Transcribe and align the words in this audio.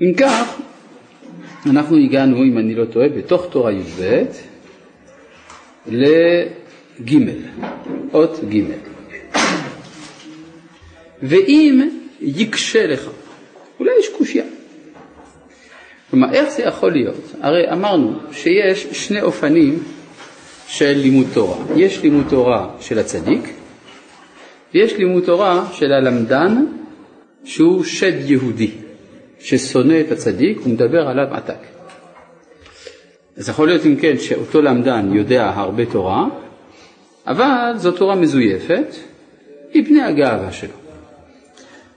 אם 0.00 0.12
כך, 0.14 0.60
אנחנו 1.66 1.96
הגענו, 1.96 2.36
אם 2.36 2.58
אני 2.58 2.74
לא 2.74 2.84
טועה, 2.84 3.08
בתוך 3.08 3.46
תורה 3.50 3.72
י"ב 3.72 4.22
לג', 5.86 7.14
אות 8.14 8.40
ג'. 8.48 8.62
ואם 11.22 11.88
יקשה 12.20 12.86
לך, 12.86 13.08
אולי 13.80 13.90
יש 14.00 14.08
קושייה. 14.08 14.44
כלומר, 16.10 16.32
איך 16.32 16.48
זה 16.48 16.62
יכול 16.62 16.92
להיות? 16.92 17.32
הרי 17.40 17.72
אמרנו 17.72 18.18
שיש 18.32 18.86
שני 18.92 19.22
אופנים 19.22 19.82
של 20.68 20.92
לימוד 20.92 21.26
תורה. 21.34 21.56
יש 21.76 22.02
לימוד 22.02 22.24
תורה 22.28 22.70
של 22.80 22.98
הצדיק, 22.98 23.48
ויש 24.74 24.96
לימוד 24.96 25.24
תורה 25.24 25.68
של 25.72 25.92
הלמדן, 25.92 26.64
שהוא 27.44 27.84
שד 27.84 28.30
יהודי, 28.30 28.70
ששונא 29.38 30.00
את 30.00 30.12
הצדיק 30.12 30.66
ומדבר 30.66 31.08
עליו 31.08 31.34
עתק. 31.34 31.78
אז 33.36 33.48
יכול 33.48 33.68
להיות 33.68 33.86
אם 33.86 33.96
כן 33.96 34.18
שאותו 34.18 34.62
למדן 34.62 35.10
יודע 35.12 35.52
הרבה 35.54 35.86
תורה, 35.86 36.26
אבל 37.26 37.72
זו 37.76 37.92
תורה 37.92 38.14
מזויפת 38.14 38.94
מפני 39.74 40.02
הגאווה 40.02 40.52
שלו. 40.52 40.74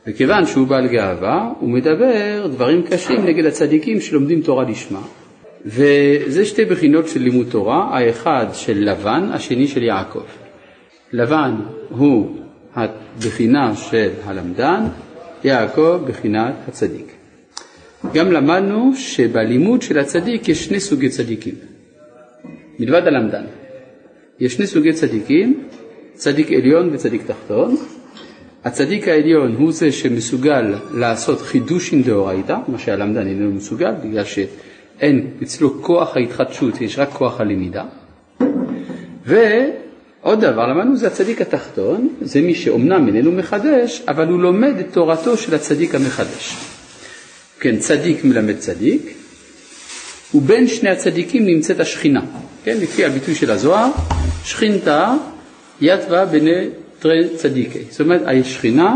וכיוון 0.08 0.46
שהוא 0.46 0.68
בעל 0.68 0.88
גאווה, 0.88 1.52
הוא 1.60 1.70
מדבר 1.70 2.48
דברים 2.48 2.84
קשים 2.84 3.26
נגד 3.26 3.46
הצדיקים 3.46 4.02
שלומדים 4.02 4.42
תורה 4.42 4.64
לשמה. 4.64 5.02
וזה 5.66 6.46
שתי 6.46 6.66
בחינות 6.66 7.08
של 7.08 7.22
לימוד 7.22 7.48
תורה, 7.50 7.98
האחד 7.98 8.46
של 8.54 8.78
לבן, 8.78 9.30
השני 9.34 9.68
של 9.68 9.84
יעקב. 9.84 10.24
לבן 11.14 11.56
הוא 11.90 12.36
הבחינה 12.76 13.76
של 13.76 14.10
הלמדן, 14.26 14.84
יעקב 15.44 16.00
בחינת 16.08 16.54
הצדיק. 16.68 17.21
גם 18.14 18.32
למדנו 18.32 18.92
שבלימוד 18.96 19.82
של 19.82 20.00
הצדיק 20.00 20.50
יש 20.50 20.66
שני 20.66 20.80
סוגי 20.80 21.10
צדיקים, 21.10 21.56
מלבד 22.80 23.08
הלמדן. 23.08 23.44
יש 24.40 24.54
שני 24.54 24.68
סוגי 24.68 24.94
צדיקים, 24.94 25.64
צדיק 26.14 26.52
עליון 26.52 26.90
וצדיק 26.94 27.22
תחתון. 27.28 27.78
הצדיק 28.64 29.08
העליון 29.08 29.56
הוא 29.56 29.72
זה 29.72 29.92
שמסוגל 29.92 30.74
לעשות 30.94 31.42
חידושין 31.42 32.04
דאורייתא, 32.04 32.58
מה 32.68 32.80
שהלמדן 32.80 33.28
איננו 33.28 33.52
מסוגל, 33.52 33.92
בגלל 34.04 34.24
שאין 34.24 35.28
אצלו 35.44 35.82
כוח 35.82 36.18
ההתחדשות, 36.18 36.82
יש 36.82 37.00
רק 37.00 37.10
כוח 37.10 37.42
הלמידה. 37.42 37.84
ועוד 39.26 40.42
דבר 40.42 40.68
למדנו 40.68 40.98
זה 40.98 41.08
הצדיק 41.08 41.42
התחתון, 41.42 42.10
זה 42.22 42.42
מי 42.42 42.56
שאומנם 42.56 43.08
איננו 43.08 43.32
מחדש, 43.32 44.04
אבל 44.08 44.28
הוא 44.28 44.40
לומד 44.40 44.74
את 44.80 44.86
תורתו 44.94 45.38
של 45.38 45.56
הצדיק 45.56 45.96
המחדש. 45.96 46.81
כן, 47.62 47.78
צדיק 47.78 48.24
מלמד 48.24 48.58
צדיק, 48.58 49.14
ובין 50.36 50.68
שני 50.68 50.90
הצדיקים 50.90 51.46
נמצאת 51.46 51.80
השכינה, 51.80 52.22
כן, 52.64 52.78
לפי 52.82 53.06
הביטוי 53.06 53.36
של 53.36 53.52
הזוהר, 53.52 53.92
שכינתה 54.44 55.14
יתווה 55.82 56.26
בני 56.26 56.70
תרי 57.00 57.30
צדיקי. 57.36 57.80
זאת 57.90 58.02
אומרת, 58.02 58.22
השכינה 58.26 58.96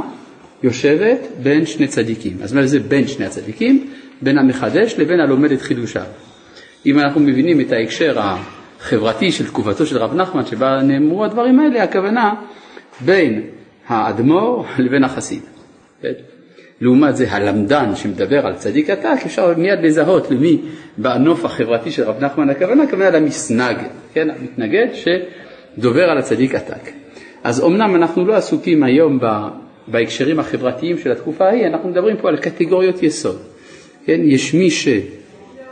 יושבת 0.64 1.20
בין 1.44 1.66
שני 1.66 1.88
צדיקים. 1.88 2.38
אז 2.44 2.54
מה 2.54 2.68
זה 2.68 2.80
בין 2.80 3.08
שני 3.08 3.26
הצדיקים? 3.26 3.88
בין 4.22 4.38
המחדש 4.38 4.96
לבין 4.98 5.20
הלומד 5.20 5.52
את 5.52 5.62
חידושיו. 5.62 6.06
אם 6.86 7.00
אנחנו 7.00 7.22
מבינים 7.22 7.62
את 7.62 7.72
ההקשר 7.72 8.20
החברתי 8.20 9.32
של 9.32 9.46
תקופתו 9.48 9.86
של 9.86 9.98
רב 9.98 10.14
נחמן, 10.14 10.46
שבה 10.46 10.82
נאמרו 10.84 11.26
הדברים 11.26 11.60
האלה, 11.60 11.84
הכוונה 11.84 12.34
בין 13.02 13.42
האדמו"ר 13.88 14.66
לבין 14.78 15.04
החסיד. 15.04 15.42
כן? 16.02 16.35
לעומת 16.82 17.16
זה 17.16 17.32
הלמדן 17.32 17.96
שמדבר 17.96 18.46
על 18.46 18.56
צדיק 18.56 18.90
עתק, 18.90 19.26
אפשר 19.26 19.54
מיד 19.58 19.80
לזהות 19.84 20.32
למי 20.32 20.62
בנוף 20.98 21.46
החברתי 21.46 21.92
של 21.92 22.04
רב 22.04 22.24
נחמן 22.24 22.50
הכוונה, 22.50 22.84
הכוונה 22.84 23.10
למסנג, 23.10 23.78
כן, 24.14 24.28
המתנגד 24.30 24.88
שדובר 24.94 26.04
על 26.04 26.18
הצדיק 26.18 26.56
עתק. 26.56 26.92
אז 27.44 27.64
אמנם 27.64 27.96
אנחנו 27.96 28.26
לא 28.26 28.36
עסוקים 28.36 28.84
היום 28.84 29.20
בהקשרים 29.88 30.40
החברתיים 30.40 30.98
של 30.98 31.12
התקופה 31.12 31.46
ההיא, 31.46 31.68
אנחנו 31.68 31.90
מדברים 31.90 32.18
פה 32.18 32.30
על 32.30 32.38
קטגוריות 32.38 33.04
יסוד. 33.04 33.38
כן, 34.06 34.22
יש 34.24 34.54
מי 34.54 34.70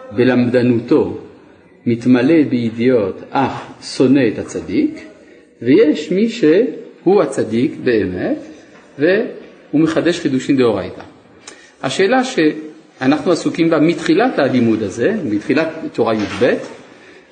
שבלמדנותו 0.10 1.18
מתמלא 1.86 2.44
בידיעות 2.50 3.22
אך 3.30 3.68
שונא 3.82 4.22
את 4.34 4.40
הצדיק, 4.40 5.00
ויש 5.62 6.12
מי 6.12 6.30
שהוא 6.30 7.22
הצדיק 7.22 7.76
באמת, 7.84 8.38
והוא 9.74 9.84
מחדש 9.84 10.20
חידושין 10.20 10.58
דאורייתא. 10.58 11.02
השאלה 11.84 12.24
שאנחנו 12.24 13.32
עסוקים 13.32 13.70
בה 13.70 13.80
מתחילת 13.80 14.40
הלימוד 14.40 14.84
הזה, 14.84 15.16
מתחילת 15.24 15.68
תורה 15.94 16.14
י"ב, 16.14 16.54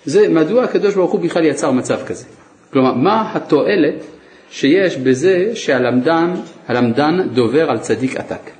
זה 0.05 0.29
מדוע 0.29 0.63
הקדוש 0.63 0.95
ברוך 0.95 1.11
הוא 1.11 1.19
בכלל 1.19 1.45
יצר 1.45 1.71
מצב 1.71 1.99
כזה. 2.07 2.25
כלומר, 2.73 2.93
מה 2.93 3.31
התועלת 3.35 4.03
שיש 4.51 4.97
בזה 4.97 5.51
שהלמדן 5.55 6.33
הלמדן 6.67 7.27
דובר 7.33 7.69
על 7.69 7.79
צדיק 7.79 8.15
עתק. 8.15 8.51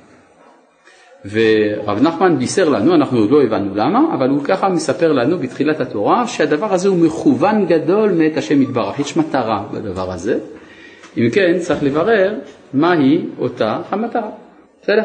ורב 1.30 2.02
נחמן 2.02 2.38
בישר 2.38 2.68
לנו, 2.68 2.94
אנחנו 2.94 3.18
עוד 3.18 3.30
לא 3.30 3.42
הבנו 3.42 3.74
למה, 3.74 4.14
אבל 4.14 4.28
הוא 4.28 4.44
ככה 4.44 4.68
מספר 4.68 5.12
לנו 5.12 5.38
בתחילת 5.38 5.80
התורה 5.80 6.26
שהדבר 6.26 6.74
הזה 6.74 6.88
הוא 6.88 6.98
מכוון 6.98 7.66
גדול 7.66 8.12
מאת 8.12 8.36
השם 8.36 8.62
יתברך, 8.62 8.98
יש 8.98 9.16
מטרה 9.16 9.64
בדבר 9.72 10.12
הזה. 10.12 10.38
אם 11.18 11.30
כן, 11.32 11.58
צריך 11.58 11.82
לברר 11.82 12.34
מהי 12.74 13.24
אותה 13.38 13.78
המטרה. 13.90 14.30
בסדר? 14.82 15.04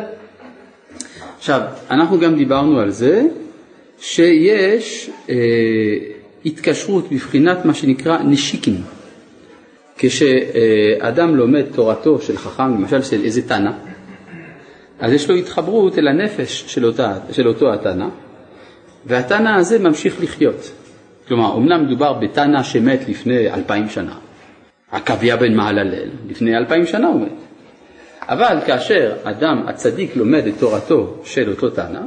עכשיו, 1.37 1.61
אנחנו 1.91 2.19
גם 2.19 2.35
דיברנו 2.35 2.79
על 2.79 2.89
זה 2.89 3.23
שיש 3.99 5.09
אה, 5.29 5.35
התקשרות 6.45 7.11
בבחינת 7.11 7.65
מה 7.65 7.73
שנקרא 7.73 8.17
נשיקים. 8.17 8.81
כשאדם 9.97 11.35
לומד 11.35 11.65
תורתו 11.75 12.21
של 12.21 12.37
חכם, 12.37 12.73
למשל 12.73 13.01
של 13.01 13.23
איזה 13.23 13.47
תנא, 13.47 13.71
אז 14.99 15.13
יש 15.13 15.29
לו 15.29 15.35
התחברות 15.35 15.97
אל 15.97 16.07
הנפש 16.07 16.63
של, 16.67 16.85
אותה, 16.85 17.17
של 17.31 17.47
אותו 17.47 17.73
התנא, 17.73 18.07
והתנא 19.05 19.49
הזה 19.49 19.79
ממשיך 19.79 20.23
לחיות. 20.23 20.71
כלומר, 21.27 21.57
אמנם 21.57 21.85
מדובר 21.85 22.13
בתנא 22.13 22.63
שמת 22.63 22.99
לפני 23.09 23.53
אלפיים 23.53 23.89
שנה, 23.89 24.15
עקביה 24.91 25.37
בן 25.37 25.53
מעללל, 25.53 26.09
לפני 26.29 26.57
אלפיים 26.57 26.85
שנה 26.85 27.07
הוא 27.07 27.21
מת. 27.21 27.31
אבל 28.21 28.57
כאשר 28.65 29.15
אדם 29.23 29.63
הצדיק 29.67 30.15
לומד 30.15 30.47
את 30.47 30.53
תורתו 30.59 31.21
של 31.23 31.49
אותו 31.49 31.69
תנא, 31.69 32.01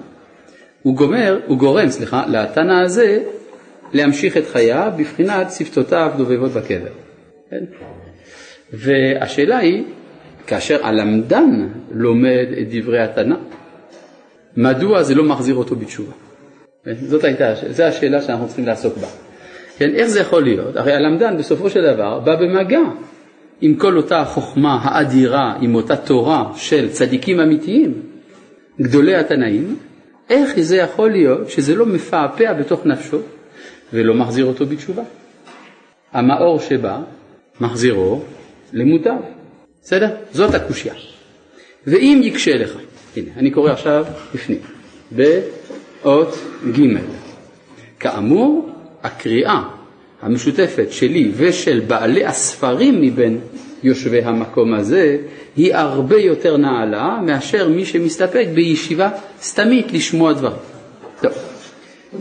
הוא, 0.82 0.96
גומר, 0.96 1.40
הוא 1.46 1.58
גורם, 1.58 1.90
סליחה, 1.90 2.26
לתנא 2.26 2.82
הזה 2.84 3.22
להמשיך 3.92 4.36
את 4.36 4.46
חייו 4.46 4.92
בבחינת 4.96 5.50
שפתותיו 5.50 6.12
דובבות 6.16 6.50
בקבר. 6.50 6.92
כן? 7.50 7.64
והשאלה 8.72 9.58
היא, 9.58 9.84
כאשר 10.46 10.86
הלמדן 10.86 11.68
לומד 11.90 12.46
את 12.60 12.66
דברי 12.70 13.00
התנא, 13.02 13.36
מדוע 14.56 15.02
זה 15.02 15.14
לא 15.14 15.24
מחזיר 15.24 15.54
אותו 15.54 15.76
בתשובה? 15.76 16.12
כן? 16.84 16.94
זאת 16.94 17.24
הייתה, 17.24 17.54
זו 17.70 17.82
השאלה 17.82 18.22
שאנחנו 18.22 18.46
צריכים 18.46 18.66
לעסוק 18.66 18.96
בה. 18.96 19.29
כן, 19.80 19.94
איך 19.94 20.06
זה 20.06 20.20
יכול 20.20 20.42
להיות? 20.42 20.76
הרי 20.76 20.92
הלמדן 20.92 21.36
בסופו 21.38 21.70
של 21.70 21.82
דבר 21.94 22.20
בא 22.20 22.36
במגע 22.36 22.80
עם 23.60 23.74
כל 23.74 23.96
אותה 23.96 24.24
חוכמה 24.24 24.78
האדירה, 24.82 25.56
עם 25.60 25.74
אותה 25.74 25.96
תורה 25.96 26.52
של 26.56 26.90
צדיקים 26.90 27.40
אמיתיים, 27.40 28.02
גדולי 28.80 29.14
התנאים, 29.14 29.76
איך 30.30 30.60
זה 30.60 30.76
יכול 30.76 31.10
להיות 31.10 31.50
שזה 31.50 31.74
לא 31.74 31.86
מפעפע 31.86 32.52
בתוך 32.52 32.86
נפשו 32.86 33.18
ולא 33.92 34.14
מחזיר 34.14 34.44
אותו 34.44 34.66
בתשובה? 34.66 35.02
המאור 36.12 36.60
שבא 36.60 36.98
מחזירו 37.60 38.22
למוטב. 38.72 39.20
בסדר? 39.82 40.08
זאת 40.32 40.54
הקושייה. 40.54 40.94
ואם 41.86 42.20
יקשה 42.24 42.56
לך, 42.56 42.76
הנה, 43.16 43.30
אני 43.36 43.50
קורא 43.50 43.70
עכשיו 43.70 44.04
בפנים, 44.34 44.58
באות 45.12 46.38
ג' 46.76 46.96
כאמור, 48.00 48.70
הקריאה 49.02 49.62
המשותפת 50.22 50.92
שלי 50.92 51.30
ושל 51.36 51.80
בעלי 51.86 52.24
הספרים 52.24 53.00
מבין 53.00 53.40
יושבי 53.82 54.22
המקום 54.22 54.74
הזה 54.74 55.16
היא 55.56 55.74
הרבה 55.74 56.16
יותר 56.16 56.56
נעלה 56.56 57.18
מאשר 57.26 57.68
מי 57.68 57.84
שמסתפק 57.84 58.46
בישיבה 58.54 59.10
סתמית 59.42 59.92
לשמוע 59.92 60.32
דברים. 60.32 60.56
טוב, 61.20 61.32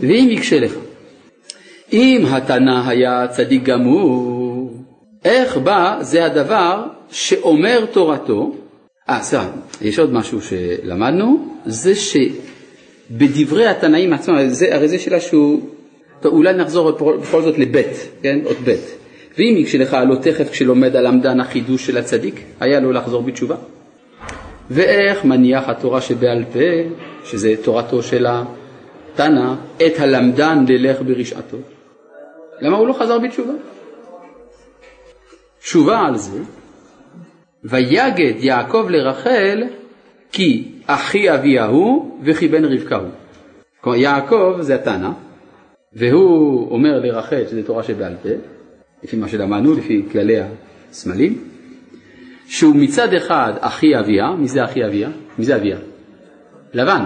ואם 0.00 0.28
יקשה 0.30 0.60
לך, 0.60 0.72
אם 1.92 2.24
התנא 2.30 2.88
היה 2.88 3.28
צדיק 3.28 3.62
גמור 3.62 4.74
איך 5.24 5.56
בא 5.56 5.98
זה 6.00 6.24
הדבר 6.24 6.86
שאומר 7.10 7.86
תורתו, 7.92 8.54
אה, 9.08 9.22
סליחה, 9.22 9.48
יש 9.82 9.98
עוד 9.98 10.12
משהו 10.12 10.38
שלמדנו, 10.42 11.56
זה 11.66 11.92
שבדברי 11.94 13.66
התנאים 13.66 14.12
עצמם, 14.12 14.48
זה, 14.48 14.74
הרי 14.74 14.88
זה 14.88 14.98
שאלה 14.98 15.20
שהוא, 15.20 15.60
טוב, 16.20 16.34
אולי 16.34 16.52
נחזור 16.52 16.90
בכל 17.20 17.42
זאת 17.42 17.58
לבית, 17.58 18.08
כן, 18.22 18.38
עוד 18.44 18.56
בית. 18.64 18.96
ואם 19.38 19.54
יקשה 19.58 19.78
לך 19.78 19.96
לא 20.08 20.14
תכף 20.14 20.50
כשלומד 20.50 20.96
על 20.96 21.06
עמדן 21.06 21.40
החידוש 21.40 21.86
של 21.86 21.98
הצדיק, 21.98 22.40
היה 22.60 22.80
לו 22.80 22.92
לחזור 22.92 23.22
בתשובה. 23.22 23.56
ואיך 24.70 25.24
מניח 25.24 25.68
התורה 25.68 26.00
שבעל 26.00 26.44
פה 26.52 26.58
שזה 27.24 27.54
תורתו 27.62 28.02
של 28.02 28.26
התנא, 28.26 29.54
את 29.76 29.92
הלמדן 29.98 30.64
ללך 30.68 31.02
ברשעתו? 31.02 31.56
למה 32.60 32.76
הוא 32.76 32.86
לא 32.88 32.92
חזר 32.92 33.18
בתשובה? 33.18 33.52
תשובה 35.60 35.98
על 35.98 36.16
זה, 36.16 36.38
ויגד 37.64 38.34
יעקב 38.38 38.86
לרחל 38.88 39.62
כי 40.32 40.68
אחי 40.86 41.34
אביה 41.34 41.66
הוא 41.66 42.18
וכי 42.24 42.48
בן 42.48 42.64
רבקה 42.64 42.96
הוא. 43.84 43.94
יעקב 43.94 44.56
זה 44.60 44.74
התנא, 44.74 45.10
והוא 45.92 46.70
אומר 46.70 47.00
לרחל 47.00 47.42
שזה 47.50 47.62
תורה 47.62 47.82
שבעל 47.82 48.14
פה, 48.22 48.28
לפי 49.02 49.16
מה 49.16 49.28
שלמדנו, 49.28 49.74
לפי 49.74 50.02
כללי 50.12 50.36
הסמלים, 50.90 51.44
שהוא 52.46 52.76
מצד 52.76 53.14
אחד 53.14 53.52
אחי 53.60 53.98
אביה, 53.98 54.30
מי 54.38 54.48
זה 54.48 54.64
אחי 54.64 54.86
אביה? 54.86 55.08
מי 55.38 55.44
זה 55.44 55.56
אביה? 55.56 55.78
לבן. 56.74 57.04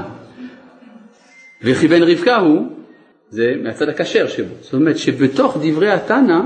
וכי 1.62 1.88
בן 1.88 2.02
רבקה 2.02 2.36
הוא, 2.36 2.66
זה 3.28 3.54
מהצד 3.62 3.88
הכשר 3.88 4.28
שבו. 4.28 4.54
זאת 4.60 4.74
אומרת 4.74 4.98
שבתוך 4.98 5.56
דברי 5.62 5.90
התנא 5.90 6.40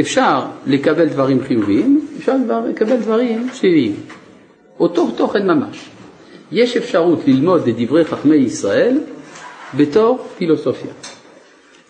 אפשר 0.00 0.46
לקבל 0.66 1.08
דברים 1.08 1.40
חיוביים, 1.42 2.06
אפשר 2.18 2.36
לקבל 2.68 2.96
דברים 2.96 3.48
שליליים. 3.52 3.96
אותו 4.80 5.10
תוכן 5.10 5.46
ממש. 5.46 5.90
יש 6.52 6.76
אפשרות 6.76 7.20
ללמוד 7.26 7.68
את 7.68 7.74
דברי 7.78 8.04
חכמי 8.04 8.36
ישראל 8.36 8.98
בתור 9.76 10.26
פילוסופיה. 10.38 10.92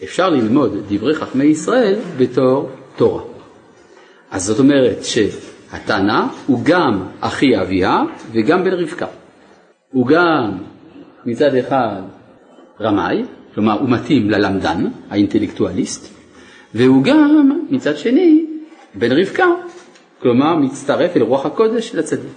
אפשר 0.04 0.28
ללמוד 0.28 0.76
דברי 0.88 1.14
חכמי 1.14 1.44
ישראל 1.44 1.96
בתור 2.16 2.70
תורה. 2.96 3.22
אז 4.30 4.44
זאת 4.44 4.58
אומרת 4.58 5.04
שהתנא 5.04 6.22
הוא 6.46 6.60
גם 6.64 7.02
אחי 7.20 7.60
אביה 7.62 8.02
וגם 8.32 8.64
בן 8.64 8.72
רבקה. 8.72 9.06
הוא 9.92 10.06
גם 10.06 10.58
מצד 11.26 11.54
אחד 11.54 12.02
רמאי, 12.80 13.22
כלומר 13.54 13.80
הוא 13.80 13.88
מתאים 13.88 14.30
ללמדן, 14.30 14.84
האינטלקטואליסט, 15.10 16.14
והוא 16.74 17.04
גם 17.04 17.60
מצד 17.70 17.96
שני 17.96 18.46
בן 18.94 19.12
רבקה, 19.12 19.46
כלומר 20.22 20.56
מצטרף 20.56 21.16
אל 21.16 21.22
רוח 21.22 21.46
הקודש 21.46 21.88
של 21.88 21.98
הצדיק. 21.98 22.32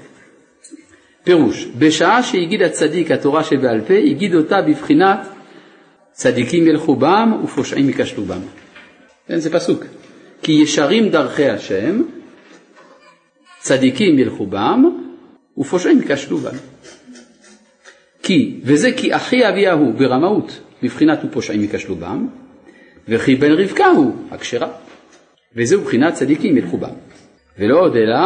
פירוש, 1.24 1.68
בשעה 1.78 2.24
שהגיד 2.24 2.62
הצדיק 2.62 3.12
התורה 3.12 3.44
שבעל 3.44 3.82
פה, 3.82 3.94
הגיד 3.94 4.36
אותה 4.36 4.62
בבחינת 4.62 5.20
צדיקים 6.12 6.68
ילכו 6.68 6.96
בם 6.96 7.34
ופושעים 7.44 7.88
ייכשלו 7.88 8.26
בם. 8.26 8.42
כן, 9.28 9.40
זה 9.40 9.54
פסוק. 9.54 9.84
כי 10.44 10.52
ישרים 10.52 11.10
דרכי 11.10 11.50
השם, 11.50 12.02
צדיקים 13.60 14.20
ילכו 14.20 14.46
בם 14.46 14.84
ופושעים 15.58 16.02
ייכשלו 16.02 16.38
בם. 16.38 16.56
כי, 18.24 18.60
וזה 18.64 18.92
כי 18.92 19.16
אחי 19.16 19.50
אביה 19.50 19.74
הוא 19.74 19.94
ברמאות, 19.94 20.60
בבחינת 20.84 21.20
ופושעים 21.26 21.62
ייכשלו 21.62 21.96
בם, 21.96 22.28
וכי 23.08 23.36
בן 23.36 23.52
רבקה 23.52 23.86
הוא 23.86 24.16
הכשרה, 24.32 24.72
וזהו 25.56 25.82
בחינת 25.82 26.14
צדיקים 26.14 26.58
ילכו 26.58 26.78
בם. 26.78 26.94
ולא 27.60 27.80
עוד 27.80 27.96
אלא 27.96 28.18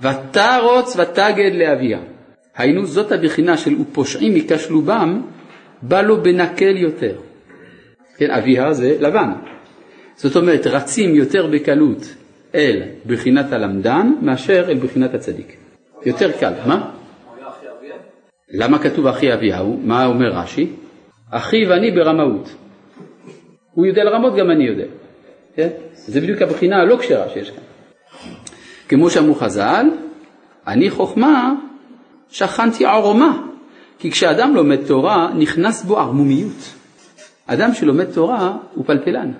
ותרוץ 0.00 0.96
ותגד 0.96 1.50
לאביה. 1.54 1.98
היינו 2.56 2.86
זאת 2.86 3.12
הבחינה 3.12 3.56
של 3.56 3.80
ופושעים 3.80 4.36
ייכשלו 4.36 4.82
בם, 4.82 5.22
בא 5.88 6.02
לו 6.02 6.22
בנקל 6.22 6.76
יותר. 6.76 7.16
כן, 8.16 8.30
אביה 8.30 8.72
זה 8.72 8.96
לבן. 9.00 9.32
זאת 10.16 10.36
אומרת, 10.36 10.66
רצים 10.66 11.14
יותר 11.14 11.46
בקלות 11.46 12.14
אל 12.54 12.82
בחינת 13.06 13.52
הלמדן 13.52 14.12
מאשר 14.22 14.64
אל 14.68 14.78
בחינת 14.78 15.14
הצדיק. 15.14 15.56
יותר 16.06 16.32
קל, 16.32 16.52
מה? 16.66 16.90
למה 18.50 18.78
כתוב 18.78 19.06
אחי 19.06 19.34
אביהו? 19.34 19.80
מה 19.84 20.06
אומר 20.06 20.30
רש"י? 20.32 20.72
אחי 21.30 21.66
ואני 21.66 21.90
ברמאות. 21.90 22.54
הוא 23.72 23.86
יודע 23.86 24.04
לרמות, 24.04 24.36
גם 24.36 24.50
אני 24.50 24.64
יודע. 24.64 24.84
כן? 25.56 25.68
זה 25.92 26.20
בדיוק 26.20 26.42
הבחינה 26.42 26.76
הלא 26.76 26.96
כשרה 26.96 27.28
שיש 27.28 27.50
כאן. 27.50 27.62
כמו 28.88 29.10
שאמרו 29.10 29.34
חז"ל, 29.34 29.86
אני 30.66 30.90
חוכמה 30.90 31.54
שכנתי 32.28 32.86
ערומה, 32.86 33.46
כי 33.98 34.10
כשאדם 34.10 34.54
לומד 34.54 34.86
תורה 34.86 35.30
נכנס 35.34 35.84
בו 35.84 35.98
ערמומיות. 35.98 36.74
אדם 37.46 37.74
שלומד 37.74 38.04
תורה 38.04 38.56
הוא 38.74 38.84
פלפלן. 38.86 39.32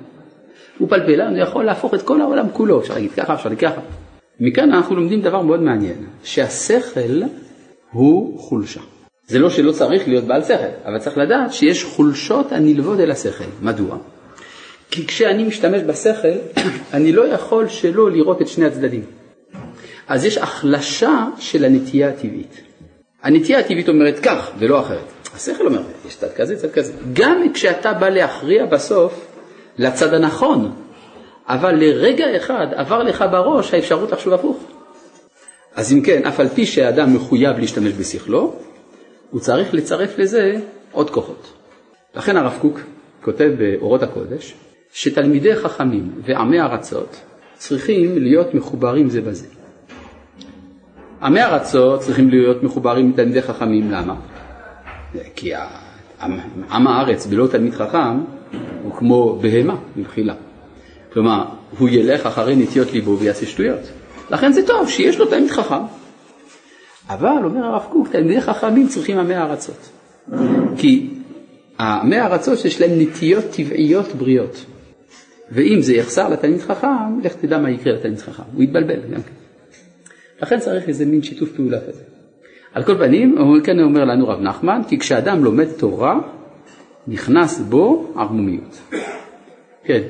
הוא 0.79 0.89
פלפלן, 0.89 1.37
הוא 1.37 1.43
יכול 1.43 1.65
להפוך 1.65 1.95
את 1.95 2.03
כל 2.03 2.21
העולם 2.21 2.47
כולו, 2.53 2.81
אפשר 2.81 2.95
להגיד 2.95 3.13
ככה, 3.13 3.35
אפשר 3.35 3.49
להגיד 3.49 3.69
ככה. 3.69 3.81
מכאן 4.41 4.73
אנחנו 4.73 4.97
לומדים 4.97 5.21
דבר 5.21 5.43
מאוד 5.43 5.63
מעניין, 5.63 6.07
שהשכל 6.25 7.23
הוא 7.91 8.39
חולשה. 8.39 8.81
זה 9.27 9.39
לא 9.39 9.51
שלא 9.51 9.73
צריך 9.73 10.09
להיות 10.09 10.25
בעל 10.25 10.45
שכל, 10.45 10.55
אבל 10.85 10.99
צריך 10.99 11.19
לדעת 11.19 11.53
שיש 11.53 11.85
חולשות 11.85 12.53
הנלוות 12.53 13.01
אל 13.01 13.11
השכל. 13.11 13.45
מדוע? 13.63 13.99
כי 14.91 15.07
כשאני 15.07 15.45
משתמש 15.45 15.83
בשכל, 15.83 16.61
אני 16.95 17.13
לא 17.13 17.29
יכול 17.29 17.69
שלא 17.69 18.11
לראות 18.11 18.43
את 18.43 18.49
שני 18.49 18.67
הצדדים. 18.67 19.05
אז 20.09 20.25
יש 20.25 20.39
החלשה 20.39 21.27
של 21.39 21.65
הנטייה 21.65 22.09
הטבעית. 22.09 22.61
הנטייה 23.25 23.59
הטבעית 23.59 23.89
אומרת 23.89 24.19
כך 24.19 24.51
ולא 24.59 24.81
אחרת. 24.81 25.13
השכל 25.35 25.67
אומר, 25.67 25.83
יש 26.09 26.17
צד 26.17 26.33
כזה, 26.37 26.57
צד 26.57 26.71
כזה. 26.71 26.93
גם 27.13 27.53
כשאתה 27.55 27.93
בא 27.93 28.09
להכריע 28.09 28.67
בסוף 28.67 29.27
לצד 29.79 30.15
הנכון, 30.15 30.73
אבל 31.49 31.75
לרגע 31.75 32.37
אחד 32.37 32.67
עבר 32.75 33.03
לך 33.03 33.25
בראש 33.33 33.75
האפשרות 33.75 34.13
לחשוב 34.13 34.33
הפוך. 34.33 34.65
אז 35.75 35.93
אם 35.93 36.01
כן, 36.03 36.27
אף 36.27 36.41
על 36.41 36.49
פי 36.49 36.67
שהאדם 36.67 37.15
מחויב 37.15 37.59
להשתמש 37.59 37.93
בשכלו, 37.93 38.55
הוא 39.31 39.41
צריך 39.41 39.75
לצרף 39.75 40.19
לזה 40.19 40.57
עוד 40.93 41.11
כוחות. 41.11 41.53
לכן 42.15 42.37
הרב 42.37 42.59
קוק 42.61 42.81
כותב 43.23 43.51
באורות 43.59 44.03
הקודש, 44.03 44.55
שתלמידי 44.93 45.57
חכמים 45.57 46.13
ועמי 46.25 46.61
ארצות 46.61 47.17
צריכים 47.59 48.19
להיות 48.19 48.55
מחוברים 48.55 49.09
זה 49.09 49.21
בזה. 49.21 49.47
עמי 51.25 51.43
ארצות 51.43 52.01
צריכים 52.01 52.31
להיות 52.31 52.63
מחוברים 52.63 53.11
לתלמידי 53.11 53.43
חכמים, 53.43 53.91
למה? 53.91 54.15
כי 55.37 55.53
עם 56.71 56.87
הארץ 56.87 57.27
בלא 57.27 57.47
תלמיד 57.51 57.75
חכם 57.75 58.21
הוא 58.83 58.93
כמו 58.93 59.39
בהמה 59.43 59.77
מבחילה. 59.97 60.35
כלומר, 61.13 61.45
הוא 61.79 61.89
ילך 61.89 62.27
אחרי 62.27 62.57
נטיות 62.57 62.93
ליבו 62.93 63.19
ויעשה 63.19 63.47
שטויות. 63.47 63.81
לכן 64.31 64.53
זה 64.53 64.67
טוב 64.67 64.89
שיש 64.89 65.19
לו 65.19 65.27
תלמיד 65.27 65.51
חכם. 65.51 65.83
אבל, 67.09 67.45
אומר 67.45 67.65
הרב 67.65 67.83
קוק, 67.91 68.09
תלמידי 68.09 68.41
חכמים 68.41 68.89
צריכים 68.89 69.19
עמי 69.19 69.37
ארצות. 69.37 69.91
כי 70.77 71.11
עמי 71.81 72.21
ארצות 72.21 72.59
שיש 72.59 72.81
להם 72.81 72.91
נטיות 73.01 73.45
טבעיות 73.45 74.15
בריאות. 74.15 74.65
ואם 75.51 75.81
זה 75.81 75.95
יחסר 75.95 76.29
לתלמיד 76.29 76.61
חכם, 76.61 77.21
לך 77.23 77.35
תדע 77.35 77.59
מה 77.59 77.71
יקרה 77.71 77.93
לתלמיד 77.93 78.19
חכם, 78.19 78.43
הוא 78.55 78.63
יתבלבל 78.63 79.01
גם 79.11 79.23
כן. 79.23 79.44
לכן 80.45 80.61
צריך 80.61 80.89
איזה 80.89 81.07
מין 81.07 81.23
שיתוף 81.23 81.53
פעולה 81.57 81.81
כזה. 81.81 82.03
על 82.75 82.83
כל 82.83 82.99
פנים, 82.99 83.37
כן 83.65 83.81
אומר 83.81 84.05
לנו 84.05 84.29
רב 84.29 84.41
נחמן, 84.41 84.81
כי 84.89 84.99
כשאדם 84.99 85.45
לומד 85.45 85.69
תורה, 85.79 86.21
נכנס 87.09 87.61
בו 87.61 88.13
ערמומיות. 88.17 88.81
כן. 89.85 90.03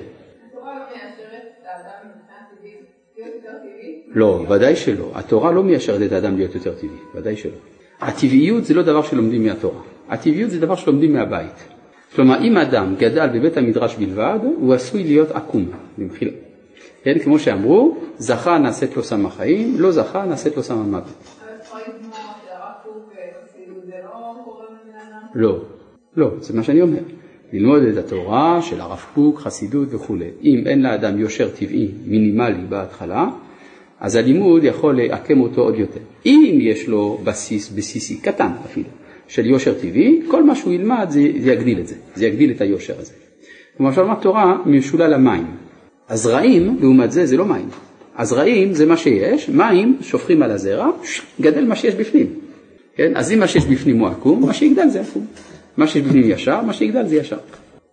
לא, 4.14 4.46
ודאי 4.48 4.76
שלא. 4.76 5.12
התורה 5.14 5.52
לא 5.52 5.62
מיישרת 5.62 6.02
את 6.02 6.12
האדם 6.12 6.36
להיות 6.36 6.54
יותר 6.54 6.72
טבעי, 6.74 6.98
ודאי 7.14 7.36
שלא. 7.36 7.58
הטבעיות 8.00 8.64
זה 8.64 8.74
לא 8.74 8.82
דבר 8.82 9.02
שלומדים 9.02 9.44
מהתורה. 9.44 9.80
הטבעיות 10.08 10.50
זה 10.50 10.60
דבר 10.60 10.76
שלומדים 10.76 11.12
מהבית. 11.12 11.58
כלומר, 12.14 12.42
אם 12.44 12.56
אדם 12.56 12.94
גדל 12.98 13.28
בבית 13.34 13.56
המדרש 13.56 13.96
בלבד, 13.96 14.38
הוא 14.42 14.74
עשוי 14.74 15.04
להיות 15.04 15.30
עקום, 15.30 15.70
במחילה. 15.98 16.43
כן, 17.04 17.18
כמו 17.18 17.38
שאמרו, 17.38 17.96
זכה 18.18 18.58
נעשית 18.58 18.96
לו 18.96 19.02
סם 19.02 19.26
החיים, 19.26 19.74
לא 19.78 19.92
זכה 19.92 20.24
נעשית 20.24 20.56
לו 20.56 20.62
סם 20.62 20.78
המוות. 20.78 21.04
לא, 25.34 25.58
לא, 26.16 26.30
זה 26.40 26.56
מה 26.56 26.62
שאני 26.62 26.82
אומר. 26.82 26.98
ללמוד 27.52 27.82
את 27.82 27.96
התורה 27.96 28.62
של 28.62 28.80
הרב 28.80 29.04
קוק, 29.14 29.38
חסידות 29.38 29.94
וכולי. 29.94 30.28
אם 30.42 30.62
אין 30.66 30.82
לאדם 30.82 31.18
יושר 31.18 31.48
טבעי 31.48 31.90
מינימלי 32.06 32.64
בהתחלה, 32.68 33.28
אז 34.00 34.16
הלימוד 34.16 34.64
יכול 34.64 34.96
לעקם 34.96 35.40
אותו 35.40 35.60
עוד 35.60 35.78
יותר. 35.78 36.00
אם 36.26 36.58
יש 36.60 36.88
לו 36.88 37.20
בסיס 37.24 37.70
בסיסי, 37.70 38.16
קטן 38.16 38.50
אפילו, 38.64 38.88
של 39.28 39.46
יושר 39.46 39.74
טבעי, 39.74 40.22
כל 40.28 40.44
מה 40.44 40.54
שהוא 40.54 40.72
ילמד 40.72 41.06
זה, 41.08 41.20
זה 41.40 41.52
יגדיל 41.52 41.80
את 41.80 41.86
זה, 41.86 41.94
זה 42.14 42.26
יגדיל 42.26 42.50
את 42.50 42.60
היושר 42.60 42.94
הזה. 42.98 43.12
כלומר, 43.76 44.02
לומר 44.02 44.14
תורה 44.14 44.56
משולל 44.66 45.14
המים. 45.14 45.63
הזרעים, 46.08 46.78
לעומת 46.80 47.12
זה, 47.12 47.26
זה 47.26 47.36
לא 47.36 47.46
מים. 47.46 47.68
הזרעים 48.16 48.74
זה 48.74 48.86
מה 48.86 48.96
שיש, 48.96 49.48
מים 49.48 49.98
שופכים 50.00 50.42
על 50.42 50.50
הזרע, 50.50 50.90
גדל 51.40 51.64
מה 51.64 51.76
שיש 51.76 51.94
בפנים. 51.94 52.26
כן? 52.96 53.12
אז 53.16 53.32
אם 53.32 53.38
מה 53.38 53.48
שיש 53.48 53.66
בפנים 53.66 53.98
הוא 53.98 54.08
עקום, 54.08 54.46
מה 54.46 54.54
שיגדל 54.54 54.88
זה 54.88 55.00
עקום. 55.00 55.26
מה 55.76 55.86
שיש 55.86 56.02
בפנים 56.02 56.30
ישר, 56.30 56.62
מה 56.62 56.72
שיגדל 56.72 57.06
זה 57.06 57.16
ישר. 57.16 57.36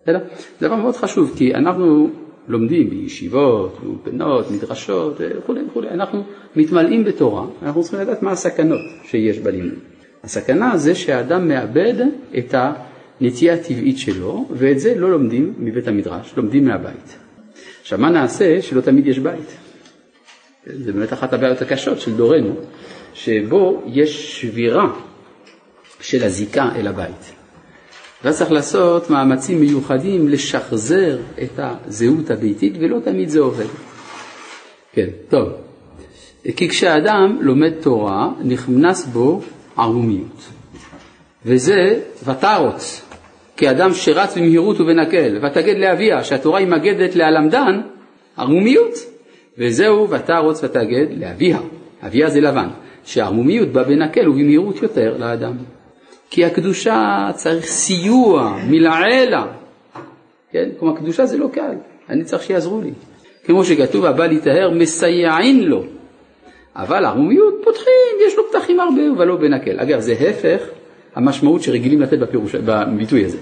זה 0.06 0.12
דבר 0.60 0.76
מאוד 0.76 0.96
חשוב, 0.96 1.32
כי 1.36 1.54
אנחנו 1.54 2.10
לומדים 2.48 2.90
בישיבות, 2.90 3.78
באולפנות, 3.82 4.50
מדרשות 4.50 5.16
וכולי 5.18 5.60
וכולי, 5.70 5.88
אנחנו 5.88 6.22
מתמלאים 6.56 7.04
בתורה, 7.04 7.46
אנחנו 7.62 7.82
צריכים 7.82 8.00
לדעת 8.00 8.22
מה 8.22 8.32
הסכנות 8.32 8.80
שיש 9.04 9.38
בלימוד. 9.38 9.74
הסכנה 10.24 10.76
זה 10.76 10.94
שהאדם 10.94 11.48
מאבד 11.48 11.94
את 12.38 12.54
הנטייה 12.54 13.54
הטבעית 13.54 13.98
שלו, 13.98 14.46
ואת 14.50 14.80
זה 14.80 14.94
לא 14.98 15.10
לומדים 15.10 15.54
מבית 15.58 15.88
המדרש, 15.88 16.34
לומדים 16.36 16.64
מהבית. 16.64 17.21
עכשיו, 17.92 18.02
מה 18.02 18.10
נעשה 18.10 18.62
שלא 18.62 18.80
תמיד 18.80 19.06
יש 19.06 19.18
בית? 19.18 19.56
זה 20.66 20.92
באמת 20.92 21.12
אחת 21.12 21.32
הבעיות 21.32 21.62
הקשות 21.62 22.00
של 22.00 22.16
דורנו, 22.16 22.54
שבו 23.14 23.82
יש 23.86 24.40
שבירה 24.40 24.92
של 26.00 26.24
הזיקה 26.24 26.68
אל 26.76 26.86
הבית. 26.86 27.32
ואז 28.24 28.38
צריך 28.38 28.52
לעשות 28.52 29.10
מאמצים 29.10 29.60
מיוחדים 29.60 30.28
לשחזר 30.28 31.18
את 31.42 31.50
הזהות 31.58 32.30
הביתית, 32.30 32.72
ולא 32.80 32.98
תמיד 33.04 33.28
זה 33.28 33.40
עובד. 33.40 33.66
כן, 34.92 35.08
טוב. 35.28 35.48
כי 36.56 36.68
כשאדם 36.68 37.38
לומד 37.40 37.72
תורה, 37.80 38.28
נכנס 38.44 39.06
בו 39.06 39.42
ערמומיות. 39.76 40.42
וזה 41.46 42.00
ותרוץ, 42.24 43.02
כאדם 43.62 43.94
שרץ 43.94 44.36
במהירות 44.36 44.80
ובנקל, 44.80 45.38
ותגד 45.42 45.76
לאביה, 45.78 46.24
שהתורה 46.24 46.58
היא 46.58 46.68
מגדת 46.68 47.16
להלמדן, 47.16 47.80
ערמומיות. 48.36 48.94
וזהו 49.58 50.10
ותרוץ 50.10 50.64
ותגד 50.64 51.06
לאביה, 51.10 51.58
אביה 52.06 52.30
זה 52.30 52.40
לבן, 52.40 52.68
שהערמומיות 53.04 53.68
בא 53.68 53.82
בנקל 53.82 54.28
ובמהירות 54.28 54.82
יותר 54.82 55.16
לאדם. 55.18 55.52
כי 56.30 56.44
הקדושה 56.44 57.30
צריך 57.34 57.66
סיוע 57.66 58.58
מלעילה. 58.70 59.46
כן? 60.52 60.68
כלומר, 60.78 60.96
קדושה 60.96 61.26
זה 61.26 61.38
לא 61.38 61.48
קל, 61.52 61.74
אני 62.08 62.24
צריך 62.24 62.42
שיעזרו 62.42 62.80
לי. 62.80 62.90
כמו 63.44 63.64
שכתוב, 63.64 64.04
הבא 64.04 64.26
להיטהר 64.26 64.70
מסייעין 64.70 65.64
לו. 65.64 65.84
אבל 66.76 67.04
ערמומיות 67.04 67.54
פותחים, 67.64 68.16
יש 68.26 68.36
לו 68.36 68.42
פתחים 68.50 68.80
הרבה, 68.80 69.02
אבל 69.16 69.26
לא 69.26 69.36
בנקל. 69.36 69.80
אגב, 69.80 70.00
זה 70.00 70.12
הפך 70.12 70.62
המשמעות 71.14 71.62
שרגילים 71.62 72.00
לתת 72.00 72.18
בפירוש, 72.18 72.54
בביטוי 72.54 73.24
הזה. 73.24 73.38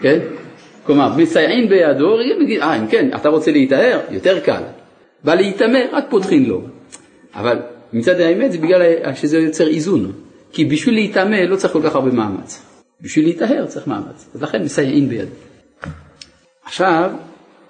כן? 0.00 0.18
כלומר, 0.86 1.16
מסייעין 1.16 1.68
בידו, 1.68 2.14
רגילים 2.14 2.62
אה, 2.62 2.76
אם 2.76 2.86
כן, 2.86 3.08
אתה 3.16 3.28
רוצה 3.28 3.50
להיטהר? 3.50 4.00
יותר 4.10 4.40
קל. 4.40 4.62
בא 5.24 5.34
להיטמא, 5.34 5.78
רק 5.92 6.04
פותחים 6.10 6.44
לו. 6.44 6.62
אבל 7.34 7.58
מצד 7.92 8.20
האמת 8.20 8.52
זה 8.52 8.58
בגלל 8.58 9.14
שזה 9.14 9.38
יוצר 9.38 9.68
איזון. 9.68 10.12
כי 10.52 10.64
בשביל 10.64 10.94
להיטמא 10.94 11.36
לא 11.36 11.56
צריך 11.56 11.72
כל 11.72 11.82
כך 11.82 11.94
הרבה 11.94 12.10
מאמץ. 12.10 12.62
בשביל 13.00 13.24
להיטהר 13.24 13.66
צריך 13.66 13.86
מאמץ. 13.86 14.28
אז 14.34 14.42
לכן 14.42 14.62
מסייעין 14.62 15.08
ביד. 15.08 15.28
עכשיו, 16.64 17.10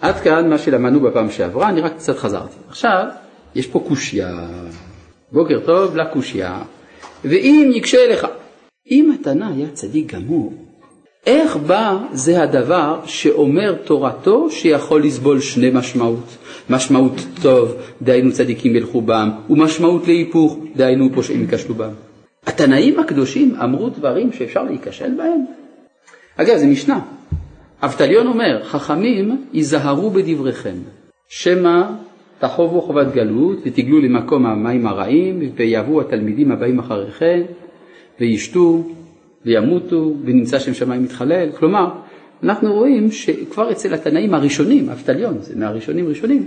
עד 0.01 0.15
כאן 0.15 0.51
מה 0.51 0.59
שלמדנו 0.59 1.01
בפעם 1.01 1.31
שעברה, 1.31 1.69
אני 1.69 1.81
רק 1.81 1.95
קצת 1.95 2.19
חזרתי. 2.19 2.57
עכשיו, 2.69 3.05
יש 3.55 3.67
פה 3.67 3.85
קושייה. 3.89 4.47
בוקר 5.33 5.61
טוב 5.67 5.97
לקושייה. 5.97 6.59
ואם 7.25 7.71
יקשה 7.75 8.09
לך, 8.13 8.27
אם 8.91 9.13
התנא 9.15 9.45
היה 9.45 9.67
צדיק 9.73 10.15
גמור, 10.15 10.53
איך 11.27 11.57
בא 11.57 11.99
זה 12.13 12.43
הדבר 12.43 13.01
שאומר 13.07 13.75
תורתו 13.85 14.51
שיכול 14.51 15.03
לסבול 15.03 15.41
שני 15.41 15.71
משמעות? 15.73 16.37
משמעות 16.71 17.27
טוב, 17.43 17.75
דהיינו 18.03 18.33
צדיקים 18.33 18.77
ילכו 18.77 19.01
בם, 19.01 19.31
ומשמעות 19.51 20.07
להיפוך, 20.07 20.59
דהיינו 20.77 21.09
פושעים 21.15 21.41
ייכשלו 21.41 21.75
בם. 21.75 21.91
התנאים 22.47 23.01
הקדושים 23.01 23.55
אמרו 23.65 23.89
דברים 23.89 24.33
שאפשר 24.33 24.63
להיכשל 24.63 25.15
בהם? 25.17 25.45
אגב, 26.37 26.57
זה 26.57 26.67
משנה. 26.67 27.01
אבטליון 27.83 28.27
אומר, 28.27 28.65
חכמים 28.65 29.45
היזהרו 29.53 30.11
בדבריכם, 30.11 30.77
שמא 31.29 31.83
תחובו 32.39 32.81
חובת 32.81 33.13
גלות 33.15 33.59
ותגלו 33.65 34.01
למקום 34.01 34.47
המים 34.47 34.87
הרעים 34.87 35.41
ויבואו 35.57 36.01
התלמידים 36.01 36.53
הבאים 36.53 36.79
אחריכם 36.79 37.43
וישתו 38.21 38.83
וימותו 39.47 40.15
ונמצא 40.25 40.59
שם 40.59 40.75
שמיים 40.75 41.03
מתחלל. 41.03 41.49
כלומר, 41.59 41.91
אנחנו 42.43 42.75
רואים 42.75 43.13
שכבר 43.13 43.73
אצל 43.73 43.95
התנאים 43.95 44.35
הראשונים, 44.35 44.91
אבטליון, 44.91 45.39
זה 45.41 45.57
מהראשונים 45.57 46.09
ראשונים, 46.09 46.47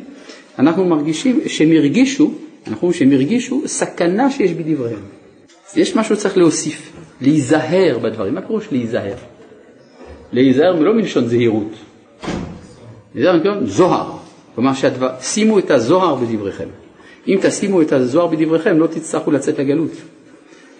אנחנו 0.59 0.85
מרגישים 0.85 1.39
שהם 1.47 1.71
הרגישו, 1.71 2.31
אנחנו 2.67 2.87
רואים 2.87 2.99
שהם 2.99 3.11
הרגישו 3.11 3.61
סכנה 3.65 4.31
שיש 4.31 4.51
בדבריהם. 4.51 4.99
יש 5.75 5.95
משהו 5.95 6.15
שצריך 6.15 6.37
להוסיף, 6.37 6.91
להיזהר 7.21 7.99
בדברים. 8.01 8.35
מה 8.35 8.41
פירוש 8.41 8.67
להיזהר? 8.71 9.15
להיזהר 10.33 10.79
לא 10.79 10.93
מלשון 10.93 11.27
זהירות. 11.27 11.71
להיזהר 13.15 13.37
מלשון 13.37 13.65
זוהר. 13.65 14.11
כלומר, 14.55 14.73
שהדבר, 14.73 15.09
שימו 15.21 15.59
את 15.59 15.71
הזוהר 15.71 16.15
בדבריכם. 16.15 16.67
אם 17.27 17.39
תשימו 17.41 17.81
את 17.81 17.91
הזוהר 17.91 18.27
בדבריכם, 18.27 18.77
לא 18.77 18.87
תצטרכו 18.87 19.31
לצאת 19.31 19.59
לגלות. 19.59 19.91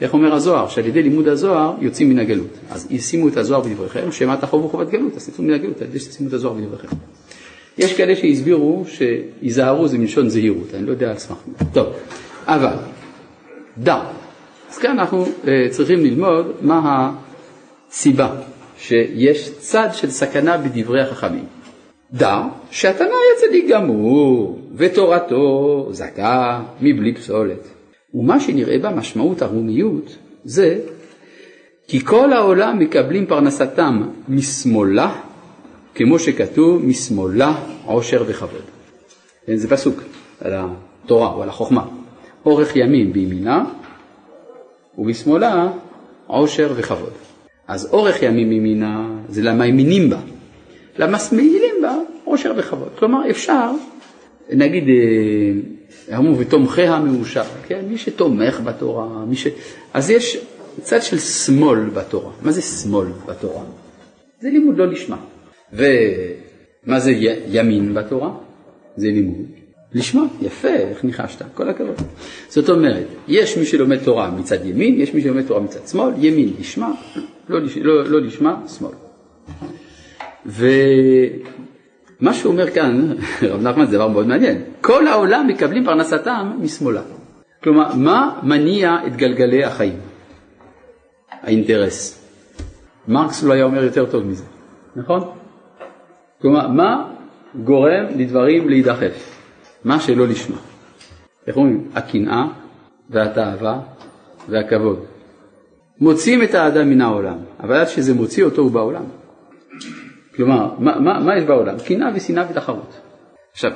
איך 0.02 0.14
אומר 0.14 0.34
הזוהר? 0.34 0.68
שעל 0.68 0.86
ידי 0.86 1.04
לימוד 1.04 1.28
הזוהר 1.28 1.74
יוצאים 1.82 2.10
מן 2.10 2.20
הגלות. 2.20 2.58
אז 2.70 2.88
שימו 3.00 3.28
את 3.28 3.38
הזוהר 3.38 3.62
בדבריכם, 3.62 4.12
שמא 4.12 4.36
תחובו 4.36 4.70
חובת 4.70 4.90
גלות, 4.90 5.16
אז 5.16 5.30
תצאו 5.30 5.44
מן 5.44 5.54
הגלות 5.54 5.82
על 5.82 5.88
ידי 5.88 6.00
שתשימו 6.00 6.30
את 6.30 6.34
הזוהר 6.34 6.54
בדבריכם. 6.54 6.88
יש 7.78 7.94
כאלה 7.94 8.16
שהסבירו 8.16 8.86
שיזהרו 8.88 9.88
זה 9.88 9.98
מלשון 9.98 10.30
זהירות, 10.30 10.68
אני 10.74 10.86
לא 10.86 10.92
יודע 10.92 11.10
על 11.10 11.18
סמך. 11.18 11.38
טוב, 11.74 11.88
אבל, 12.46 12.76
דע, 13.78 14.02
אז 14.70 14.78
כאן 14.78 15.00
אנחנו 15.00 15.26
uh, 15.26 15.48
צריכים 15.70 16.00
ללמוד 16.00 16.52
מה 16.62 17.12
הסיבה 17.92 18.36
שיש 18.78 19.52
צד 19.58 19.90
של 19.94 20.10
סכנה 20.10 20.58
בדברי 20.58 21.02
החכמים. 21.02 21.46
דע 22.14 22.42
שהתנא 22.72 23.08
היה 23.08 23.48
צדיק 23.48 23.66
גמור 23.70 24.60
ותורתו 24.76 25.88
זכה 25.92 26.64
מבלי 26.82 27.16
פסולת. 27.16 27.81
ומה 28.14 28.40
שנראה 28.40 28.78
בה 28.78 28.90
משמעות 28.90 29.42
הרומיות 29.42 30.18
זה 30.44 30.80
כי 31.88 32.00
כל 32.00 32.34
העולם 32.34 32.80
מקבלים 32.80 33.26
פרנסתם 33.26 34.04
משמאלה, 34.30 35.16
כמו 35.96 36.20
שכתוב 36.20 36.86
משמאלה 36.86 37.56
עושר 37.86 38.24
וכבוד. 38.28 38.62
כן, 39.46 39.56
זה 39.56 39.70
פסוק 39.70 40.04
על 40.42 40.54
התורה 40.56 41.34
או 41.34 41.44
על 41.44 41.50
החוכמה. 41.50 41.86
אורך 42.46 42.76
ימים 42.76 43.14
בימינה 43.14 43.66
ובשמאלה 44.98 45.72
עושר 46.28 46.74
וכבוד. 46.76 47.14
אז 47.68 47.94
אורך 47.94 48.24
ימים 48.24 48.50
מימינה 48.50 49.08
זה 49.30 49.42
למה 49.42 49.64
האמינים 49.64 50.10
בה, 50.10 50.20
למה 50.98 51.20
שמאילים 51.20 51.76
בה 51.82 51.96
עושר 52.24 52.54
וכבוד. 52.58 52.90
כלומר 53.00 53.30
אפשר, 53.30 53.72
נגיד, 54.50 54.84
אה, 54.88 54.94
אמרו 56.18 56.38
ותומכיה 56.38 57.00
מאושר, 57.00 57.44
כן? 57.68 57.86
מי 57.88 57.98
שתומך 57.98 58.60
בתורה, 58.64 59.26
מי 59.26 59.36
ש... 59.36 59.48
אז 59.94 60.10
יש 60.10 60.38
צד 60.82 61.02
של 61.02 61.20
שמאל 61.20 61.80
בתורה. 61.80 62.32
מה 62.42 62.52
זה 62.52 62.62
שמאל 62.62 63.08
בתורה? 63.26 63.64
זה 64.42 64.50
לימוד 64.50 64.78
לא 64.78 64.88
לשמה. 64.88 65.18
ומה 65.74 67.00
זה 67.00 67.12
ימין 67.48 67.94
בתורה? 67.94 68.30
זה 68.96 69.08
לימוד 69.08 69.46
לשמה, 69.94 70.26
יפה, 70.42 70.68
איך 70.68 71.04
ניחשת, 71.04 71.42
כל 71.54 71.70
הכבוד. 71.70 71.96
זאת 72.50 72.70
אומרת, 72.70 73.08
יש 73.28 73.58
מי 73.58 73.66
שלומד 73.66 74.04
תורה 74.04 74.32
מצד 74.32 74.66
ימין, 74.66 75.02
יש 75.02 75.14
מי 75.14 75.22
שלומד 75.22 75.48
תורה 75.48 75.60
מצד 75.60 75.88
שמאל, 75.88 76.14
ימין 76.18 76.54
לשמה, 76.60 76.92
לא, 77.50 77.60
לא, 77.82 78.06
לא 78.06 78.22
לשמה, 78.22 78.64
שמאל. 78.68 78.92
ומה 82.22 82.34
שהוא 82.34 82.52
אומר 82.52 82.70
כאן, 82.72 83.14
רב 83.52 83.62
נחמן 83.62 83.86
זה 83.86 83.98
דבר 83.98 84.08
מאוד 84.08 84.28
מעניין, 84.28 84.62
כל 84.82 85.08
העולם 85.08 85.48
מקבלים 85.48 85.86
פרנסתם 85.86 86.52
משמאלה. 86.62 87.02
כלומר, 87.64 87.96
מה 87.96 88.40
מניע 88.44 88.98
את 89.08 89.16
גלגלי 89.16 89.64
החיים? 89.64 90.00
האינטרס. 91.42 92.22
מרקס 93.08 93.44
לא 93.44 93.54
היה 93.54 93.64
אומר 93.64 93.84
יותר 93.84 94.06
טוב 94.12 94.26
מזה, 94.26 94.44
נכון? 94.96 95.30
כלומר, 96.42 96.68
מה 96.68 97.10
גורם 97.64 98.06
לדברים 98.16 98.70
להידחף? 98.70 99.38
מה 99.86 100.00
שלא 100.00 100.28
לשמה. 100.28 100.58
איך 101.48 101.58
אומרים? 101.58 101.90
הקנאה 101.96 102.46
והתאווה 103.10 103.80
והכבוד. 104.50 105.06
מוציאים 106.00 106.44
את 106.44 106.56
האדם 106.56 106.90
מן 106.90 107.02
העולם, 107.02 107.38
אבל 107.60 107.76
עד 107.76 107.88
שזה 107.88 108.14
מוציא 108.14 108.44
אותו 108.44 108.62
הוא 108.62 108.72
בעולם. 108.72 109.04
כלומר, 110.36 110.70
מה, 110.80 111.00
מה, 111.00 111.20
מה 111.20 111.38
יש 111.38 111.44
בעולם? 111.44 111.76
קנאה 111.86 112.10
ושנאה 112.16 112.46
ותחרות. 112.50 113.00
עכשיו, 113.52 113.72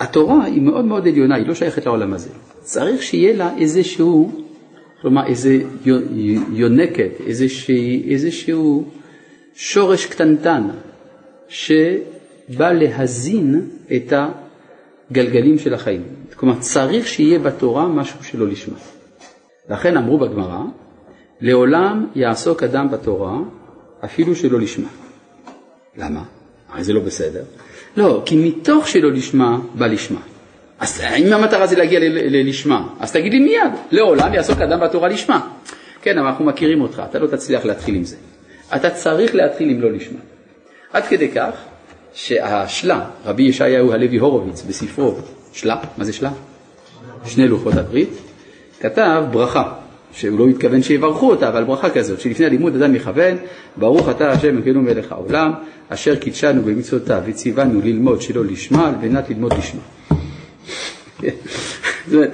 התורה 0.00 0.44
היא 0.44 0.62
מאוד 0.62 0.84
מאוד 0.84 1.08
עליונה, 1.08 1.36
היא 1.36 1.46
לא 1.46 1.54
שייכת 1.54 1.86
לעולם 1.86 2.12
הזה. 2.12 2.30
צריך 2.60 3.02
שיהיה 3.02 3.36
לה 3.36 3.50
איזשהו, 3.58 4.32
כלומר 5.02 5.26
איזה 5.26 5.58
יונקת, 6.52 7.10
איזשהו, 7.26 7.74
איזשהו 8.08 8.84
שורש 9.54 10.06
קטנטן 10.06 10.68
שבא 11.48 12.72
להזין 12.72 13.68
את 13.96 14.12
ה... 14.12 14.28
גלגלים 15.12 15.58
של 15.58 15.74
החיים. 15.74 16.02
כלומר, 16.36 16.58
צריך 16.58 17.06
שיהיה 17.06 17.38
בתורה 17.38 17.88
משהו 17.88 18.24
שלא 18.24 18.48
לשמה. 18.48 18.78
לכן 19.70 19.96
אמרו 19.96 20.18
בגמרא, 20.18 20.60
לעולם 21.40 22.06
יעסוק 22.14 22.62
אדם 22.62 22.90
בתורה 22.90 23.38
אפילו 24.04 24.34
שלא 24.34 24.60
לשמה. 24.60 24.88
למה? 25.98 26.22
הרי 26.72 26.84
זה 26.84 26.92
לא 26.92 27.00
בסדר. 27.00 27.42
לא, 27.96 28.22
כי 28.26 28.36
מתוך 28.36 28.88
שלא 28.88 29.12
לשמה 29.12 29.58
בא 29.74 29.86
לשמה. 29.86 30.20
אז 30.78 31.00
אם 31.16 31.32
המטרה 31.32 31.66
זה 31.66 31.76
להגיע 31.76 32.00
ללשמה, 32.02 32.88
אז 33.00 33.12
תגיד 33.12 33.32
לי 33.32 33.38
מיד, 33.38 33.72
לעולם 33.90 34.34
יעסוק 34.34 34.60
אדם 34.60 34.80
בתורה 34.80 35.08
לשמה. 35.08 35.48
כן, 36.02 36.18
אבל 36.18 36.26
אנחנו 36.26 36.44
מכירים 36.44 36.80
אותך, 36.80 37.02
אתה 37.10 37.18
לא 37.18 37.26
תצליח 37.26 37.64
להתחיל 37.64 37.94
עם 37.94 38.04
זה. 38.04 38.16
אתה 38.76 38.90
צריך 38.90 39.34
להתחיל 39.34 39.70
עם 39.70 39.80
לא 39.80 39.92
לשמה. 39.92 40.18
עד 40.92 41.06
כדי 41.06 41.28
כך 41.28 41.50
שהשלה, 42.14 43.06
רבי 43.24 43.42
ישעיהו 43.42 43.92
הלוי 43.92 44.16
הורוביץ 44.16 44.62
בספרו 44.62 45.14
שלה, 45.52 45.76
מה 45.96 46.04
זה 46.04 46.12
שלה? 46.12 46.30
שני 47.24 47.48
לוחות 47.48 47.74
הברית, 47.74 48.10
כתב 48.80 49.24
ברכה, 49.30 49.72
שהוא 50.12 50.38
לא 50.38 50.48
התכוון 50.48 50.82
שיברכו 50.82 51.30
אותה, 51.30 51.48
אבל 51.48 51.64
ברכה 51.64 51.90
כזאת, 51.90 52.20
שלפני 52.20 52.46
הלימוד 52.46 52.82
אדם 52.82 52.94
יכוון, 52.94 53.36
ברוך 53.76 54.08
אתה 54.08 54.30
השם 54.30 54.48
אלוקינו 54.48 54.82
מלך 54.82 55.12
העולם, 55.12 55.52
אשר 55.88 56.16
קידשנו 56.16 56.62
במצוותיו 56.62 57.22
וציוונו 57.26 57.80
ללמוד 57.80 58.22
שלא 58.22 58.44
לשמה, 58.44 58.88
על 58.88 59.08
מנת 59.08 59.30
ללמוד 59.30 59.52
לשמה. 59.52 59.80
זאת 62.06 62.14
אומרת, 62.14 62.30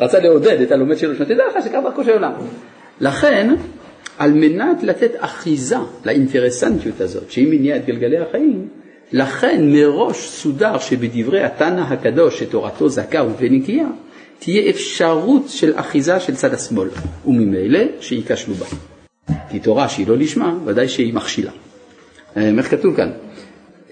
רצה 0.00 0.18
לעודד 0.18 0.60
את 0.60 0.72
הלומד 0.72 0.98
שלו, 0.98 1.14
תדע 1.14 1.44
לך 1.50 1.64
שכך 1.64 1.78
דרכו 1.84 2.04
של 2.04 2.12
עולם. 2.12 2.32
לכן, 3.00 3.54
על 4.18 4.32
מנת 4.32 4.82
לתת 4.82 5.10
אחיזה 5.18 5.76
לאינטרסנטיות 6.04 7.00
הזאת, 7.00 7.30
שהיא 7.30 7.46
מניעה 7.46 7.76
את 7.76 7.86
גלגלי 7.86 8.18
החיים, 8.18 8.68
לכן 9.12 9.72
מראש 9.72 10.28
סודר 10.28 10.78
שבדברי 10.78 11.42
התנא 11.42 11.80
הקדוש 11.80 12.40
שתורתו 12.40 12.88
זכה 12.88 13.22
ובנקייה, 13.22 13.88
תהיה 14.38 14.70
אפשרות 14.70 15.42
של 15.48 15.72
אחיזה 15.76 16.20
של 16.20 16.34
צד 16.34 16.54
השמאל, 16.54 16.88
וממילא 17.26 17.80
שייכשלו 18.00 18.54
בה. 18.54 18.66
כי 19.50 19.58
תורה 19.60 19.88
שהיא 19.88 20.06
לא 20.06 20.16
לשמה, 20.16 20.58
ודאי 20.64 20.88
שהיא 20.88 21.14
מכשילה. 21.14 21.50
אה, 22.36 22.50
איך 22.58 22.70
כתוב 22.70 22.96
כאן? 22.96 23.10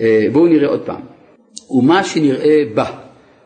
אה, 0.01 0.27
בואו 0.33 0.47
נראה 0.47 0.69
עוד 0.69 0.81
פעם. 0.81 1.01
ומה 1.71 2.05
שנראה 2.05 2.63
בה 2.75 2.85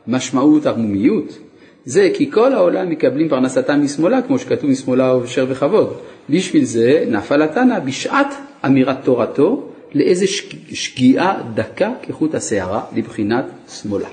משמעות 0.07 0.67
ערמומיות, 0.67 1.39
זה 1.85 2.11
כי 2.15 2.31
כל 2.31 2.53
העולם 2.53 2.91
מקבלים 2.91 3.29
פרנסתם 3.29 3.85
משמאלה, 3.85 4.23
כמו 4.23 4.39
שכתוב 4.39 4.71
משמאלה 4.71 5.15
ובשר 5.15 5.47
וכבוד. 5.49 5.97
בשביל 6.31 6.65
זה 6.65 7.05
נפל 7.09 7.43
התנא 7.43 7.79
בשעת 7.79 8.35
אמירת 8.67 9.05
תורתו 9.05 9.69
לאיזה 9.95 10.27
שגיאה 10.73 11.43
דקה 11.55 11.93
כחוט 12.03 12.35
השערה 12.35 12.85
לבחינת 12.97 13.45
שמאלה. 13.69 14.09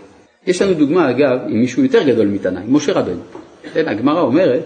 יש 0.47 0.61
לנו 0.61 0.73
דוגמה 0.73 1.09
אגב 1.09 1.39
עם 1.47 1.59
מישהו 1.59 1.83
יותר 1.83 2.03
גדול 2.03 2.27
מתנא, 2.27 2.59
עם 2.59 2.75
משה 2.75 2.93
רבנו. 2.93 3.21
כן, 3.73 3.87
הגמרא 3.87 4.21
אומרת 4.21 4.65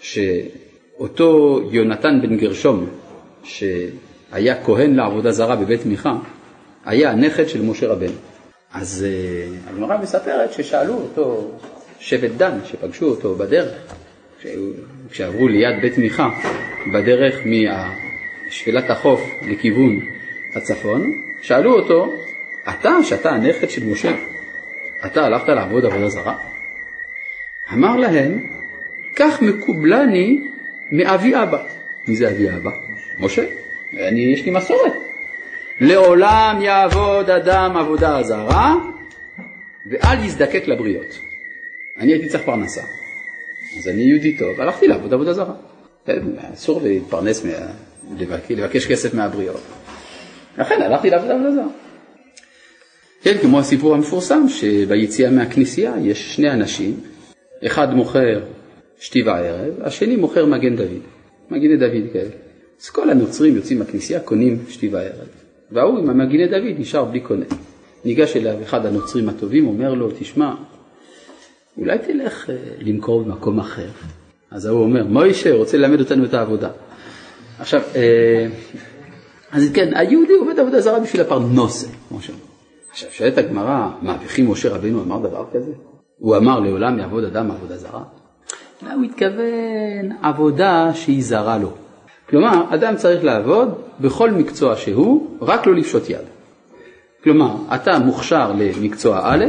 שאותו 0.00 1.60
יונתן 1.70 2.20
בן 2.22 2.36
גרשום, 2.36 2.86
שהיה 3.44 4.64
כהן 4.64 4.94
לעבודה 4.94 5.32
זרה 5.32 5.56
בבית 5.56 5.86
מיכה, 5.86 6.14
היה 6.84 7.10
הנכד 7.10 7.48
של 7.48 7.62
משה 7.62 7.86
רבנו. 7.86 8.12
אז 8.72 9.06
uh, 9.06 9.70
הגמרא 9.70 9.96
מספרת 10.02 10.52
ששאלו 10.52 10.94
אותו 10.94 11.50
שבט 12.00 12.30
דן, 12.36 12.58
שפגשו 12.64 13.06
אותו 13.06 13.34
בדרך, 13.34 13.72
כשעברו 15.10 15.48
ליד 15.48 15.82
בית 15.82 15.98
מיכה, 15.98 16.28
בדרך 16.94 17.34
משפלת 18.48 18.90
החוף 18.90 19.20
לכיוון 19.50 20.00
הצפון, 20.56 21.12
שאלו 21.42 21.74
אותו, 21.74 22.14
אתה, 22.68 22.96
שאתה 23.02 23.30
הנכד 23.30 23.70
של 23.70 23.84
משה, 23.86 24.12
אתה 25.06 25.24
הלכת 25.24 25.48
לעבוד 25.48 25.84
עבודה 25.84 26.08
זרה? 26.08 26.36
אמר 27.72 27.96
להם, 27.96 28.46
כך 29.16 29.42
מקובלני 29.42 30.40
מאבי 30.92 31.42
אבא. 31.42 31.62
מי 32.08 32.16
זה 32.16 32.30
אבי 32.30 32.50
אבא? 32.50 32.70
משה. 33.18 33.44
אני, 33.98 34.20
יש 34.20 34.44
לי 34.44 34.50
מסורת. 34.50 34.92
לעולם 35.80 36.58
יעבוד 36.62 37.30
אדם 37.30 37.76
עבודה 37.76 38.22
זרה 38.22 38.74
ואל 39.90 40.24
יזדקק 40.24 40.62
לבריות. 40.66 41.20
אני 41.98 42.12
הייתי 42.12 42.28
צריך 42.28 42.44
פרנסה. 42.44 42.82
אז 43.78 43.88
אני 43.88 44.02
יהודי 44.02 44.36
טוב, 44.36 44.60
הלכתי 44.60 44.88
לעבוד 44.88 45.14
עבודה 45.14 45.32
זרה. 45.32 45.54
כן, 46.06 46.22
אסור 46.54 46.80
להתפרנס, 46.82 47.46
לבקש 48.50 48.86
כסף 48.86 49.14
מהבריות. 49.14 49.60
לכן 50.58 50.82
הלכתי 50.82 51.10
לעבוד 51.10 51.30
עבודה 51.30 51.52
זרה. 51.52 51.89
כן, 53.22 53.38
כמו 53.42 53.58
הסיפור 53.58 53.94
המפורסם 53.94 54.48
שביציאה 54.48 55.30
מהכנסייה 55.30 55.94
יש 56.02 56.34
שני 56.34 56.50
אנשים, 56.50 57.00
אחד 57.66 57.94
מוכר 57.94 58.40
שתי 59.00 59.22
וערב, 59.22 59.74
השני 59.80 60.16
מוכר 60.16 60.46
מגן 60.46 60.76
דוד, 60.76 61.00
מגיני 61.50 61.76
דוד 61.76 62.12
כאלה. 62.12 62.30
אז 62.82 62.90
כל 62.90 63.10
הנוצרים 63.10 63.56
יוצאים 63.56 63.78
מהכנסייה, 63.78 64.20
קונים 64.20 64.58
שתי 64.68 64.88
וערב, 64.88 65.28
וההוא 65.70 65.98
עם 65.98 66.10
המגיני 66.10 66.46
דוד 66.46 66.78
נשאר 66.78 67.04
בלי 67.04 67.20
קונה. 67.20 67.44
ניגש 68.04 68.36
אליו 68.36 68.62
אחד 68.62 68.86
הנוצרים 68.86 69.28
הטובים, 69.28 69.66
אומר 69.66 69.94
לו, 69.94 70.10
תשמע, 70.18 70.54
אולי 71.78 71.98
תלך 71.98 72.50
אה, 72.50 72.56
למכור 72.78 73.22
במקום 73.22 73.58
אחר. 73.58 73.88
אז 74.50 74.66
ההוא 74.66 74.82
אומר, 74.82 75.04
מוישה 75.04 75.54
רוצה 75.54 75.76
ללמד 75.76 76.00
אותנו 76.00 76.24
את 76.24 76.34
העבודה. 76.34 76.70
עכשיו, 77.58 77.82
אה, 77.96 78.46
אז 79.52 79.70
כן, 79.74 79.96
היהודי 79.96 80.32
עובד 80.32 80.58
עבודה 80.58 80.80
זרה 80.80 81.00
בשביל 81.00 81.22
הפרנוסה, 81.22 81.86
כמו 82.08 82.22
שאומרים. 82.22 82.49
עכשיו, 82.90 83.10
שואלת 83.12 83.38
הגמרא, 83.38 83.88
מה, 84.02 84.16
וכי 84.24 84.42
משה 84.42 84.74
רבינו 84.74 85.02
אמר 85.02 85.18
דבר 85.18 85.44
כזה? 85.52 85.72
הוא 86.18 86.36
אמר 86.36 86.60
לעולם 86.60 86.98
יעבוד 86.98 87.24
אדם 87.24 87.50
עבודה 87.50 87.76
זרה? 87.76 88.02
לא, 88.82 88.92
הוא 88.92 89.04
התכוון 89.04 90.16
עבודה 90.22 90.90
שהיא 90.94 91.22
זרה 91.22 91.58
לו. 91.58 91.72
כלומר, 92.28 92.74
אדם 92.74 92.96
צריך 92.96 93.24
לעבוד 93.24 93.74
בכל 94.00 94.30
מקצוע 94.30 94.76
שהוא, 94.76 95.36
רק 95.40 95.66
לא 95.66 95.74
לפשוט 95.74 96.10
יד. 96.10 96.24
כלומר, 97.24 97.54
אתה 97.74 97.98
מוכשר 97.98 98.52
למקצוע 98.58 99.20
א', 99.22 99.44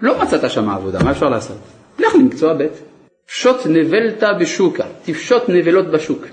לא 0.00 0.22
מצאת 0.22 0.50
שם 0.50 0.68
עבודה, 0.70 0.98
מה 1.04 1.10
אפשר 1.10 1.28
לעשות? 1.28 1.56
לך 1.98 2.14
למקצוע 2.14 2.54
ב', 2.54 2.66
פשוט 3.26 3.56
נבלתא 3.66 4.32
בשוקה, 4.40 4.84
תפשוט 5.04 5.42
נבלות 5.48 5.86
בשוק. 5.86 6.24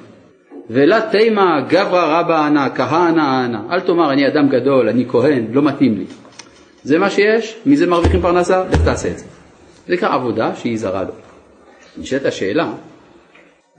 ולה 0.70 1.02
תימא 1.12 1.62
גברא 1.68 2.20
רבא 2.20 2.46
ענה, 2.46 2.70
כהנא 2.70 3.22
ענה. 3.22 3.62
אל 3.72 3.80
תאמר 3.80 4.14
אני 4.14 4.28
אדם 4.28 4.50
גדול, 4.50 4.90
אני 4.90 5.06
כהן, 5.10 5.46
לא 5.52 5.62
מתאים 5.62 5.98
לי. 5.98 6.06
זה 6.86 7.00
מה 7.00 7.10
שיש, 7.10 7.58
מזה 7.66 7.88
מרוויחים 7.88 8.22
פרנסה, 8.22 8.64
לך 8.64 8.82
תעשה 8.86 9.12
את 9.12 9.18
זה. 9.18 9.26
זה 9.88 9.94
נקרא 9.94 10.14
עבודה 10.14 10.56
שהיא 10.56 10.78
זרה 10.78 11.04
לו. 11.04 11.12
נשאלת 11.98 12.26
השאלה, 12.26 12.74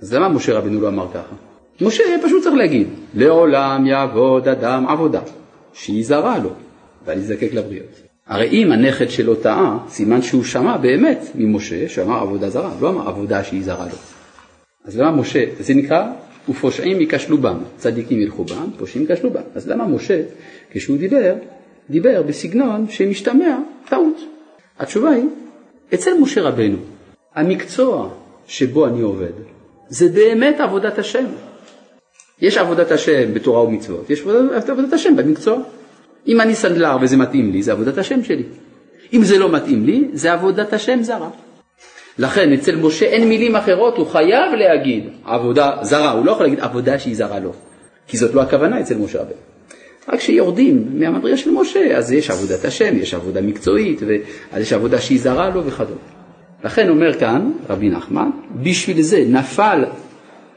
אז 0.02 0.14
למה 0.14 0.28
משה 0.28 0.58
רבנו 0.58 0.80
לא 0.80 0.88
אמר 0.88 1.06
ככה? 1.14 1.34
משה 1.80 2.02
פשוט 2.24 2.42
צריך 2.42 2.54
להגיד, 2.54 2.88
לעולם 3.14 3.86
יעבוד 3.86 4.48
אדם 4.48 4.86
עבודה, 4.88 5.20
שהיא 5.72 6.04
זרה 6.04 6.38
לו, 6.38 6.50
ואל 7.04 7.18
יזדקק 7.18 7.52
לבריות. 7.52 8.00
הרי 8.26 8.48
אם 8.48 8.72
הנכד 8.72 9.10
שלו 9.10 9.34
טעה, 9.34 9.78
סימן 9.88 10.22
שהוא 10.22 10.44
שמע 10.44 10.76
באמת 10.76 11.26
ממשה, 11.34 11.88
שאמר 11.88 12.18
עבודה 12.18 12.50
זרה, 12.50 12.70
לא 12.80 12.88
אמר 12.88 13.08
עבודה 13.08 13.44
שהיא 13.44 13.64
זרה 13.64 13.84
לו. 13.84 13.98
אז 14.84 14.98
למה 14.98 15.10
משה, 15.10 15.44
זה 15.60 15.74
נקרא, 15.74 16.06
ופושעים 16.48 17.00
ייכשלו 17.00 17.38
בם, 17.38 17.58
צדיקים 17.76 18.20
ילכו 18.20 18.44
בם, 18.44 18.70
פושעים 18.78 19.06
ייכשלו 19.08 19.30
בם. 19.30 19.40
אז 19.54 19.68
למה 19.68 19.86
משה, 19.86 20.22
כשהוא 20.70 20.98
דיבר, 20.98 21.34
דיבר 21.90 22.22
בסגנון 22.22 22.86
שמשתמע 22.90 23.58
טעות. 23.88 24.20
התשובה 24.78 25.10
היא, 25.10 25.24
אצל 25.94 26.10
משה 26.20 26.42
רבנו, 26.42 26.76
המקצוע 27.34 28.08
שבו 28.46 28.86
אני 28.86 29.00
עובד, 29.00 29.32
זה 29.88 30.08
באמת 30.08 30.60
עבודת 30.60 30.98
השם. 30.98 31.24
יש 32.40 32.58
עבודת 32.58 32.90
השם 32.90 33.34
בתורה 33.34 33.62
ומצוות, 33.62 34.10
יש 34.10 34.20
עבודת, 34.20 34.68
עבודת 34.68 34.92
השם 34.92 35.16
במקצוע. 35.16 35.58
אם 36.26 36.40
אני 36.40 36.54
סנדלר 36.54 36.96
וזה 37.00 37.16
מתאים 37.16 37.52
לי, 37.52 37.62
זה 37.62 37.72
עבודת 37.72 37.98
השם 37.98 38.24
שלי. 38.24 38.42
אם 39.12 39.24
זה 39.24 39.38
לא 39.38 39.52
מתאים 39.52 39.84
לי, 39.84 40.08
זה 40.12 40.32
עבודת 40.32 40.72
השם 40.72 41.02
זרה. 41.02 41.30
לכן 42.18 42.52
אצל 42.52 42.76
משה 42.76 43.06
אין 43.06 43.28
מילים 43.28 43.56
אחרות, 43.56 43.96
הוא 43.96 44.06
חייב 44.06 44.54
להגיד 44.54 45.08
עבודה 45.24 45.72
זרה, 45.82 46.10
הוא 46.10 46.26
לא 46.26 46.30
יכול 46.30 46.46
להגיד 46.46 46.60
עבודה 46.60 46.98
שהיא 46.98 47.16
זרה 47.16 47.38
לו, 47.38 47.52
כי 48.06 48.16
זאת 48.16 48.34
לא 48.34 48.42
הכוונה 48.42 48.80
אצל 48.80 48.96
משה 48.98 49.20
רבנו. 49.20 49.55
רק 50.08 50.18
כשיורדים 50.18 50.86
מהמדרגה 50.94 51.36
של 51.36 51.50
משה, 51.50 51.96
אז 51.96 52.12
יש 52.12 52.30
עבודת 52.30 52.64
השם, 52.64 52.96
יש 52.96 53.14
עבודה 53.14 53.40
מקצועית, 53.40 54.00
ואז 54.02 54.62
יש 54.62 54.72
עבודה 54.72 55.00
שהיא 55.00 55.20
זרה 55.20 55.50
לו 55.50 55.66
וכדומה. 55.66 56.00
לכן 56.64 56.88
אומר 56.88 57.18
כאן 57.18 57.52
רבי 57.70 57.88
נחמן, 57.88 58.30
בשביל 58.62 59.02
זה 59.02 59.24
נפל 59.28 59.84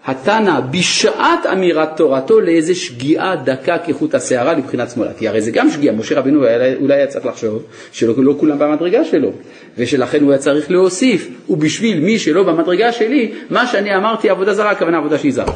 התנא 0.05 0.59
בשעת 0.59 1.45
אמירת 1.53 1.97
תורתו 1.97 2.39
לאיזה 2.39 2.75
שגיאה 2.75 3.35
דקה 3.35 3.77
כחוט 3.77 4.15
השערה 4.15 4.53
לבחינת 4.53 4.89
שמאלה. 4.89 5.13
כי 5.13 5.27
הרי 5.27 5.41
זה 5.41 5.51
גם 5.51 5.69
שגיאה, 5.69 5.93
משה 5.93 6.19
רבינו 6.19 6.39
אולי 6.81 6.95
היה 6.95 7.07
צריך 7.07 7.25
לחשוב 7.25 7.63
שלא 7.91 8.13
לא 8.17 8.35
כולם 8.39 8.59
במדרגה 8.59 9.05
שלו, 9.05 9.31
ושלכן 9.77 10.23
הוא 10.23 10.31
היה 10.31 10.39
צריך 10.39 10.71
להוסיף, 10.71 11.29
ובשביל 11.49 11.99
מי 11.99 12.19
שלא 12.19 12.43
במדרגה 12.43 12.91
שלי, 12.91 13.31
מה 13.49 13.67
שאני 13.67 13.95
אמרתי 13.95 14.29
עבודה 14.29 14.53
זרה, 14.53 14.71
הכוונה 14.71 14.97
עבודה 14.97 15.17
שהיא 15.17 15.33
זרה. 15.33 15.53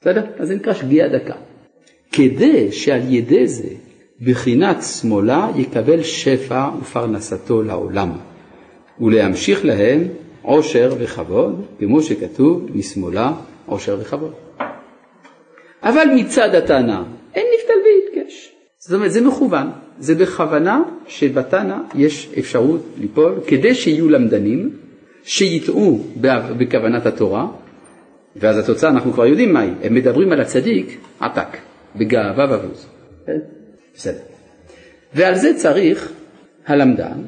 בסדר? 0.00 0.22
אז 0.38 0.48
זה 0.48 0.54
נקרא 0.54 0.74
שגיאה 0.74 1.08
דקה. 1.08 1.34
כדי 2.12 2.72
שעל 2.72 3.14
ידי 3.14 3.48
זה 3.48 3.68
בחינת 4.22 4.82
שמאלה 4.82 5.48
יקבל 5.56 6.02
שפע 6.02 6.68
ופרנסתו 6.80 7.62
לעולם, 7.62 8.12
ולהמשיך 9.00 9.64
להם 9.64 10.08
עושר 10.42 10.94
וכבוד, 10.98 11.64
כמו 11.78 12.02
שכתוב, 12.02 12.66
משמאלה 12.74 13.32
עושר 13.66 13.96
וכבוד. 14.00 14.32
אבל 15.82 16.04
מצד 16.16 16.54
התנא 16.54 17.02
אין 17.34 17.46
נפתל 17.54 17.72
ויתקש. 17.84 18.52
זאת 18.78 18.92
אומרת, 18.92 19.12
זה 19.12 19.20
מכוון, 19.20 19.70
זה 19.98 20.14
בכוונה 20.14 20.82
שבתנא 21.06 21.76
יש 21.94 22.28
אפשרות 22.38 22.80
ליפול, 23.00 23.34
כדי 23.46 23.74
שיהיו 23.74 24.08
למדנים, 24.08 24.70
שיטעו 25.24 26.04
בכוונת 26.58 27.06
התורה, 27.06 27.46
ואז 28.36 28.58
התוצאה 28.58 28.90
אנחנו 28.90 29.12
כבר 29.12 29.26
יודעים 29.26 29.52
מהי, 29.52 29.70
הם 29.82 29.94
מדברים 29.94 30.32
על 30.32 30.40
הצדיק 30.40 30.98
עתק, 31.20 31.56
בגאווה 31.96 32.46
ובוז. 32.50 32.86
בסדר. 33.94 34.18
ועל 35.14 35.34
זה 35.34 35.54
צריך 35.56 36.12
הלמדן 36.66 37.18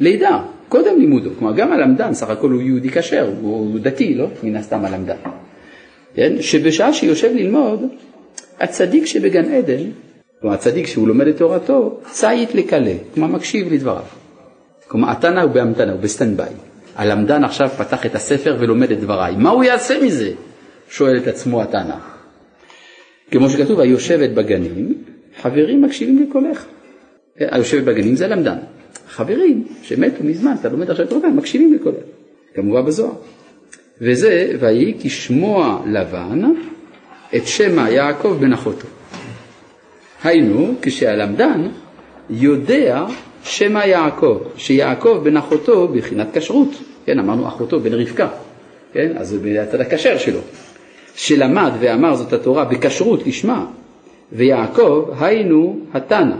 לידע, 0.00 0.38
קודם 0.68 0.98
לימודו, 0.98 1.30
כלומר 1.38 1.56
גם 1.56 1.72
הלמדן 1.72 2.14
סך 2.14 2.30
הכל 2.30 2.50
הוא 2.50 2.62
יהודי 2.62 2.90
כשר, 2.90 3.32
הוא 3.40 3.78
דתי, 3.80 4.14
לא? 4.14 4.26
מן 4.42 4.56
הסתם 4.56 4.84
הלמדן. 4.84 5.16
כן? 6.14 6.32
שבשעה 6.40 6.92
שיושב 6.92 7.30
ללמוד, 7.34 7.80
הצדיק 8.60 9.06
שבגן 9.06 9.52
עדן, 9.52 9.90
כלומר 10.40 10.54
הצדיק 10.54 10.86
שהוא 10.86 11.08
לומד 11.08 11.26
את 11.26 11.36
תורתו, 11.36 12.00
צייט 12.10 12.54
לקלה, 12.54 12.92
כלומר 13.14 13.28
מקשיב 13.28 13.72
לדבריו. 13.72 14.02
כלומר 14.88 15.10
התנא 15.10 15.40
הוא 15.40 15.50
בהמתנה, 15.50 15.92
הוא 15.92 16.00
ב 16.00 16.06
standby. 16.06 16.52
הלמדן 16.96 17.44
עכשיו 17.44 17.68
פתח 17.68 18.06
את 18.06 18.14
הספר 18.14 18.56
ולומד 18.58 18.90
את 18.90 19.00
דבריי, 19.00 19.36
מה 19.36 19.50
הוא 19.50 19.64
יעשה 19.64 20.02
מזה? 20.02 20.30
שואל 20.88 21.16
את 21.16 21.26
עצמו 21.26 21.62
התנא. 21.62 21.96
כמו 23.30 23.50
שכתוב, 23.50 23.80
היושבת 23.80 24.30
בגנים, 24.30 24.94
חברים 25.42 25.82
מקשיבים 25.82 26.26
לקולך. 26.28 26.66
היושבת 27.38 27.84
בגנים 27.84 28.16
זה 28.16 28.24
הלמדן. 28.24 28.56
חברים 29.08 29.64
שמתו 29.82 30.24
מזמן, 30.24 30.54
אתה 30.60 30.68
לומד 30.68 30.90
עכשיו 30.90 31.06
תורה, 31.06 31.28
מקשיבים 31.28 31.74
לקולך. 31.74 32.02
כמובן 32.54 32.84
בזוהר. 32.84 33.12
וזה, 34.00 34.52
ויהי 34.60 34.94
כשמוע 35.00 35.82
לבן 35.86 36.42
את 37.36 37.46
שמע 37.46 37.90
יעקב 37.90 38.36
בן 38.40 38.52
אחותו. 38.52 38.86
היינו, 40.24 40.74
כשהלמדן 40.82 41.68
יודע 42.30 43.04
שמא 43.44 43.78
יעקב, 43.78 44.38
שיעקב 44.56 45.20
בן 45.24 45.36
אחותו 45.36 45.88
בבחינת 45.88 46.28
כשרות, 46.32 46.68
כן, 47.06 47.18
אמרנו 47.18 47.48
אחותו 47.48 47.80
בן 47.80 47.92
רבקה, 47.94 48.28
כן, 48.92 49.12
אז 49.16 49.28
זה 49.28 49.38
מהצד 49.42 49.80
הכשר 49.80 50.18
שלו, 50.18 50.40
שלמד 51.14 51.72
ואמר 51.80 52.14
זאת 52.14 52.32
התורה 52.32 52.64
בכשרות 52.64 53.26
לשמה, 53.26 53.66
ויעקב 54.32 55.10
היינו 55.20 55.78
התנא, 55.94 56.36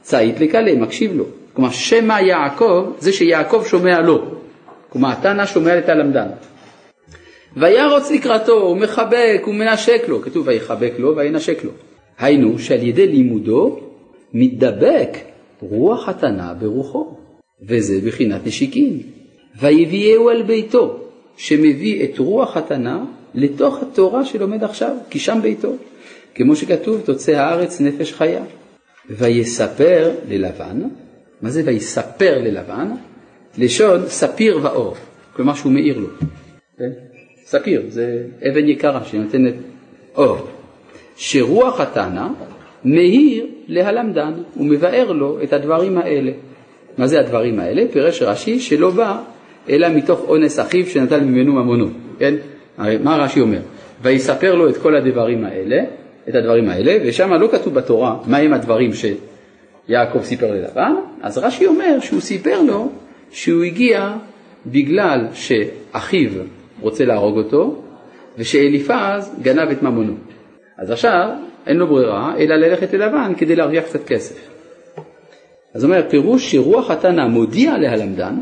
צעית 0.00 0.40
לקלה, 0.40 0.74
מקשיב 0.74 1.16
לו, 1.16 1.24
כלומר 1.52 1.70
שמא 1.70 2.20
יעקב 2.20 2.92
זה 2.98 3.12
שיעקב 3.12 3.62
שומע 3.66 4.00
לו, 4.00 4.24
כלומר 4.88 5.12
התנא 5.12 5.46
שומע 5.46 5.78
את 5.78 5.88
הלמדן. 5.88 6.28
וירוץ 7.56 8.10
לקראתו, 8.10 8.52
הוא 8.52 8.76
מחבק, 8.76 9.42
הוא 9.44 9.54
מנשק 9.54 10.02
לו, 10.08 10.22
כתוב 10.22 10.46
ויחבק 10.46 10.92
לו 10.98 11.16
וינשק 11.16 11.64
לו. 11.64 11.70
היינו 12.18 12.58
שעל 12.58 12.82
ידי 12.82 13.06
לימודו 13.06 13.80
מתדבק 14.34 15.18
רוח 15.60 16.08
התנא 16.08 16.52
ברוחו, 16.52 17.16
וזה 17.68 18.00
בחינת 18.06 18.46
נשיקין. 18.46 19.00
ויביאהו 19.60 20.28
על 20.28 20.42
ביתו, 20.42 20.98
שמביא 21.36 22.04
את 22.04 22.18
רוח 22.18 22.56
התנא 22.56 22.98
לתוך 23.34 23.82
התורה 23.82 24.24
שלומד 24.24 24.64
עכשיו, 24.64 24.96
כי 25.10 25.18
שם 25.18 25.38
ביתו. 25.42 25.72
כמו 26.34 26.56
שכתוב, 26.56 27.00
תוצא 27.04 27.32
הארץ 27.32 27.80
נפש 27.80 28.12
חיה. 28.12 28.42
ויספר 29.10 30.10
ללבן, 30.28 30.80
מה 31.42 31.50
זה 31.50 31.62
ויספר 31.64 32.38
ללבן? 32.38 32.90
לשון 33.58 34.02
ספיר 34.06 34.58
ואור, 34.62 34.94
כלומר 35.36 35.54
שהוא 35.54 35.72
מאיר 35.72 35.98
לו. 35.98 36.08
כן? 36.78 36.90
ספיר, 37.44 37.82
זה 37.88 38.22
אבן 38.48 38.68
יקרה 38.68 39.04
שנותנת 39.04 39.54
אור. 40.16 40.36
שרוח 41.16 41.80
התנא 41.80 42.28
מאיר 42.84 43.46
להלמדן, 43.68 44.32
הוא 44.54 44.66
מבאר 44.66 45.12
לו 45.12 45.42
את 45.42 45.52
הדברים 45.52 45.98
האלה. 45.98 46.32
מה 46.98 47.06
זה 47.06 47.20
הדברים 47.20 47.60
האלה? 47.60 47.82
פירש 47.92 48.22
רש"י 48.22 48.60
שלא 48.60 48.90
בא 48.90 49.22
אלא 49.68 49.88
מתוך 49.88 50.20
אונס 50.20 50.60
אחיו 50.60 50.86
שנטל 50.86 51.20
ממנו 51.20 51.52
ממונו, 51.52 51.86
כן? 52.18 52.34
הרי 52.82 52.98
מה 52.98 53.16
רש"י 53.16 53.40
אומר? 53.40 53.60
ויספר 54.02 54.54
לו 54.54 54.68
את 54.68 54.76
כל 54.76 54.96
הדברים 54.96 55.44
האלה, 55.44 55.82
את 56.28 56.34
הדברים 56.34 56.68
האלה, 56.68 56.96
ושם 57.04 57.32
לא 57.32 57.48
כתוב 57.52 57.74
בתורה 57.74 58.16
מהם 58.26 58.52
הדברים 58.52 58.90
שיעקב 58.92 60.22
סיפר 60.22 60.50
ללבן, 60.52 60.92
אז 61.22 61.38
רש"י 61.38 61.66
אומר 61.66 62.00
שהוא 62.00 62.20
סיפר 62.20 62.62
לו 62.62 62.88
שהוא 63.30 63.62
הגיע 63.62 64.12
בגלל 64.66 65.26
שאחיו 65.32 66.30
רוצה 66.80 67.04
להרוג 67.04 67.38
אותו, 67.38 67.82
ושאליפז 68.38 69.34
גנב 69.42 69.70
את 69.70 69.82
ממונו. 69.82 70.14
אז 70.78 70.90
עכשיו 70.90 71.28
אין 71.66 71.76
לו 71.76 71.86
ברירה 71.86 72.34
אלא 72.38 72.56
ללכת 72.56 72.92
ללבן 72.92 73.32
כדי 73.36 73.56
להרוויח 73.56 73.84
קצת 73.84 74.06
כסף. 74.06 74.48
אז 75.74 75.84
אומר, 75.84 76.02
פירוש 76.08 76.52
שרוח 76.52 76.90
התנא 76.90 77.26
מודיע 77.26 77.78
להלמדן, 77.78 78.34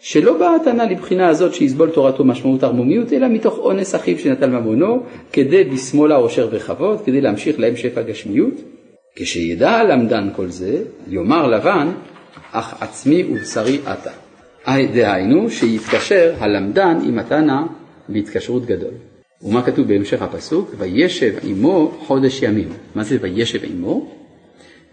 שלא 0.00 0.38
באה 0.38 0.56
התנא 0.56 0.82
לבחינה 0.82 1.28
הזאת 1.28 1.54
שיסבול 1.54 1.90
תורתו 1.90 2.24
משמעות 2.24 2.62
ערמומיות, 2.62 3.12
אלא 3.12 3.28
מתוך 3.28 3.58
אונס 3.58 3.94
אחיו 3.94 4.18
שנטל 4.18 4.50
ממונו, 4.50 5.02
כדי 5.32 5.64
בשמאלה 5.64 6.14
עושר 6.16 6.48
וכבוד, 6.52 7.00
כדי 7.04 7.20
להמשיך 7.20 7.60
להם 7.60 7.76
שפע 7.76 8.02
גשמיות. 8.02 8.54
כשידע 9.16 9.70
הלמדן 9.70 10.28
כל 10.36 10.46
זה, 10.46 10.82
יאמר 11.08 11.46
לבן, 11.46 11.88
אך 12.52 12.82
עצמי 12.82 13.24
ובשרי 13.24 13.78
אתה. 13.92 14.10
דהיינו, 14.94 15.50
שיתקשר 15.50 16.34
הלמדן 16.38 16.98
עם 17.06 17.18
התנא 17.18 17.60
בהתקשרות 18.08 18.66
גדול. 18.66 18.90
ומה 19.42 19.62
כתוב 19.62 19.88
בהמשך 19.88 20.22
הפסוק? 20.22 20.74
וישב 20.78 21.34
עמו 21.42 21.92
חודש 21.98 22.42
ימים. 22.42 22.68
מה 22.94 23.04
זה 23.04 23.16
וישב 23.20 23.64
עמו? 23.64 24.10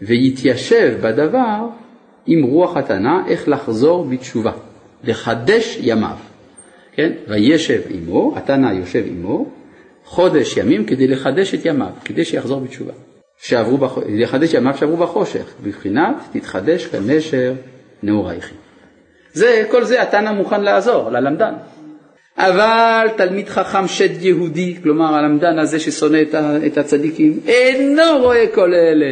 ויתיישב 0.02 0.98
בדבר 1.00 1.66
עם 2.26 2.42
רוח 2.42 2.76
התנא 2.76 3.28
איך 3.28 3.48
לחזור 3.48 4.04
בתשובה, 4.04 4.52
לחדש 5.06 5.78
ימיו. 5.80 6.16
כן? 6.92 7.12
וישב 7.28 7.80
עמו, 7.90 8.34
התנא 8.36 8.72
יושב 8.72 9.04
עמו, 9.06 9.46
חודש 10.04 10.56
ימים 10.56 10.84
כדי 10.84 11.06
לחדש 11.06 11.54
את 11.54 11.60
ימיו, 11.64 11.90
כדי 12.04 12.24
שיחזור 12.24 12.60
בתשובה. 12.60 12.92
שעברו 13.38 13.78
בח... 13.78 13.98
לחדש 14.08 14.54
ימיו 14.54 14.76
שעברו 14.76 14.96
בחושך, 14.96 15.54
בבחינת 15.62 16.16
תתחדש 16.32 16.86
כנשר 16.86 17.52
נעורייכם. 18.02 18.54
זה, 19.32 19.64
כל 19.70 19.84
זה 19.84 20.02
התנא 20.02 20.32
מוכן 20.32 20.60
לעזור 20.60 21.10
ללמדן. 21.10 21.54
אבל 22.36 23.06
תלמיד 23.16 23.48
חכם 23.48 23.88
שד 23.88 24.22
יהודי, 24.22 24.76
כלומר 24.82 25.14
הלמדן 25.14 25.58
הזה 25.58 25.80
ששונא 25.80 26.18
את 26.66 26.78
הצדיקים, 26.78 27.40
אינו 27.46 28.18
רואה 28.22 28.44
כל 28.54 28.74
אלה, 28.74 29.06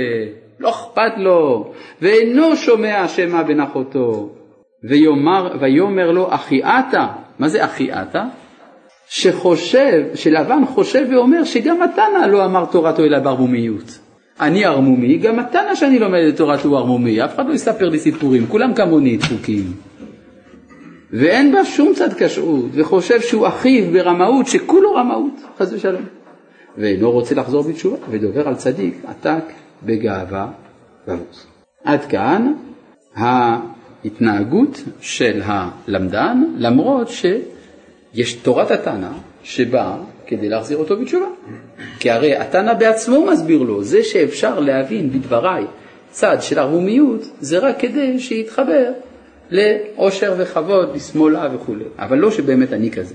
לא 0.60 0.70
אכפת 0.70 1.12
לו, 1.16 1.72
ואינו 2.02 2.56
שומע 2.56 3.08
שמא 3.08 3.42
בן 3.42 3.60
אחותו, 3.60 4.30
ויאמר, 4.84 5.56
ויאמר 5.60 6.10
לו 6.10 6.34
אחי 6.34 6.62
אתה, 6.64 7.06
מה 7.38 7.48
זה 7.48 7.64
אחי 7.64 7.92
אתה? 7.92 8.24
שחושב, 9.08 10.02
שלבן 10.14 10.62
חושב 10.66 11.06
ואומר 11.10 11.44
שגם 11.44 11.82
התנא 11.82 12.26
לא 12.26 12.44
אמר 12.44 12.64
תורתו 12.64 13.04
אלא 13.04 13.18
בערמומיות. 13.18 13.98
אני 14.40 14.64
ערמומי, 14.64 15.18
גם 15.18 15.38
התנא 15.38 15.74
שאני 15.74 15.98
לומד 15.98 16.20
את 16.28 16.36
תורתו 16.36 16.68
הוא 16.68 16.76
ערמומי, 16.76 17.24
אף 17.24 17.34
אחד 17.34 17.48
לא 17.48 17.54
יספר 17.54 17.88
לי 17.88 17.98
סיפורים, 17.98 18.46
כולם 18.46 18.74
כמוני 18.74 19.16
דפוקים. 19.16 19.72
ואין 21.12 21.52
בה 21.52 21.64
שום 21.64 21.92
צד 21.94 22.12
כשרות, 22.12 22.70
וחושב 22.72 23.20
שהוא 23.20 23.48
אחיו 23.48 23.92
ברמאות, 23.92 24.46
שכולו 24.46 24.94
רמאות, 24.94 25.40
חס 25.58 25.72
ושלום. 25.72 26.02
ואינו 26.78 27.10
רוצה 27.10 27.34
לחזור 27.34 27.62
בתשובה, 27.62 27.96
ודובר 28.10 28.48
על 28.48 28.54
צדיק 28.54 28.94
עתק 29.06 29.44
בגאווה 29.82 30.46
ובוז. 31.08 31.46
עד 31.84 32.04
כאן 32.04 32.52
ההתנהגות 34.04 34.82
של 35.00 35.42
הלמדן, 35.44 36.42
למרות 36.56 37.08
שיש 37.08 38.32
תורת 38.32 38.70
התנא 38.70 39.10
שבאה 39.44 39.96
כדי 40.26 40.48
להחזיר 40.48 40.78
אותו 40.78 40.96
בתשובה. 40.96 41.26
כי 41.98 42.10
הרי 42.10 42.36
התנא 42.36 42.74
בעצמו 42.74 43.26
מסביר 43.26 43.62
לו, 43.62 43.84
זה 43.84 44.02
שאפשר 44.02 44.60
להבין 44.60 45.12
בדבריי 45.12 45.64
צד 46.10 46.36
של 46.40 46.58
ערמומיות, 46.58 47.20
זה 47.40 47.58
רק 47.58 47.78
כדי 47.78 48.18
שיתחבר 48.18 48.92
לעושר 49.50 50.34
וכבוד, 50.38 50.96
לשמאלה 50.96 51.48
וכולי, 51.54 51.84
אבל 51.98 52.18
לא 52.18 52.30
שבאמת 52.30 52.72
אני 52.72 52.90
כזה. 52.90 53.14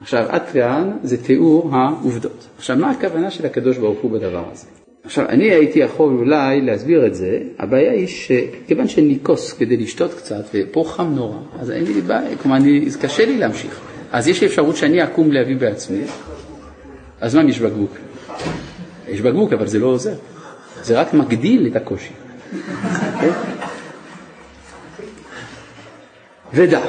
עכשיו, 0.00 0.26
עד 0.28 0.42
כאן 0.52 0.90
זה 1.02 1.24
תיאור 1.24 1.70
העובדות. 1.72 2.46
עכשיו, 2.58 2.76
מה 2.76 2.90
הכוונה 2.90 3.30
של 3.30 3.46
הקדוש 3.46 3.78
ברוך 3.78 3.98
הוא 4.00 4.10
בדבר 4.10 4.44
הזה? 4.52 4.66
עכשיו, 5.04 5.28
אני 5.28 5.50
הייתי 5.50 5.78
יכול 5.78 6.16
אולי 6.18 6.60
להסביר 6.60 7.06
את 7.06 7.14
זה, 7.14 7.38
הבעיה 7.58 7.92
היא 7.92 8.06
שכיוון 8.06 8.88
שאני 8.88 9.18
כוס 9.22 9.52
כדי 9.52 9.76
לשתות 9.76 10.14
קצת, 10.14 10.44
ופה 10.54 10.84
חם 10.86 11.14
נורא, 11.14 11.38
אז 11.60 11.70
אין 11.70 11.84
לי 11.84 12.00
בעיה, 12.00 12.36
כלומר, 12.36 12.56
אני, 12.56 12.88
קשה 13.00 13.26
לי 13.26 13.38
להמשיך. 13.38 13.80
אז 14.12 14.28
יש 14.28 14.42
אפשרות 14.42 14.76
שאני 14.76 15.04
אקום 15.04 15.32
להביא 15.32 15.56
בעצמי, 15.56 16.00
אז 17.20 17.34
מה 17.34 17.42
אם 17.42 17.48
יש 17.48 17.60
בקבוק? 17.60 17.96
יש 19.08 19.20
בקבוק, 19.20 19.52
אבל 19.52 19.66
זה 19.66 19.78
לא 19.78 19.86
עוזר. 19.86 20.14
זה 20.82 21.00
רק 21.00 21.14
מגדיל 21.14 21.66
את 21.66 21.76
הקושי. 21.76 22.12
ודע 26.52 26.80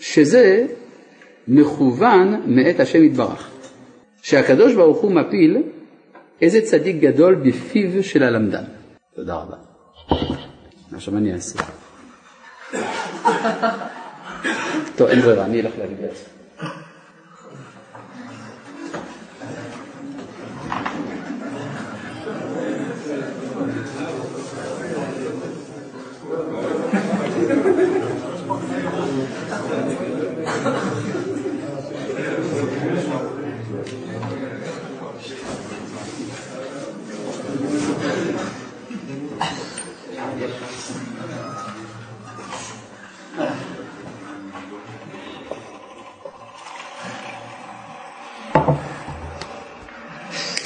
שזה 0.00 0.66
מכוון 1.48 2.42
מאת 2.46 2.80
השם 2.80 3.04
יתברך, 3.04 3.50
שהקדוש 4.22 4.74
ברוך 4.74 4.98
הוא 4.98 5.12
מפיל 5.12 5.62
איזה 6.42 6.60
צדיק 6.60 6.96
גדול 6.96 7.34
בפיו 7.34 8.04
של 8.04 8.22
הלמדן. 8.22 8.64
תודה 9.14 9.34
רבה. 9.34 9.56
עכשיו 10.94 11.16
אני 11.16 11.32
אעשה. 11.32 11.58
טוב, 14.96 15.08
אין 15.08 15.20
ברירה, 15.20 15.44
אני 15.44 15.60
אלך 15.60 15.72
להגיד 15.78 15.98
את 16.04 16.16
זה. 16.16 16.24
Thank 33.82 34.74
you. 34.74 34.79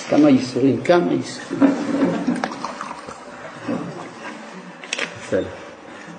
כמה 0.08 0.30
ייסורים, 0.30 0.80
כמה 0.84 1.12
ייסורים. 1.12 1.70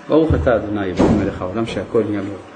ברוך 0.07 0.35
אתה 0.35 0.53
ה' 0.53 0.57
אלוהים 0.57 1.19
מלך 1.19 1.41
העולם 1.41 1.65
שהכל 1.65 2.03
נהיה 2.03 2.21
לו. 2.21 2.54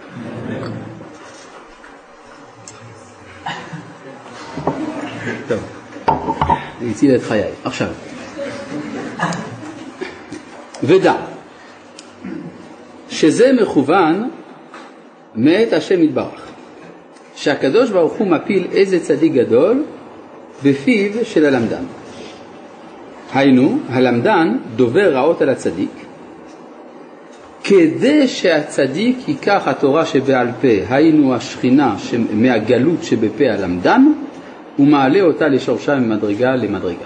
אני 6.90 6.96
הציל 6.96 7.16
את 7.16 7.22
חיי. 7.22 7.44
עכשיו, 7.64 7.88
ודע 10.84 11.16
שזה 13.10 13.52
מכוון 13.62 14.30
מאת 15.36 15.74
השם 15.74 16.04
יתברך, 16.04 16.42
שהקדוש 17.36 17.90
ברוך 17.90 18.14
הוא 18.14 18.28
מפיל 18.28 18.68
איזה 18.72 19.00
צדיק 19.00 19.34
גדול 19.34 19.84
בפיו 20.64 21.12
של 21.24 21.46
הלמדן. 21.46 21.84
היינו, 23.34 23.80
הלמדן 23.90 24.58
דובר 24.76 25.14
רעות 25.14 25.42
על 25.42 25.50
הצדיק, 25.50 25.92
כדי 27.64 28.28
שהצדיק 28.28 29.18
ייקח 29.28 29.64
התורה 29.66 30.06
שבעל 30.06 30.48
פה, 30.62 30.68
היינו 30.90 31.36
השכינה 31.36 31.96
מהגלות 32.34 33.04
שבפה 33.04 33.44
הלמדן, 33.50 34.12
ומעלה 34.80 35.22
אותה 35.22 35.48
לשורשה 35.48 35.96
ממדרגה 35.96 36.56
למדרגה. 36.56 37.06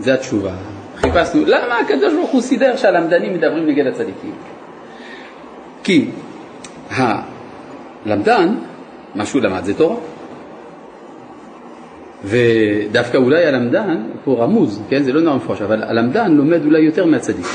זו 0.00 0.10
התשובה. 0.10 0.52
חיפשנו, 0.96 1.42
למה 1.46 1.78
הקדוש 1.78 2.14
ברוך 2.14 2.30
הוא 2.30 2.40
סידר 2.40 2.76
שהלמדנים 2.76 3.34
מדברים 3.34 3.66
נגד 3.66 3.86
הצדיקים? 3.86 4.32
כי 5.82 6.10
הלמדן, 6.90 8.54
מה 9.14 9.26
שהוא 9.26 9.42
למד 9.42 9.64
זה 9.64 9.74
תורה. 9.74 9.96
ודווקא 12.24 13.16
אולי 13.16 13.46
הלמדן, 13.46 14.02
פה 14.24 14.36
רמוז, 14.38 14.82
כן, 14.88 15.02
זה 15.02 15.12
לא 15.12 15.20
נורא 15.20 15.36
מפורש, 15.36 15.62
אבל 15.62 15.82
הלמדן 15.82 16.32
לומד 16.32 16.64
אולי 16.64 16.80
יותר 16.80 17.06
מהצדיק. 17.06 17.46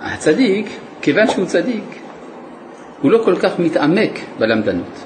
הצדיק, 0.00 0.66
כיוון 1.02 1.26
שהוא 1.26 1.44
צדיק, 1.44 1.84
הוא 3.02 3.10
לא 3.10 3.18
כל 3.24 3.36
כך 3.36 3.58
מתעמק 3.58 4.20
בלמדנות. 4.38 5.04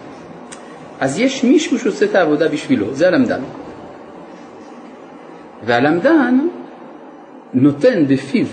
אז 1.01 1.19
יש 1.19 1.45
מישהו 1.45 1.79
שעושה 1.79 2.05
את 2.05 2.15
העבודה 2.15 2.49
בשבילו, 2.49 2.95
זה 2.95 3.09
הלמדן. 3.09 3.41
והלמדן 5.65 6.39
נותן 7.55 8.05
בפיו 8.09 8.47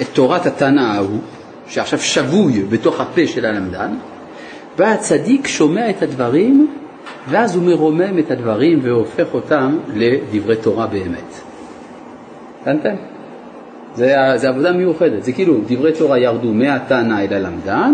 את 0.00 0.06
תורת 0.12 0.46
התנא 0.46 0.80
ההוא, 0.80 1.18
שעכשיו 1.66 1.98
שבוי 1.98 2.62
בתוך 2.62 3.00
הפה 3.00 3.26
של 3.26 3.44
הלמדן, 3.44 3.94
והצדיק 4.78 5.46
שומע 5.46 5.90
את 5.90 6.02
הדברים, 6.02 6.68
ואז 7.28 7.56
הוא 7.56 7.64
מרומם 7.64 8.18
את 8.18 8.30
הדברים 8.30 8.78
והופך 8.82 9.34
אותם 9.34 9.78
לדברי 9.94 10.56
תורה 10.56 10.86
באמת. 10.86 11.40
הבנתם? 12.62 12.94
זה, 13.94 14.14
זה 14.36 14.48
עבודה 14.48 14.72
מיוחדת, 14.72 15.24
זה 15.24 15.32
כאילו 15.32 15.58
דברי 15.66 15.92
תורה 15.92 16.18
ירדו 16.18 16.54
מהתנא 16.54 17.20
אל 17.20 17.32
הלמדן, 17.34 17.92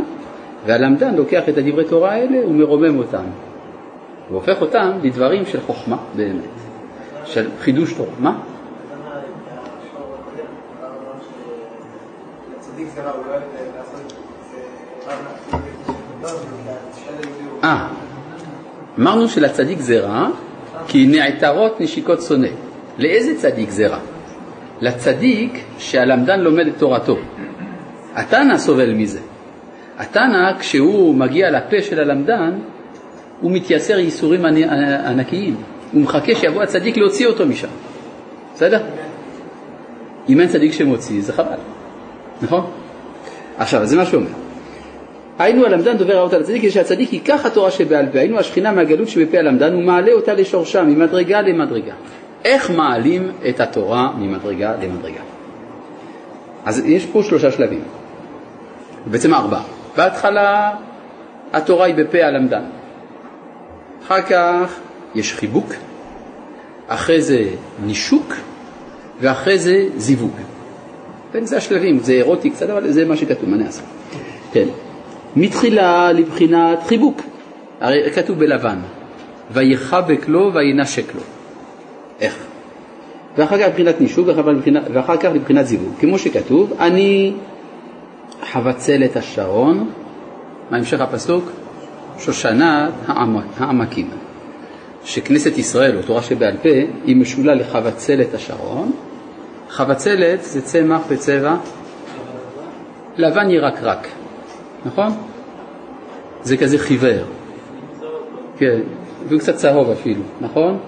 והלמדן 0.67 1.15
לוקח 1.15 1.49
את 1.49 1.59
הדברי 1.59 1.85
תורה 1.85 2.13
האלה 2.13 2.47
ומרומם 2.47 2.99
אותם, 2.99 3.25
והופך 4.31 4.61
אותם 4.61 4.91
לדברים 5.03 5.47
של 5.47 5.61
חוכמה 5.61 5.97
באמת, 6.17 6.43
של 7.25 7.49
חידוש 7.61 7.93
תורה. 7.93 8.11
מה? 8.19 8.39
אה, 17.65 17.89
אמרנו 18.99 19.29
שלצדיק 19.29 19.81
זה 19.81 20.01
רע, 20.01 20.29
כי 20.89 21.07
נעתרות 21.07 21.81
נשיקות 21.81 22.23
שונא. 22.23 22.49
לאיזה 22.99 23.37
צדיק 23.37 23.71
זה 23.71 23.87
רע? 23.87 23.99
לצדיק 24.81 25.65
שהלמדן 25.79 26.41
לומד 26.41 26.67
את 26.67 26.79
תורתו. 26.79 27.17
התנא 28.15 28.59
סובל 28.59 28.95
מזה. 28.95 29.21
התנא, 29.99 30.59
כשהוא 30.59 31.15
מגיע 31.15 31.51
לפה 31.51 31.83
של 31.83 32.01
הלמדן, 32.01 32.59
הוא 33.41 33.51
מתייסר 33.51 33.99
ייסורים 33.99 34.45
ענקיים. 35.05 35.57
הוא 35.93 36.03
מחכה 36.03 36.35
שיבוא 36.35 36.63
הצדיק 36.63 36.97
להוציא 36.97 37.27
אותו 37.27 37.47
משם. 37.47 37.69
בסדר? 38.55 38.81
אם 40.29 40.41
אין 40.41 40.49
צדיק 40.49 40.73
שמוציא, 40.73 41.23
זה 41.23 41.33
חבל. 41.33 41.57
נכון? 42.43 42.71
עכשיו, 43.59 43.87
זה 43.87 43.97
מה 43.97 44.07
שהוא 44.07 44.21
אומר. 44.21 44.31
היינו 45.39 45.67
הלמדן 45.67 45.97
דובר 45.97 46.17
רעות 46.17 46.33
על 46.33 46.41
הצדיק, 46.41 46.69
שהצדיק 46.71 47.13
ייקח 47.13 47.47
התורה 47.47 47.71
שבעל 47.71 48.07
פה, 48.13 48.19
היינו 48.19 48.39
השכינה 48.39 48.73
מהגלות 48.73 49.09
שבפה 49.09 49.39
הלמדן 49.39 49.75
ומעלה 49.75 50.13
אותה 50.13 50.35
לשורשה 50.35 50.83
ממדרגה 50.83 51.43
למדרגה. 51.43 51.93
איך 52.45 52.71
מעלים 52.71 53.31
את 53.49 53.61
התורה 53.61 54.13
ממדרגה 54.19 54.73
למדרגה? 54.83 55.21
אז 56.65 56.83
יש 56.87 57.07
פה 57.07 57.23
שלושה 57.23 57.51
שלבים, 57.51 57.81
בעצם 59.07 59.35
ארבעה. 59.35 59.63
בהתחלה 59.97 60.71
התורה 61.53 61.87
היא 61.87 61.95
בפה 61.95 62.25
הלמדן, 62.25 62.63
אחר 64.09 64.23
כך 64.23 64.75
יש 65.15 65.35
חיבוק, 65.35 65.73
אחרי 66.87 67.23
זה 67.23 67.45
נישוק 67.85 68.35
ואחרי 69.21 69.59
זה 69.59 69.89
זיווג. 69.97 70.33
כן, 71.33 71.45
זה 71.45 71.57
השלבים, 71.57 71.99
זה 71.99 72.13
אירוטי 72.13 72.51
קצת, 72.51 72.71
אבל 72.71 72.91
זה 72.91 73.05
מה 73.05 73.17
שכתוב, 73.17 73.49
מה 73.49 73.57
נעשה? 73.57 73.83
כן. 74.53 74.65
מתחילה 75.37 76.13
לבחינת 76.13 76.79
חיבוק, 76.87 77.23
הרי 77.81 78.11
כתוב 78.11 78.39
בלבן, 78.39 78.79
ויחבק 79.51 80.29
לו 80.29 80.51
וינשק 80.55 81.15
לו. 81.15 81.21
איך? 82.21 82.37
ואחר 83.37 83.59
כך 83.59 83.67
לבחינת 83.67 84.01
נישוק 84.01 84.29
ואחר 84.93 85.17
כך 85.17 85.31
לבחינת 85.35 85.67
זיווג, 85.67 85.95
כמו 86.01 86.19
שכתוב, 86.19 86.73
אני 86.81 87.33
חבצלת 88.53 89.17
השרון, 89.17 89.91
מה 90.71 90.77
המשך 90.77 91.01
הפסוק? 91.01 91.51
שושנת 92.19 92.93
העמקים. 93.59 94.11
שכנסת 95.05 95.59
ישראל, 95.59 95.97
או 95.97 96.03
תורה 96.03 96.23
שבעל 96.23 96.57
פה, 96.63 96.69
היא 97.05 97.17
משולה 97.17 97.55
לחבצלת 97.55 98.35
השרון. 98.35 98.93
חבצלת 99.69 100.43
זה 100.43 100.63
צמח 100.63 101.01
בצבע 101.11 101.57
לבן 103.17 103.51
ירקרק, 103.51 104.09
נכון? 104.87 105.13
זה 106.43 106.57
כזה 106.57 106.79
חיוור. 106.79 107.25
כן, 108.59 108.81
וקצת 109.29 109.55
צהוב 109.55 109.91
אפילו, 109.91 110.23
נכון? 110.41 110.79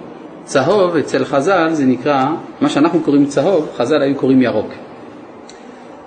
צהוב 0.44 0.96
אצל 0.96 1.24
חז"ל 1.24 1.68
זה 1.72 1.84
נקרא, 1.84 2.26
מה 2.60 2.68
שאנחנו 2.68 3.00
קוראים 3.00 3.26
צהוב, 3.26 3.68
חז"ל 3.76 4.02
היו 4.02 4.16
קוראים 4.16 4.42
ירוק. 4.42 4.70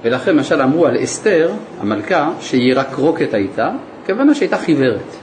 ולכן 0.04 0.36
למשל 0.36 0.62
אמרו 0.62 0.86
על 0.86 1.04
אסתר, 1.04 1.52
המלכה, 1.80 2.32
שירקרוקת 2.40 3.34
הייתה, 3.34 3.70
כוונה 4.06 4.36
שהייתה 4.36 4.58
חיוורת. 4.58 5.16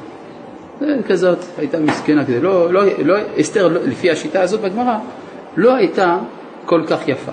כזאת, 1.08 1.38
הייתה 1.58 1.80
מסכנה 1.80 2.24
כזה, 2.24 2.40
לא, 2.40 2.72
לא, 2.72 2.82
לא, 2.98 3.16
אסתר 3.40 3.68
לפי 3.68 4.10
השיטה 4.10 4.42
הזאת 4.42 4.60
בגמרא 4.60 4.98
לא 5.56 5.74
הייתה 5.74 6.18
כל 6.64 6.82
כך 6.86 7.08
יפה. 7.08 7.32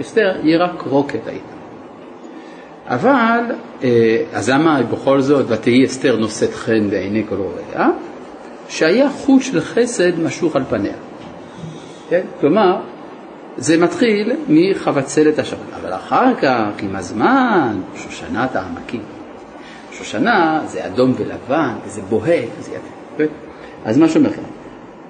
אסתר 0.00 0.36
ירקרוקת 0.42 1.26
הייתה. 1.26 1.56
אבל, 2.86 3.40
אה, 3.84 4.22
אז 4.32 4.50
למה 4.50 4.82
בכל 4.82 5.20
זאת, 5.20 5.46
ותהי 5.48 5.84
אסתר 5.84 6.16
נושאת 6.16 6.54
חן 6.54 6.90
בעיני 6.90 7.22
כל 7.28 7.34
רואיה? 7.34 7.88
שהיה 8.68 9.10
חוט 9.10 9.42
של 9.42 9.60
חסד 9.60 10.20
משוך 10.20 10.56
על 10.56 10.64
פניה. 10.68 10.96
כן? 12.08 12.20
כלומר, 12.40 12.76
זה 13.56 13.78
מתחיל 13.78 14.32
מחבצלת 14.48 15.38
השבת, 15.38 15.72
אבל 15.80 15.94
אחר 15.94 16.34
כך, 16.34 16.82
עם 16.82 16.96
הזמן, 16.96 17.80
שושנת 17.96 18.56
העמקים. 18.56 19.15
שושנה 19.98 20.60
זה 20.66 20.86
אדום 20.86 21.12
ולבן, 21.16 21.74
וזה 21.86 22.02
בוהק, 22.02 22.48
וזה 22.58 22.70
יפה. 22.70 23.32
אז 23.84 23.98
מה 23.98 24.08
שאומר 24.08 24.30
כאן, 24.30 24.44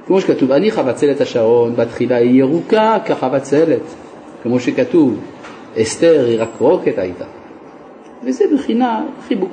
כמו 0.06 0.20
שכתוב, 0.20 0.52
אני 0.52 0.70
חבצלת 0.70 1.20
השרון, 1.20 1.76
בתחילה 1.76 2.16
היא 2.16 2.38
ירוקה 2.38 2.98
כחבצלת, 3.04 3.80
כמו 4.42 4.60
שכתוב, 4.60 5.20
אסתר 5.82 6.24
היא 6.28 6.42
רק 6.42 6.48
רוקת 6.58 6.98
הייתה. 6.98 7.24
וזה 8.24 8.44
בחינה 8.54 9.04
חיבוק. 9.28 9.52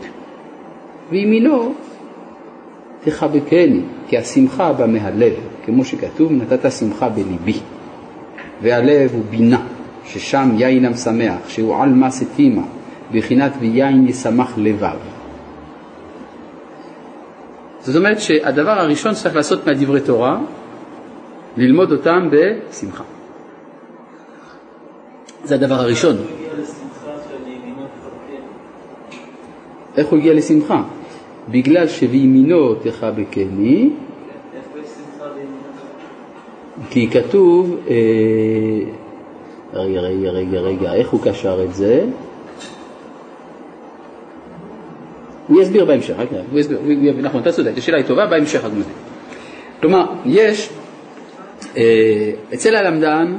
וימינו 1.10 1.74
תחבקני, 3.04 3.82
כי 4.08 4.18
השמחה 4.18 4.74
בא 4.74 4.88
מהלב, 4.88 5.34
כמו 5.66 5.86
שכתוב, 5.86 6.32
נתת 6.32 6.72
שמחה 6.72 7.10
בליבי. 7.10 7.60
והלב 8.62 9.12
הוא 9.14 9.24
בינה, 9.30 9.62
ששם 10.06 10.50
יין 10.58 10.86
המשמח, 10.86 11.50
שהוא 11.50 11.76
על 11.76 11.90
מה 11.90 12.12
סתימה, 12.12 12.64
בחינת 13.12 13.52
ויין 13.60 14.08
ישמח 14.08 14.54
לבב. 14.58 15.13
זאת 17.84 17.96
אומרת 17.96 18.20
שהדבר 18.20 18.80
הראשון 18.80 19.16
שצריך 19.16 19.36
לעשות 19.36 19.68
מהדברי 19.68 20.02
תורה, 20.02 20.40
ללמוד 21.58 21.92
אותם 21.92 22.30
בשמחה. 22.32 23.04
זה 25.44 25.56
הדבר 25.56 25.76
הראשון. 25.76 26.16
איך 29.98 30.08
הוא 30.08 30.20
הגיע 30.20 30.34
לשמחה? 30.34 30.84
בגלל 31.50 31.88
שבימינו 31.88 32.76
תחבקני, 32.76 33.90
כי 36.90 37.08
כתוב, 37.08 37.78
אה, 37.90 37.96
רגע, 39.74 40.00
רגע, 40.00 40.30
רגע, 40.30 40.60
רגע, 40.60 40.94
איך 40.94 41.10
הוא 41.10 41.22
קשר 41.24 41.64
את 41.64 41.74
זה? 41.74 42.06
הוא 45.48 45.62
יסביר 45.62 45.86
בהמשך, 45.86 46.14
רק 46.18 46.28
הוא 46.52 46.60
יסביר, 46.60 46.80
נכון, 47.22 47.42
אתה 47.42 47.52
צודק, 47.52 47.72
השאלה 47.78 47.98
היא 47.98 48.06
טובה, 48.06 48.26
בהמשך 48.26 48.66
הגמרא. 48.66 48.84
כלומר, 49.82 50.06
יש, 50.26 50.70
אה, 51.78 52.32
אצל 52.54 52.76
הלמדן 52.76 53.38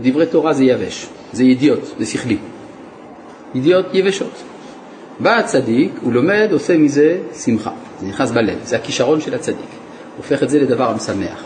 דברי 0.00 0.26
תורה 0.26 0.52
זה 0.52 0.64
יבש, 0.64 1.06
זה 1.32 1.44
ידיעות, 1.44 1.94
זה 1.98 2.06
שכלי. 2.06 2.36
ידיעות 3.54 3.86
יבשות. 3.92 4.42
בא 5.20 5.38
הצדיק, 5.38 5.92
הוא 6.02 6.12
לומד, 6.12 6.48
עושה 6.52 6.78
מזה 6.78 7.18
שמחה, 7.44 7.70
זה 8.00 8.06
נכנס 8.06 8.30
בלב, 8.30 8.58
זה 8.64 8.76
הכישרון 8.76 9.20
של 9.20 9.34
הצדיק, 9.34 9.70
הופך 10.16 10.42
את 10.42 10.50
זה 10.50 10.60
לדבר 10.60 10.90
המשמח. 10.90 11.44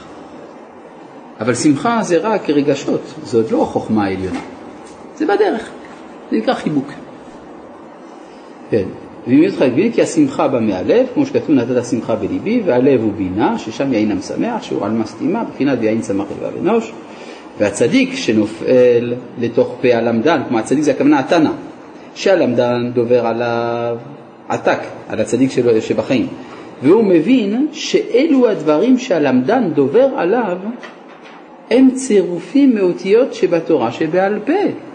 אבל 1.41 1.55
שמחה 1.55 1.99
זה 2.03 2.19
רק 2.19 2.51
רגשות, 2.51 3.01
זה 3.23 3.37
עוד 3.37 3.51
לא 3.51 3.63
החוכמה 3.63 4.05
העליונה, 4.05 4.41
זה 5.17 5.27
בדרך, 5.27 5.71
זה 6.31 6.37
נקרא 6.37 6.55
חיבוק. 6.55 6.89
כן, 8.71 8.85
ואם 9.29 9.43
יש 9.43 9.55
לך 9.55 9.63
הגביל 9.63 9.93
כי 9.93 10.03
השמחה 10.03 10.49
בא 10.49 10.61
מהלב, 10.61 11.07
כמו 11.15 11.27
שכתוב 11.27 11.51
נתת 11.51 11.85
שמחה 11.85 12.15
בליבי, 12.17 12.63
והלב 12.65 13.03
הוא 13.03 13.13
בינה, 13.13 13.59
ששם 13.59 13.93
יין 13.93 14.11
המשמח, 14.11 14.63
שהוא 14.63 14.85
על 14.85 14.91
מסתימה, 14.91 15.45
בחינת 15.45 15.79
ויין 15.81 16.01
צמח 16.01 16.27
לבב 16.31 16.57
אנוש, 16.63 16.93
והצדיק 17.59 18.15
שנופל 18.15 19.15
לתוך 19.41 19.75
פה 19.83 19.89
הלמדן, 19.89 20.41
כמו 20.49 20.59
הצדיק 20.59 20.85
זה 20.85 20.91
הכוונה 20.91 21.19
התנא, 21.19 21.51
שהלמדן 22.15 22.91
דובר 22.95 23.27
עליו 23.27 23.97
עתק, 24.49 24.79
על 25.09 25.21
הצדיק 25.21 25.51
שלו 25.51 25.83
שבחיים, 25.83 26.27
והוא 26.83 27.05
מבין 27.05 27.67
שאלו 27.73 28.49
הדברים 28.49 28.99
שהלמדן 28.99 29.71
דובר 29.75 30.09
עליו 30.17 30.57
הם 31.71 31.91
צירופים 31.95 32.75
מאותיות 32.75 33.35
שבתורה 33.35 33.93
שבעל 33.93 34.39
פה. 34.45 34.88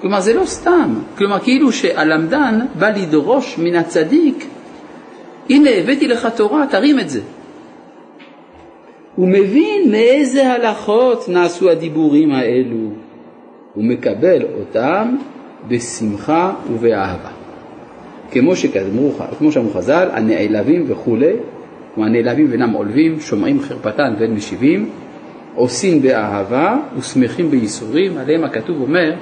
כלומר 0.00 0.20
זה 0.20 0.34
לא 0.34 0.44
סתם, 0.44 0.94
כלומר 1.18 1.38
כאילו 1.38 1.72
שהלמדן 1.72 2.60
בא 2.78 2.90
לדרוש 2.90 3.58
מן 3.58 3.76
הצדיק, 3.76 4.46
הנה 5.50 5.70
הבאתי 5.70 6.08
לך 6.08 6.28
תורה, 6.36 6.66
תרים 6.70 7.00
את 7.00 7.10
זה. 7.10 7.20
הוא 9.16 9.28
מבין 9.28 9.90
מאיזה 9.90 10.52
הלכות 10.52 11.28
נעשו 11.28 11.70
הדיבורים 11.70 12.32
האלו. 12.32 12.90
הוא 13.74 13.84
מקבל 13.84 14.42
אותם 14.58 15.16
בשמחה 15.68 16.54
ובאהבה. 16.72 17.30
כמו, 18.30 18.56
שכמו, 18.56 19.12
כמו 19.38 19.52
שאמרו 19.52 19.70
חז"ל, 19.70 20.08
הנעלבים 20.12 20.84
וכולי, 20.88 21.32
כמו 21.94 22.04
הנעלבים 22.04 22.46
ואינם 22.50 22.72
עולבים, 22.72 23.20
שומעים 23.20 23.60
חרפתן 23.60 24.14
ואין 24.18 24.34
משיבים, 24.34 24.90
עושים 25.54 26.02
באהבה 26.02 26.78
ושמחים 26.98 27.50
בייסורים, 27.50 28.18
עליהם 28.18 28.44
הכתוב 28.44 28.80
אומר, 28.80 29.12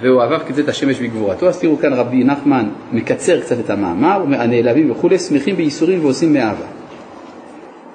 ואוהביו 0.00 0.40
כזה 0.48 0.62
את 0.62 0.68
השמש 0.68 1.00
בגבורתו. 1.00 1.48
אז 1.48 1.60
תראו 1.60 1.78
כאן 1.78 1.92
רבי 1.92 2.24
נחמן 2.24 2.68
מקצר 2.92 3.40
קצת 3.40 3.60
את 3.60 3.70
המאמר, 3.70 4.22
הנעלבים 4.32 4.90
וכולי, 4.90 5.18
שמחים 5.18 5.56
בייסורים 5.56 6.04
ועושים 6.04 6.32
מאהבה. 6.32 6.66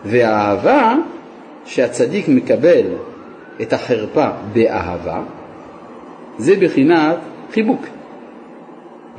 והאהבה 0.06 0.96
שהצדיק 1.66 2.28
מקבל 2.28 2.86
את 3.62 3.74
החרפה 3.74 4.28
באהבה, 4.54 5.22
זה 6.38 6.56
בחינת 6.60 7.18
חיבוק. 7.54 7.86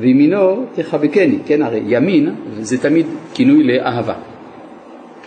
וימינו 0.01 0.65
תחבקני, 0.75 1.39
כן, 1.47 1.63
הרי 1.63 1.83
ימין 1.87 2.35
זה 2.61 2.79
תמיד 2.79 3.07
כינוי 3.35 3.65
לאהבה. 3.65 4.15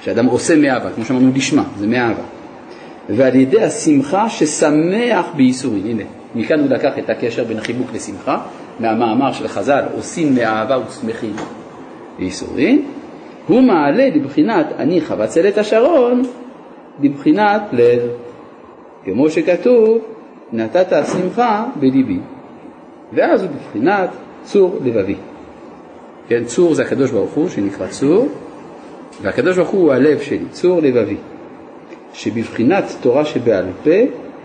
כשאדם 0.01 0.25
עושה 0.25 0.55
מאהבה, 0.55 0.89
כמו 0.91 1.05
שאמרנו 1.05 1.31
לשמה, 1.35 1.63
זה 1.77 1.87
מאהבה. 1.87 2.23
ועל 3.09 3.35
ידי 3.35 3.61
השמחה 3.61 4.29
ששמח 4.29 5.25
בייסורים, 5.35 5.85
הנה, 5.85 6.03
מכאן 6.37 6.59
הוא 6.59 6.69
לקח 6.69 6.99
את 6.99 7.09
הקשר 7.09 7.43
בין 7.43 7.59
חיבוק 7.59 7.87
לשמחה, 7.93 8.37
מהמאמר 8.79 9.31
של 9.31 9.47
חז"ל, 9.47 9.83
עושים 9.95 10.35
מאהבה 10.35 10.77
ושמחים 10.87 11.33
בייסורים, 12.17 12.85
הוא 13.47 13.61
מעלה 13.61 14.09
לבחינת 14.15 14.65
אני 14.77 15.01
חבצלת 15.01 15.57
השרון, 15.57 16.21
לבחינת 17.01 17.61
לב, 17.71 18.01
כמו 19.05 19.29
שכתוב, 19.29 19.97
נתת 20.53 21.05
שמחה 21.13 21.65
בליבי, 21.75 22.19
ואז 23.13 23.43
הוא 23.43 23.49
בבחינת 23.51 24.09
צור 24.43 24.79
לבבי. 24.83 25.15
כן, 26.27 26.43
צור 26.45 26.73
זה 26.73 26.81
הקדוש 26.81 27.11
ברוך 27.11 27.33
הוא 27.33 27.49
שנקרא 27.49 27.87
צור, 27.87 28.27
והקדוש 29.21 29.57
ברוך 29.57 29.69
הוא 29.69 29.93
הלב 29.93 30.19
שלי, 30.19 30.45
צור 30.51 30.81
לבבי, 30.81 31.17
שבבחינת 32.13 32.83
תורה 33.01 33.25
שבעל 33.25 33.65
פה 33.83 33.91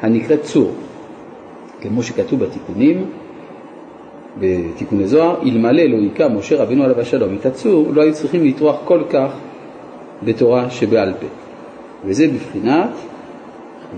הנקראת 0.02 0.42
צור, 0.42 0.72
כמו 1.82 2.02
שכתוב 2.02 2.44
בתיקונים, 2.44 3.04
בתיקוני 4.40 5.06
זוהר, 5.06 5.42
אלמלא 5.42 5.82
לא 5.82 5.96
היכה 5.96 6.28
משה 6.28 6.62
רבינו 6.62 6.84
עליו 6.84 7.00
השלום 7.00 7.36
את 7.40 7.46
הצור, 7.46 7.92
לא 7.92 8.02
היו 8.02 8.12
צריכים 8.14 8.44
לטרוח 8.44 8.76
כל 8.84 9.02
כך 9.10 9.30
בתורה 10.22 10.70
שבעל 10.70 11.12
פה. 11.20 11.26
וזה 12.04 12.28
בבחינת 12.28 12.90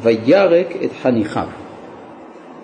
וירק 0.03 0.67
את 0.85 0.91
חניכיו. 1.03 1.47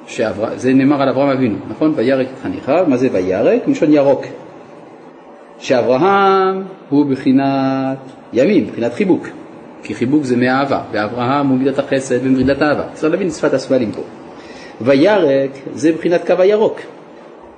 שעבר, 0.07 0.49
זה 0.57 0.73
נאמר 0.75 1.03
על 1.03 1.09
אברהם 1.09 1.29
אבינו, 1.29 1.57
נכון? 1.69 1.93
וירק 1.97 2.27
את 2.35 2.43
חניכיו, 2.43 2.85
מה 2.89 2.97
זה 2.97 3.09
וירק? 3.13 3.69
מלשון 3.69 3.93
ירוק. 3.93 4.25
שאברהם 5.59 6.63
הוא 6.89 7.07
בחינת 7.07 7.99
ימין, 8.33 8.67
בחינת 8.67 8.95
חיבוק, 8.95 9.27
כי 9.83 9.95
חיבוק 9.95 10.25
זה 10.25 10.37
מאהבה, 10.37 10.83
ואברהם 10.93 11.49
הוא 11.49 11.59
מידת 11.59 11.79
החסד 11.79 12.19
ומרידת 12.23 12.63
אהבה. 12.63 12.85
צריך 12.93 13.13
להבין 13.13 13.29
את 13.29 13.33
שפת 13.33 13.55
הסמלים 13.55 13.93
פה. 13.93 14.03
וירק 14.81 15.51
זה 15.75 15.93
בחינת 15.93 16.27
קו 16.27 16.35
הירוק, 16.39 16.81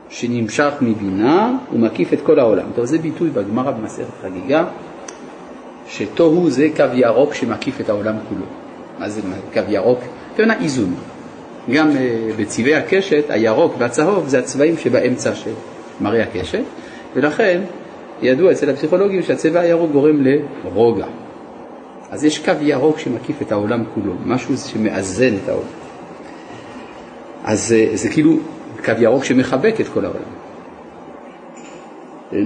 שנמשך 0.09 0.73
מבינה 0.81 1.59
ומקיף 1.73 2.13
את 2.13 2.21
כל 2.23 2.39
העולם. 2.39 2.67
טוב, 2.75 2.85
זה 2.85 2.99
ביטוי 2.99 3.31
בגמרא 3.31 3.71
במסכת 3.71 4.05
חגיגה, 4.23 4.65
שתוהו 5.89 6.51
זה 6.51 6.69
קו 6.77 6.85
ירוק 6.95 7.35
שמקיף 7.35 7.81
את 7.81 7.89
העולם 7.89 8.15
כולו. 8.29 8.45
מה 8.99 9.09
זה 9.09 9.21
קו 9.53 9.61
ירוק? 9.69 9.99
הכוונה 10.33 10.55
איזון. 10.61 10.95
גם 11.71 11.91
uh, 11.91 11.95
בצבעי 12.41 12.75
הקשת, 12.75 13.25
הירוק 13.29 13.75
והצהוב 13.79 14.29
זה 14.29 14.39
הצבעים 14.39 14.77
שבאמצע 14.79 15.35
של 15.35 15.51
מראה 16.01 16.23
הקשת, 16.23 16.63
ולכן 17.15 17.61
ידוע 18.23 18.53
אצל 18.53 18.71
הפסיכולוגים 18.71 19.23
שהצבע 19.23 19.61
הירוק 19.61 19.91
גורם 19.91 20.25
לרוגע. 20.25 21.07
אז 22.11 22.25
יש 22.25 22.39
קו 22.39 22.53
ירוק 22.61 22.99
שמקיף 22.99 23.43
את 23.43 23.53
העולם 23.53 23.85
כולו, 23.95 24.13
משהו 24.27 24.57
שמאזן 24.57 25.35
את 25.45 25.49
העולם. 25.49 25.82
אז 27.45 27.69
זה, 27.69 27.87
זה 27.95 28.09
כאילו 28.09 28.37
קו 28.85 28.93
ירוק 28.99 29.25
שמחבק 29.25 29.75
את 29.81 29.89
כל 29.89 30.05
העולם. 30.05 30.23
אה, 32.33 32.39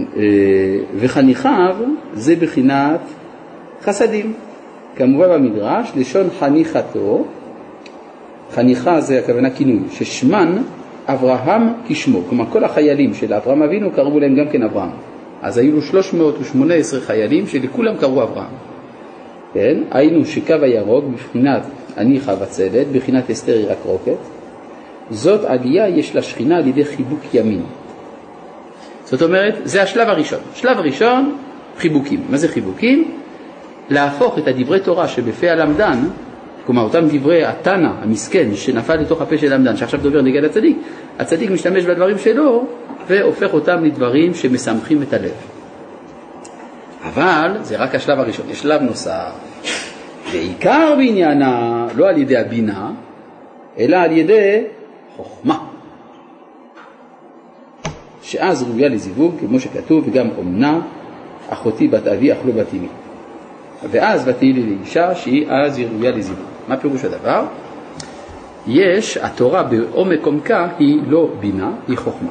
וחניכיו 0.97 1.77
זה 2.15 2.37
בחינת 2.37 3.01
חסדים. 3.83 4.33
כמובן 4.97 5.29
במדרש, 5.29 5.93
לשון 5.97 6.27
חניכתו, 6.39 7.25
חניכה 8.55 9.01
זה 9.01 9.19
הכוונה 9.19 9.51
כינוי, 9.51 9.81
ששמן 9.91 10.63
אברהם 11.07 11.63
כשמו, 11.89 12.23
כלומר 12.29 12.45
כל 12.51 12.65
החיילים 12.65 13.15
של 13.15 13.35
אברהם 13.35 13.63
אבינו 13.63 13.91
קראו 13.91 14.21
להם 14.21 14.35
גם 14.37 14.49
כן 14.53 14.63
אברהם. 14.63 14.91
אז 15.43 15.59
היו 15.59 15.73
לו 15.73 15.83
318 15.83 17.01
חיילים 17.01 17.47
שלכולם 17.47 17.97
קראו 17.97 18.23
אברהם. 18.23 18.53
כן? 19.55 19.79
היינו 19.91 20.25
שקו 20.25 20.55
הירוק 20.63 21.05
בבחינת 21.05 21.63
אני 21.97 22.21
חבצלת, 22.21 22.87
בבחינת 22.93 23.31
אסתר 23.31 23.61
ירק 23.61 23.79
רוקת, 23.85 24.17
זאת 25.11 25.45
עלייה 25.45 25.89
יש 25.89 26.17
לשכינה 26.17 26.57
על 26.57 26.67
ידי 26.67 26.85
חיבוק 26.85 27.21
ימין. 27.35 27.63
זאת 29.05 29.23
אומרת, 29.23 29.55
זה 29.65 29.83
השלב 29.83 30.09
הראשון. 30.09 30.39
שלב 30.55 30.79
ראשון, 30.79 31.37
חיבוקים. 31.79 32.21
מה 32.31 32.37
זה 32.37 32.49
חיבוקים? 32.49 33.11
להפוך 33.91 34.39
את 34.39 34.49
הדברי 34.49 34.81
תורה 34.81 35.09
שבפה 35.09 35.51
הלמדן, 35.51 35.99
כלומר 36.67 36.83
אותם 36.83 37.09
דברי 37.09 37.45
התנא 37.45 37.89
המסכן 38.03 38.55
שנפל 38.55 38.97
לתוך 38.97 39.23
הפה 39.23 39.39
של 39.39 39.53
הלמדן, 39.53 39.77
שעכשיו 39.77 40.01
דובר 40.01 40.23
נגד 40.23 40.45
הצדיק, 40.45 40.77
הצדיק 41.19 41.51
משתמש 41.51 41.85
בדברים 41.85 42.19
שלו 42.19 42.67
והופך 43.07 43.55
אותם 43.55 43.85
לדברים 43.85 44.35
שמשמחים 44.35 45.03
את 45.03 45.13
הלב. 45.13 45.35
אבל 47.03 47.51
זה 47.63 47.77
רק 47.77 47.95
השלב 47.95 48.19
הראשון, 48.19 48.47
יש 48.51 48.61
שלב 48.61 48.83
נוסף, 48.83 49.33
בעיקר 50.33 50.95
בעניינה, 50.97 51.87
לא 51.97 52.09
על 52.09 52.19
ידי 52.19 52.37
הבינה, 52.37 52.91
אלא 53.79 53.97
על 53.97 54.13
ידי 54.13 54.65
חוכמה. 55.17 55.59
שאז 58.23 58.63
ראויה 58.63 58.89
לזיווג, 58.89 59.35
כמו 59.41 59.61
שכתוב, 59.61 60.05
וגם 60.07 60.29
אומנה, 60.39 60.81
אחותי 61.49 61.89
בת 61.89 62.07
אבי 62.07 62.33
אך 62.33 62.39
לא 62.45 62.53
בת 62.53 62.67
אמי. 62.75 62.89
ואז 63.91 64.29
ותהי 64.29 64.53
לי 64.53 64.63
לאישה 64.63 65.15
שהיא 65.15 65.47
אז 65.51 65.79
ראויה 65.79 66.11
לזיווג. 66.11 66.45
מה 66.69 66.77
פירוש 66.77 67.05
הדבר? 67.05 67.45
יש, 68.67 69.17
התורה 69.17 69.63
בעומק 69.63 70.27
עומקה 70.27 70.69
היא 70.79 71.01
לא 71.09 71.29
בינה, 71.41 71.71
היא 71.89 71.99
חוכמה. 71.99 72.31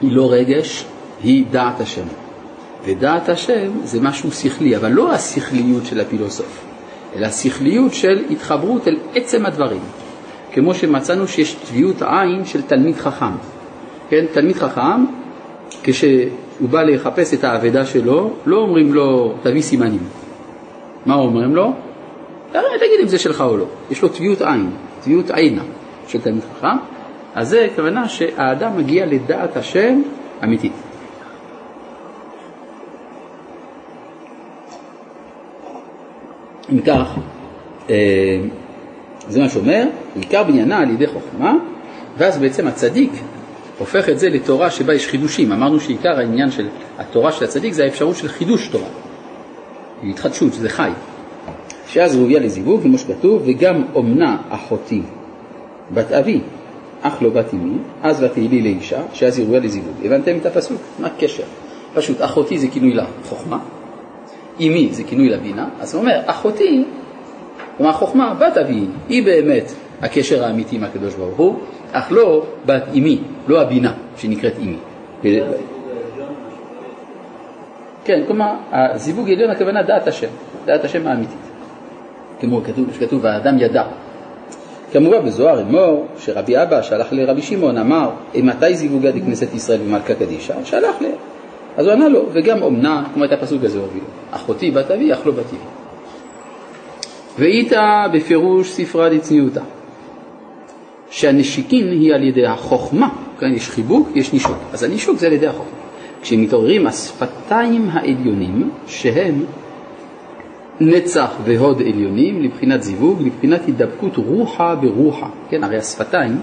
היא 0.00 0.12
לא 0.12 0.32
רגש, 0.32 0.84
היא 1.22 1.44
דעת 1.50 1.80
השם. 1.80 2.06
ודעת 2.84 3.28
השם 3.28 3.70
זה 3.84 4.00
משהו 4.00 4.32
שכלי, 4.32 4.76
אבל 4.76 4.88
לא 4.88 5.12
השכליות 5.12 5.86
של 5.86 6.00
הפילוסוף, 6.00 6.64
אלא 7.16 7.30
שכליות 7.30 7.94
של 7.94 8.24
התחברות 8.30 8.88
אל 8.88 8.96
עצם 9.14 9.46
הדברים. 9.46 9.80
כמו 10.52 10.74
שמצאנו 10.74 11.28
שיש 11.28 11.54
טביעות 11.54 12.02
עין 12.02 12.44
של 12.44 12.62
תלמיד 12.62 12.96
חכם. 12.96 13.32
כן, 14.08 14.24
תלמיד 14.32 14.56
חכם, 14.56 15.04
כשהוא 15.82 16.68
בא 16.70 16.82
לחפש 16.82 17.34
את 17.34 17.44
האבדה 17.44 17.86
שלו, 17.86 18.30
לא 18.46 18.56
אומרים 18.56 18.94
לו, 18.94 19.34
תביא 19.42 19.62
סימנים. 19.62 20.02
מה 21.06 21.14
אומרים 21.14 21.54
לו? 21.54 21.72
תגיד 22.52 23.00
אם 23.02 23.08
זה 23.08 23.18
שלך 23.18 23.40
או 23.40 23.56
לא. 23.56 23.64
יש 23.90 24.02
לו 24.02 24.08
טביעות 24.08 24.42
עין, 24.42 24.70
טביעות 25.02 25.30
עינה 25.30 25.62
של 26.08 26.20
תלמיד 26.20 26.42
חכם, 26.54 26.76
אז 27.34 27.48
זה 27.48 27.68
כוונה 27.76 28.08
שהאדם 28.08 28.76
מגיע 28.76 29.06
לדעת 29.06 29.56
השם 29.56 30.02
אמיתית. 30.44 30.72
אם 36.72 36.80
כך, 36.80 37.18
אה, 37.90 38.40
זה 39.28 39.40
מה 39.40 39.48
שאומר, 39.48 39.84
עיקר 40.14 40.42
בניינה 40.42 40.78
על 40.78 40.90
ידי 40.90 41.06
חוכמה, 41.06 41.54
ואז 42.18 42.38
בעצם 42.38 42.66
הצדיק 42.66 43.10
הופך 43.78 44.08
את 44.08 44.18
זה 44.18 44.28
לתורה 44.28 44.70
שבה 44.70 44.94
יש 44.94 45.06
חידושים. 45.06 45.52
אמרנו 45.52 45.80
שעיקר 45.80 46.18
העניין 46.18 46.50
של 46.50 46.68
התורה 46.98 47.32
של 47.32 47.44
הצדיק 47.44 47.72
זה 47.72 47.84
האפשרות 47.84 48.16
של 48.16 48.28
חידוש 48.28 48.68
תורה, 48.68 48.88
התחדשות, 50.04 50.52
זה 50.52 50.68
חי. 50.68 50.90
שאז 51.88 52.16
ראויה 52.16 52.40
לזיווג, 52.40 52.82
כמו 52.82 52.98
שכתוב, 52.98 53.42
וגם 53.46 53.82
אומנה 53.94 54.36
אחותי 54.48 55.02
בת 55.94 56.12
אבי, 56.12 56.40
אך 57.02 57.22
לא 57.22 57.30
בת 57.30 57.54
אמי, 57.54 57.76
אז 58.02 58.22
ותהי 58.22 58.48
לי 58.48 58.62
לאישה, 58.62 59.02
שאז 59.12 59.38
היא 59.38 59.46
ראויה 59.46 59.60
לזיווג. 59.60 59.94
הבנתם 60.04 60.36
את 60.36 60.46
הפסוק? 60.46 60.80
מה 60.98 61.06
הקשר? 61.06 61.42
פשוט, 61.94 62.16
אחותי 62.20 62.58
זה 62.58 62.68
כינוי 62.68 62.94
לחוכמה, 62.94 63.58
אמי 64.60 64.88
זה 64.92 65.04
כינוי 65.04 65.28
לבינה, 65.28 65.68
אז 65.80 65.94
הוא 65.94 66.00
אומר, 66.00 66.20
אחותי, 66.26 66.84
כלומר 67.76 67.92
חוכמה, 67.92 68.34
בת 68.34 68.56
אבי, 68.56 68.84
היא 69.08 69.24
באמת 69.24 69.72
הקשר 70.02 70.44
האמיתי 70.44 70.76
עם 70.76 70.84
הקדוש 70.84 71.14
ברוך 71.14 71.36
הוא, 71.36 71.58
אך 71.92 72.12
לא 72.12 72.44
בת 72.66 72.82
אמי, 72.94 73.18
לא 73.48 73.60
הבינה 73.60 73.92
שנקראת 74.16 74.54
אמי. 74.58 74.76
כן, 78.04 78.22
כלומר, 78.26 78.52
הזיווג 78.72 79.30
עליון 79.30 79.50
הכוונה 79.50 79.82
דעת 79.82 80.08
השם, 80.08 80.28
דעת 80.64 80.84
השם 80.84 81.06
האמיתית. 81.06 81.36
כמו 82.40 82.60
שכתוב, 82.94 83.26
האדם 83.26 83.58
ידע. 83.58 83.82
כמובן 84.92 85.24
בזוהר 85.24 85.60
אמור 85.60 86.06
שרבי 86.18 86.62
אבא 86.62 86.82
שלח 86.82 87.12
לרבי 87.12 87.42
שמעון 87.42 87.78
אמר 87.78 88.10
מתי 88.34 88.74
זיווגה 88.74 89.10
דכנסת 89.10 89.54
ישראל 89.54 89.80
ומלכה 89.86 90.14
קדישה? 90.14 90.54
שלח 90.64 90.94
ל... 91.00 91.04
אז 91.76 91.86
הוא 91.86 91.92
ענה 91.92 92.08
לו 92.08 92.26
וגם 92.32 92.62
אומנה, 92.62 93.04
כמו 93.14 93.24
את 93.24 93.32
הפסוק 93.32 93.64
הזה 93.64 93.78
הוביל, 93.78 94.02
אחותי 94.30 94.70
בת 94.70 94.90
אבי 94.90 95.12
אך 95.12 95.26
לא 95.26 95.32
בת 95.32 95.38
אבי. 95.38 95.81
ואיתה 97.38 98.06
בפירוש 98.12 98.70
ספרה 98.70 99.08
דצניעותה 99.08 99.60
שהנשיקין 101.10 101.88
היא 101.88 102.14
על 102.14 102.22
ידי 102.22 102.46
החוכמה, 102.46 103.08
כאן 103.38 103.54
יש 103.54 103.68
חיבוק, 103.68 104.08
יש 104.14 104.32
נישוק, 104.32 104.56
אז 104.72 104.82
הנישוק 104.82 105.18
זה 105.18 105.26
על 105.26 105.32
ידי 105.32 105.46
החוכמה. 105.46 105.82
כשמתעוררים 106.22 106.86
השפתיים 106.86 107.88
העליונים 107.92 108.70
שהם 108.86 109.44
נצח 110.80 111.30
והוד 111.44 111.80
עליונים 111.80 112.42
לבחינת 112.42 112.82
זיווג, 112.82 113.22
לבחינת 113.22 113.66
הידבקות 113.66 114.16
רוחה 114.16 114.74
ברוחה. 114.74 115.28
כן, 115.50 115.64
הרי 115.64 115.76
השפתיים, 115.76 116.40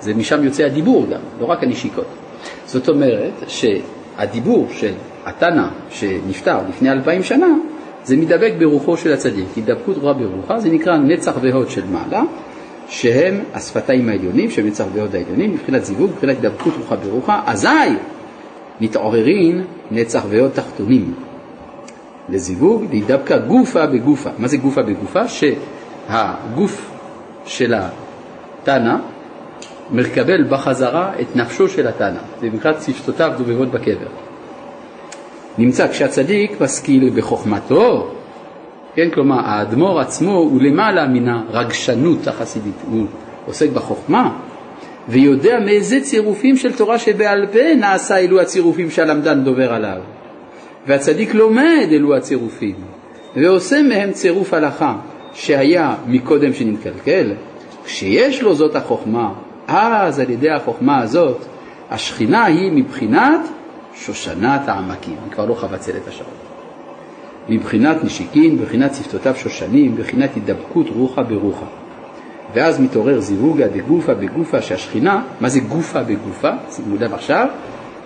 זה 0.00 0.14
משם 0.14 0.44
יוצא 0.44 0.62
הדיבור 0.64 1.06
גם, 1.10 1.20
לא 1.40 1.46
רק 1.46 1.62
הנשיקות. 1.62 2.06
זאת 2.66 2.88
אומרת 2.88 3.32
שהדיבור 3.48 4.66
של 4.70 4.92
התנא 5.26 5.66
שנפטר 5.90 6.58
לפני 6.68 6.90
אלפיים 6.90 7.22
שנה, 7.22 7.48
זה 8.06 8.16
מדבק 8.16 8.52
ברוחו 8.58 8.96
של 8.96 9.12
הצדיק. 9.12 9.46
הידבקות 9.56 9.96
רוחה 9.96 10.12
ברוחה 10.12 10.58
זה 10.58 10.70
נקרא 10.70 10.96
נצח 10.96 11.32
והוד 11.40 11.70
של 11.70 11.82
מעלה, 11.86 12.22
שהם 12.88 13.40
השפתיים 13.54 14.08
העליונים, 14.08 14.50
שהם 14.50 14.66
נצח 14.66 14.84
והוד 14.92 15.14
העליונים, 15.14 15.52
מבחינת 15.52 15.84
זיווג, 15.84 16.10
מבחינת 16.10 16.36
הידבקות 16.36 16.74
רוחה 16.78 16.96
ברוחה, 16.96 17.42
אזי 17.46 17.68
מתעוררין 18.80 19.64
נצח 19.90 20.22
והוד 20.28 20.50
תחתונים. 20.50 21.14
לזיווג, 22.28 22.84
דווקא 23.06 23.38
גופה 23.38 23.86
בגופה. 23.86 24.30
מה 24.38 24.48
זה 24.48 24.56
גופה 24.56 24.82
בגופה? 24.82 25.22
שהגוף 25.28 26.90
של 27.46 27.74
התנא 27.74 28.96
מקבל 29.90 30.44
בחזרה 30.44 31.12
את 31.20 31.36
נפשו 31.36 31.68
של 31.68 31.86
התנא. 31.86 32.20
זה 32.40 32.46
נקרא 32.52 32.72
צפתותיו 32.72 33.32
דובבות 33.38 33.70
בקבר. 33.70 34.25
נמצא 35.58 35.88
כשהצדיק 35.88 36.60
משכיל 36.60 37.10
בחוכמתו, 37.14 38.10
כן, 38.94 39.10
כלומר 39.10 39.40
האדמו"ר 39.44 40.00
עצמו 40.00 40.36
הוא 40.36 40.62
למעלה 40.62 41.06
מן 41.06 41.28
הרגשנות 41.28 42.26
החסידית, 42.26 42.74
הוא 42.90 43.06
עוסק 43.46 43.70
בחוכמה 43.70 44.38
ויודע 45.08 45.60
מאיזה 45.64 46.00
צירופים 46.00 46.56
של 46.56 46.72
תורה 46.72 46.98
שבעל 46.98 47.46
פה 47.52 47.74
נעשה 47.76 48.18
אלו 48.18 48.40
הצירופים 48.40 48.90
שהלמדן 48.90 49.44
דובר 49.44 49.72
עליו. 49.72 49.98
והצדיק 50.86 51.34
לומד 51.34 51.88
אלו 51.90 52.16
הצירופים 52.16 52.74
ועושה 53.36 53.82
מהם 53.82 54.12
צירוף 54.12 54.54
הלכה 54.54 54.96
שהיה 55.34 55.94
מקודם 56.06 56.52
שנתקלקל, 56.52 57.32
כשיש 57.84 58.42
לו 58.42 58.54
זאת 58.54 58.76
החוכמה, 58.76 59.32
אז 59.68 60.20
על 60.20 60.30
ידי 60.30 60.50
החוכמה 60.50 60.98
הזאת 60.98 61.44
השכינה 61.90 62.44
היא 62.44 62.72
מבחינת 62.72 63.40
שושנת 63.96 64.68
העמקים, 64.68 65.16
היא 65.24 65.32
כבר 65.32 65.46
לא 65.46 65.54
חבצלת 65.54 66.08
השעון. 66.08 66.30
מבחינת 67.48 68.04
נשיקין, 68.04 68.54
מבחינת 68.54 68.94
שפתותיו 68.94 69.34
שושנים, 69.36 69.92
מבחינת 69.92 70.34
הידבקות 70.34 70.86
רוחה 70.96 71.22
ברוחה. 71.22 71.66
ואז 72.54 72.80
מתעורר 72.80 73.20
זיווגה 73.20 73.66
דגופה 73.68 74.14
בגופה 74.14 74.62
שהשכינה, 74.62 75.22
מה 75.40 75.48
זה 75.48 75.60
גופה 75.60 76.02
בגופה? 76.02 76.50
שימו 76.70 76.96
לב 76.96 77.14
עכשיו, 77.14 77.46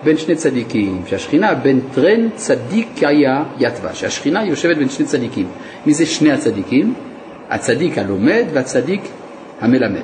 בין 0.03 0.17
שני 0.17 0.35
צדיקים, 0.35 1.01
שהשכינה 1.07 1.55
בין 1.55 1.79
טרן 1.93 2.29
צדיקיה 2.35 3.43
יתווה, 3.59 3.93
שהשכינה 3.93 4.45
יושבת 4.45 4.77
בין 4.77 4.89
שני 4.89 5.05
צדיקים. 5.05 5.47
מי 5.85 5.93
זה 5.93 6.05
שני 6.05 6.31
הצדיקים? 6.31 6.93
הצדיק 7.49 7.97
הלומד 7.97 8.45
והצדיק 8.53 9.01
המלמד. 9.61 10.03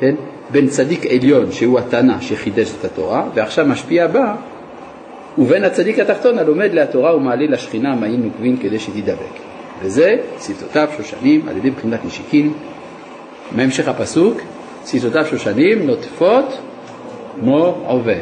כן? 0.00 0.14
בין 0.50 0.68
צדיק 0.68 1.06
עליון 1.06 1.52
שהוא 1.52 1.78
התנא 1.78 2.20
שחידש 2.20 2.72
את 2.80 2.84
התורה, 2.84 3.28
ועכשיו 3.34 3.66
משפיע 3.66 4.06
בה, 4.06 4.36
ובין 5.38 5.64
הצדיק 5.64 5.98
התחתון 5.98 6.38
הלומד 6.38 6.72
להתורה 6.72 7.16
ומעלה 7.16 7.46
לשכינה 7.46 7.94
מעין 7.94 8.22
נוקבין 8.22 8.56
כדי 8.56 8.78
שתדבק. 8.78 9.34
וזה 9.82 10.16
שפתותיו 10.40 10.88
שושנים 10.96 11.48
על 11.48 11.56
ידי 11.56 11.70
בחינת 11.70 12.04
נשיקין. 12.04 12.52
מהמשך 13.52 13.88
הפסוק, 13.88 14.40
שפתותיו 14.86 15.26
שושנים 15.26 15.86
נוטפות 15.86 16.58
כמו 17.40 17.74
עובר. 17.86 18.20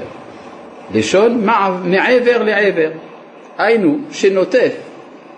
לשון 0.94 1.46
מעבר 1.84 2.42
לעבר, 2.42 2.90
היינו 3.58 3.98
שנוטף 4.10 4.72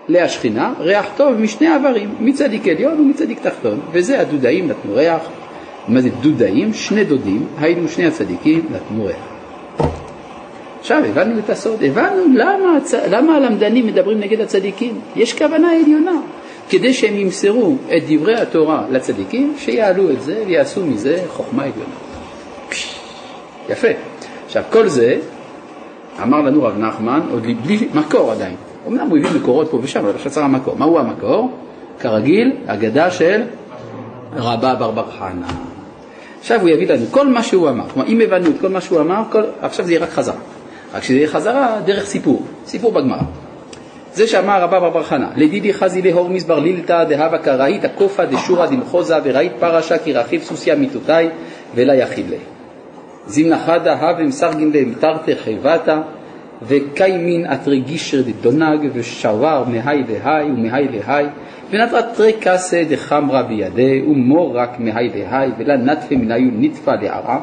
להשכינה 0.07 0.73
ריח 0.79 1.05
טוב 1.17 1.33
משני 1.33 1.67
עברים, 1.67 2.15
מצדיק 2.19 2.67
עליון 2.67 2.99
ומצדיק 2.99 3.39
תחתון, 3.39 3.79
וזה 3.91 4.19
הדודאים 4.21 4.67
נתנו 4.67 4.93
ריח, 4.93 5.21
מה 5.87 6.01
זה 6.01 6.09
דודאים? 6.21 6.73
שני 6.73 7.03
דודים, 7.03 7.47
היינו 7.59 7.87
שני 7.87 8.07
הצדיקים 8.07 8.65
נתנו 8.71 9.05
ריח. 9.05 9.39
עכשיו 10.91 11.05
הבנו 11.05 11.39
את 11.39 11.49
הסוד, 11.49 11.83
הבנו 11.83 12.23
למה, 12.33 12.77
הצ... 12.77 12.93
למה 12.93 13.35
הלמדנים 13.35 13.87
מדברים 13.87 14.19
נגד 14.19 14.41
הצדיקים, 14.41 14.99
יש 15.15 15.37
כוונה 15.37 15.71
עליונה, 15.71 16.21
כדי 16.69 16.93
שהם 16.93 17.15
ימסרו 17.15 17.75
את 17.97 18.03
דברי 18.09 18.35
התורה 18.35 18.83
לצדיקים, 18.91 19.53
שיעלו 19.57 20.11
את 20.11 20.21
זה 20.21 20.43
ויעשו 20.47 20.85
מזה 20.85 21.21
חוכמה 21.27 21.63
עליונה. 21.63 21.95
יפה. 23.69 23.87
עכשיו 24.45 24.63
כל 24.69 24.87
זה 24.87 25.17
אמר 26.23 26.41
לנו 26.41 26.63
רב 26.63 26.77
נחמן, 26.77 27.21
עוד 27.31 27.47
בלי 27.63 27.87
מקור 27.93 28.31
עדיין. 28.31 28.55
אמנם 28.87 29.09
הוא 29.09 29.17
הביא 29.17 29.39
מקורות 29.39 29.71
פה 29.71 29.79
ושם, 29.83 29.99
אבל 29.99 30.15
עכשיו 30.15 30.31
צריך 30.31 30.45
המקור. 30.45 30.75
מהו 30.77 30.99
המקור? 30.99 31.51
כרגיל, 31.99 32.51
אגדה 32.67 33.11
של 33.11 33.41
רבה 34.35 34.75
בר 34.75 34.91
בר 34.91 35.11
חנה. 35.19 35.47
עכשיו 36.39 36.61
הוא 36.61 36.69
יביא 36.69 36.87
לנו 36.87 37.05
כל 37.11 37.27
מה 37.27 37.43
שהוא 37.43 37.69
אמר. 37.69 37.89
כלומר, 37.93 38.07
אם 38.07 38.21
הבנו 38.21 38.49
את 38.49 38.61
כל 38.61 38.69
מה 38.69 38.81
שהוא 38.81 39.01
אמר, 39.01 39.21
כל... 39.31 39.43
עכשיו 39.61 39.85
זה 39.85 39.91
יהיה 39.91 40.03
רק 40.03 40.09
חזרה. 40.09 40.39
רק 40.93 41.03
שזה 41.03 41.17
יהיה 41.17 41.27
חזרה 41.27 41.81
דרך 41.85 42.05
סיפור, 42.05 42.43
סיפור 42.65 42.91
בגמרא. 42.91 43.21
זה 44.13 44.27
שאמר 44.27 44.61
רבה 44.61 44.79
בר 44.79 44.89
בר 44.89 45.03
חנה, 45.03 45.29
לדידי 45.35 45.73
חזי 45.73 46.01
להור 46.01 46.29
מזבר 46.29 46.59
לילתא 46.59 47.03
דהבה 47.03 47.37
קראית 47.37 47.85
קופא 47.95 48.25
דשורא 48.25 48.65
דמחוזה 48.65 49.15
וראית 49.23 49.51
פרשה 49.59 49.97
כי 49.97 50.13
רכיב 50.13 50.41
סוסיא 50.41 50.75
מיתותי 50.75 51.11
ולה 51.75 51.95
יחיד 51.95 52.29
ליה. 52.29 52.39
זמנחדה 53.27 53.93
הבם 53.93 54.31
סרגין 54.31 54.71
להם 54.73 54.93
תרתי 54.99 55.35
חיבתה 55.35 56.01
וקיימין 56.61 57.45
אתרי 57.53 57.79
גישר 57.81 58.21
דדונג 58.21 58.89
ושוואר 58.93 59.63
מהי 59.67 60.03
להי 60.07 60.51
ומהי 60.51 60.87
להי 60.87 61.25
ונתרה 61.71 62.01
תרי 62.01 62.33
קסה 62.41 62.83
דחמרה 62.89 63.43
בידי 63.43 64.01
ומור 64.01 64.57
רק 64.57 64.79
מהי 64.79 65.09
להי 65.15 65.49
ולה 65.57 65.77
נטפה 65.77 66.15
מניו 66.15 66.51
נטפה 66.53 66.95
לערה 66.95 67.39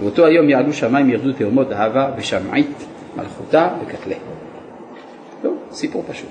באותו 0.00 0.26
היום 0.26 0.48
יעלו 0.48 0.72
שמיים 0.72 1.10
ירדו 1.10 1.32
תאומות 1.32 1.72
אהבה 1.72 2.10
ושמעית 2.16 2.84
מלכותה 3.16 3.68
וקטלה. 3.82 4.14
לא, 5.44 5.50
סיפור 5.72 6.04
פשוט. 6.08 6.30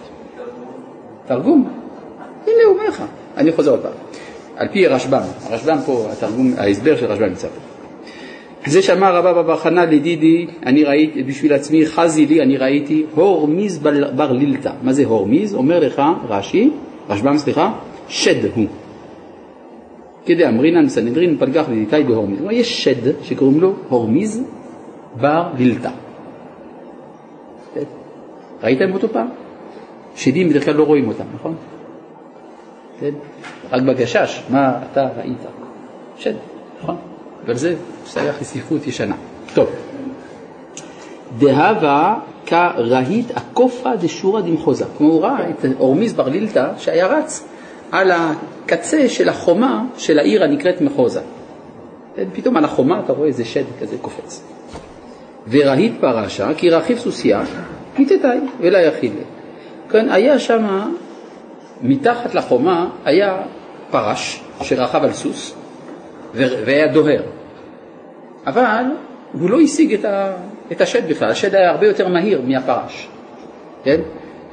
תרגום, 1.27 1.69
הנה 2.43 2.63
הוא 2.65 2.73
אומר 2.73 2.87
לך, 2.87 3.03
אני 3.37 3.51
חוזר 3.51 3.71
עוד 3.71 3.79
פעם. 3.81 3.91
על 4.57 4.67
פי 4.67 4.87
רשב"ם, 4.87 5.21
הרשב"ם 5.49 5.77
פה, 5.85 6.07
התרגום, 6.11 6.53
ההסבר 6.57 6.97
של 6.97 7.05
רשב"ם 7.05 7.25
נמצא 7.25 7.47
פה. 7.47 7.59
זה 8.65 8.81
שאמר 8.81 9.15
רבא 9.15 9.41
בר 9.41 9.57
חנא 9.57 9.79
לדידי, 9.79 10.47
אני 10.65 10.83
ראיתי, 10.83 11.23
בשביל 11.23 11.53
עצמי, 11.53 11.85
חזי 11.85 12.25
לי, 12.25 12.41
אני 12.41 12.57
ראיתי, 12.57 13.05
הורמיז 13.15 13.79
בר 14.15 14.31
לילתא. 14.31 14.71
מה 14.81 14.93
זה 14.93 15.05
הורמיז? 15.05 15.55
אומר 15.55 15.79
לך 15.79 16.01
רש"י, 16.29 16.69
רשב"ם 17.09 17.37
סליחה, 17.37 17.71
שד 18.07 18.45
הוא. 18.55 18.67
כדי 20.25 20.47
אמרינן 20.47 20.89
סנהדרין 20.89 21.37
פלגח 21.39 21.69
לדיתאי 21.69 22.03
בהורמיז. 22.03 22.37
כלומר, 22.37 22.53
יש 22.53 22.83
שד 22.83 23.23
שקוראים 23.23 23.61
לו 23.61 23.73
הורמיז 23.89 24.43
בר 25.21 25.49
לילתא. 25.57 25.89
ראיתם 28.63 28.93
אותו 28.93 29.07
פעם? 29.09 29.27
שדים 30.15 30.49
בדרך 30.49 30.65
כלל 30.65 30.75
לא 30.75 30.83
רואים 30.83 31.07
אותם, 31.07 31.23
נכון? 31.35 31.55
כן? 32.99 33.11
רק 33.71 33.81
בגשש, 33.81 34.43
מה 34.49 34.79
אתה 34.91 35.07
ראית? 35.17 35.37
שד, 36.17 36.33
נכון? 36.81 36.95
אבל 37.45 37.55
זה 37.55 37.75
שייך 38.05 38.41
לספרות 38.41 38.87
ישנה. 38.87 39.15
טוב. 39.53 39.69
דהבה 41.39 42.15
כרהיט 42.45 43.31
הכופא 43.35 43.95
דשורא 43.95 44.41
דמחוזה. 44.41 44.85
כמו 44.97 45.07
הוא 45.07 45.21
ראה 45.21 45.49
את 45.49 45.65
אורמיז 45.79 46.13
בר 46.13 46.29
לילתא 46.29 46.71
שהיה 46.77 47.07
רץ 47.07 47.47
על 47.93 48.11
הקצה 48.11 49.09
של 49.09 49.29
החומה 49.29 49.83
של 49.97 50.19
העיר 50.19 50.43
הנקראת 50.43 50.81
מחוזה. 50.81 51.21
פתאום 52.33 52.57
על 52.57 52.65
החומה 52.65 52.99
אתה 52.99 53.13
רואה 53.13 53.27
איזה 53.27 53.45
שד 53.45 53.63
כזה 53.81 53.97
קופץ. 54.01 54.43
ורהיט 55.49 55.93
פרשה 55.99 56.53
כי 56.57 56.69
רכיב 56.69 56.97
סוסיה 56.97 57.43
מיתתאי 57.99 58.39
ולא 58.59 58.77
יחיד. 58.77 59.13
כן, 59.89 60.09
היה 60.09 60.39
שם, 60.39 60.89
מתחת 61.81 62.35
לחומה 62.35 62.89
היה 63.05 63.41
פרש 63.91 64.43
שרכב 64.61 65.03
על 65.03 65.13
סוס 65.13 65.55
והיה 66.33 66.87
דוהר. 66.87 67.21
אבל 68.47 68.83
הוא 69.33 69.49
לא 69.49 69.61
השיג 69.61 69.93
את, 69.93 70.05
ה, 70.05 70.33
את 70.71 70.81
השד 70.81 71.09
בכלל, 71.09 71.29
השד 71.29 71.55
היה 71.55 71.71
הרבה 71.71 71.87
יותר 71.87 72.07
מהיר 72.07 72.41
מהפרש. 72.47 73.07
כן? 73.83 74.01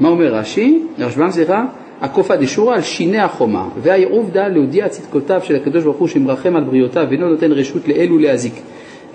מה 0.00 0.08
אומר 0.08 0.34
רש"י? 0.34 0.82
רשב"ם 0.98 1.30
סליחה, 1.30 1.64
הכופא 2.00 2.36
דשורא 2.36 2.74
על 2.74 2.82
שיני 2.82 3.18
החומה, 3.18 3.68
והעובדה 3.82 4.48
להודיע 4.48 4.88
צדקותיו 4.88 5.40
של 5.44 5.56
הקדוש 5.56 5.84
ברוך 5.84 5.96
הוא 5.96 6.08
שמרחם 6.08 6.56
על 6.56 6.64
בריאותיו 6.64 7.06
ואינו 7.10 7.28
נותן 7.28 7.52
רשות 7.52 7.88
לאלו 7.88 8.18
להזיק, 8.18 8.54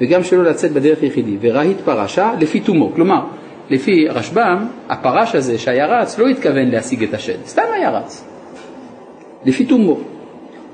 וגם 0.01 0.23
שלא 0.23 0.43
לצאת 0.43 0.71
בדרך 0.71 1.03
יחידי, 1.03 1.37
ורהיט 1.41 1.77
פרשה 1.85 2.33
לפי 2.39 2.59
תומו. 2.59 2.91
כלומר, 2.95 3.21
לפי 3.69 4.07
רשב"ם, 4.07 4.67
הפרש 4.89 5.35
הזה 5.35 5.57
שהיה 5.57 5.85
רץ 5.85 6.19
לא 6.19 6.27
התכוון 6.27 6.69
להשיג 6.69 7.03
את 7.03 7.13
השד, 7.13 7.45
סתם 7.45 7.63
היה 7.73 7.89
רץ. 7.89 8.25
לפי 9.45 9.65
תומו. 9.65 9.97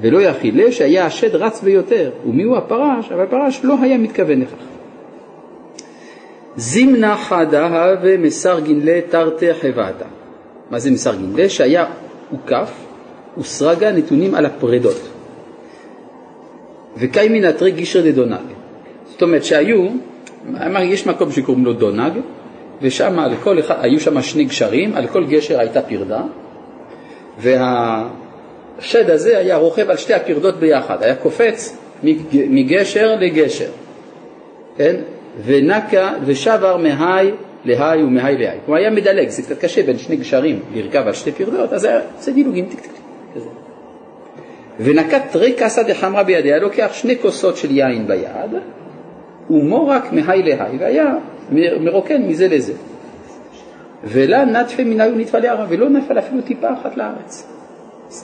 ולא 0.01 0.21
יכילה 0.21 0.71
שהיה 0.71 1.05
השד 1.05 1.35
רץ 1.35 1.61
ביותר, 1.61 2.11
ומיהו 2.25 2.55
הפרש? 2.55 3.11
אבל 3.11 3.23
הפרש 3.23 3.61
לא 3.63 3.75
היה 3.81 3.97
מתכוון 3.97 4.41
לכך. 4.41 4.63
זימנה 6.55 7.15
חדה 7.15 7.95
ומסר 8.01 8.59
גנלה 8.59 8.99
תרתי 9.09 9.53
חבעתה. 9.53 10.20
מה 10.71 10.79
זה 10.79 10.91
מסר 10.91 11.15
גנלה? 11.15 11.49
שהיה 11.49 11.85
הוקף 12.29 12.71
וסרגה 13.37 13.91
נתונים 13.91 14.35
על 14.35 14.45
הפרדות. 14.45 15.01
וקאי 16.97 17.29
מן 17.29 17.49
אתרי 17.49 17.71
גישר 17.71 18.01
דדונג. 18.01 18.47
זאת 19.11 19.21
אומרת 19.21 19.43
שהיו, 19.43 19.87
יש 20.81 21.07
מקום 21.07 21.31
שקוראים 21.31 21.65
לו 21.65 21.73
דונג, 21.73 22.13
ושם 22.81 23.19
לכל 23.19 23.59
אחד, 23.59 23.75
היו 23.81 23.99
שם 23.99 24.21
שני 24.21 24.43
גשרים, 24.43 24.95
על 24.95 25.07
כל 25.07 25.25
גשר 25.25 25.59
הייתה 25.59 25.81
פרדה, 25.81 26.21
והשד 27.39 29.09
הזה 29.09 29.37
היה 29.37 29.57
רוכב 29.57 29.89
על 29.89 29.97
שתי 29.97 30.13
הפרדות 30.13 30.59
ביחד, 30.59 31.03
היה 31.03 31.15
קופץ 31.15 31.77
מגשר 32.33 33.15
לגשר, 33.19 33.69
כן? 34.77 34.95
ונקה 35.45 36.13
ושבר 36.25 36.77
מהי 36.77 37.31
להי 37.65 38.03
ומהי 38.03 38.37
להי. 38.37 38.57
כלומר 38.65 38.79
היה 38.79 38.89
מדלג, 38.89 39.29
זה 39.29 39.41
קצת 39.41 39.59
קשה 39.59 39.83
בין 39.83 39.97
שני 39.97 40.15
גשרים 40.15 40.59
לרכב 40.73 41.03
על 41.07 41.13
שתי 41.13 41.31
פרדות, 41.31 41.73
אז 41.73 41.87
עושה 42.17 42.31
דילוגים 42.31 42.65
טיק 42.65 42.79
טיק 42.79 42.91
כזה. 43.35 43.49
ונקט 44.79 45.21
תרי 45.31 45.53
קסא 45.53 45.83
דחמרא 45.83 46.23
בידיה, 46.23 46.59
לוקח 46.59 46.89
שני 46.93 47.17
כוסות 47.17 47.57
של 47.57 47.71
יין 47.71 48.07
ביד, 48.07 48.61
ומורק 49.49 50.13
מהי 50.13 50.43
להי, 50.43 50.77
והיה 50.79 51.15
מרוקן 51.79 52.21
מזה 52.21 52.47
לזה. 52.47 52.73
ולה 54.03 54.45
נטפי 54.45 54.83
מנהיו 54.83 55.15
נטפא 55.15 55.37
לערב, 55.37 55.67
ולא 55.69 55.89
נפל 55.89 56.19
אפילו 56.19 56.41
טיפה 56.41 56.73
אחת 56.73 56.97
לארץ. 56.97 57.47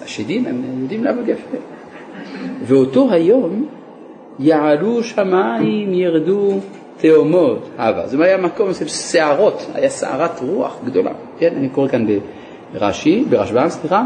השדים 0.03 0.45
הם 0.45 0.63
יודעים 0.81 1.03
לעבוד 1.03 1.29
יפה. 1.29 1.57
ואותו 2.63 3.11
היום 3.11 3.67
יעלו 4.39 5.03
שמיים 5.03 5.93
ירדו 5.93 6.59
תאומות 6.97 7.69
הווה. 7.77 8.07
זה 8.07 8.23
היה 8.23 8.37
מקום 8.37 8.73
של 8.73 8.87
שערות, 8.87 9.65
היה 9.73 9.89
שערת 9.89 10.39
רוח 10.41 10.77
גדולה. 10.85 11.11
כן, 11.39 11.53
אני 11.57 11.69
קורא 11.69 11.87
כאן 11.87 12.05
ברש"י, 12.73 13.23
ברשב"ם, 13.29 13.69
סליחה, 13.69 14.03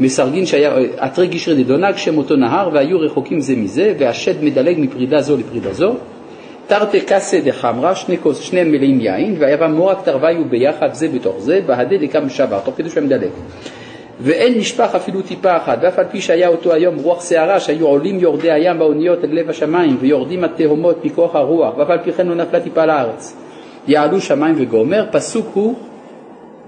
מסרגין 0.00 0.46
שהיה 0.46 0.76
אתרי 1.06 1.26
גישרי 1.26 1.64
דדונג, 1.64 1.96
שם 1.96 2.18
אותו 2.18 2.36
נהר, 2.36 2.70
והיו 2.72 3.00
רחוקים 3.00 3.40
זה 3.40 3.56
מזה, 3.56 3.94
והשד 3.98 4.44
מדלג 4.44 4.76
מפרידה 4.78 5.20
זו 5.20 5.36
לפרידה 5.36 5.72
זו. 5.72 5.94
תרתי 6.66 7.00
קסא 7.00 7.40
דחמרא, 7.40 7.94
שני, 7.94 8.16
שני 8.40 8.64
מלאים 8.64 9.00
יין, 9.00 9.36
ויבא 9.38 9.66
מורק 9.68 9.98
תרוויו 10.04 10.44
ביחד 10.44 10.94
זה 10.94 11.08
בתוך 11.08 11.38
זה, 11.38 11.60
בהדה 11.66 11.96
דקם 11.96 12.28
שבר, 12.28 12.60
תוך 12.64 12.74
כדי 12.76 12.90
שהוא 12.90 13.02
מדלג. 13.02 13.30
ואין 14.22 14.58
נשפך 14.58 14.94
אפילו 14.96 15.22
טיפה 15.22 15.56
אחת, 15.56 15.78
ואף 15.82 15.98
על 15.98 16.04
פי 16.10 16.20
שהיה 16.20 16.48
אותו 16.48 16.72
היום 16.72 16.96
רוח 16.96 17.20
סערה, 17.20 17.60
שהיו 17.60 17.86
עולים 17.86 18.18
יורדי 18.18 18.50
הים 18.50 18.78
באוניות 18.78 19.24
אל 19.24 19.28
לב 19.32 19.50
השמיים, 19.50 19.96
ויורדים 20.00 20.44
התהומות 20.44 21.04
מכוח 21.04 21.34
הרוח, 21.34 21.78
ואף 21.78 21.90
על 21.90 21.98
פי 21.98 22.12
כן 22.12 22.26
לא 22.26 22.34
נפלה 22.34 22.60
טיפה 22.60 22.86
לארץ. 22.86 23.36
יעלו 23.86 24.20
שמיים 24.20 24.54
וגומר, 24.58 25.06
פסוק 25.12 25.46
הוא 25.54 25.74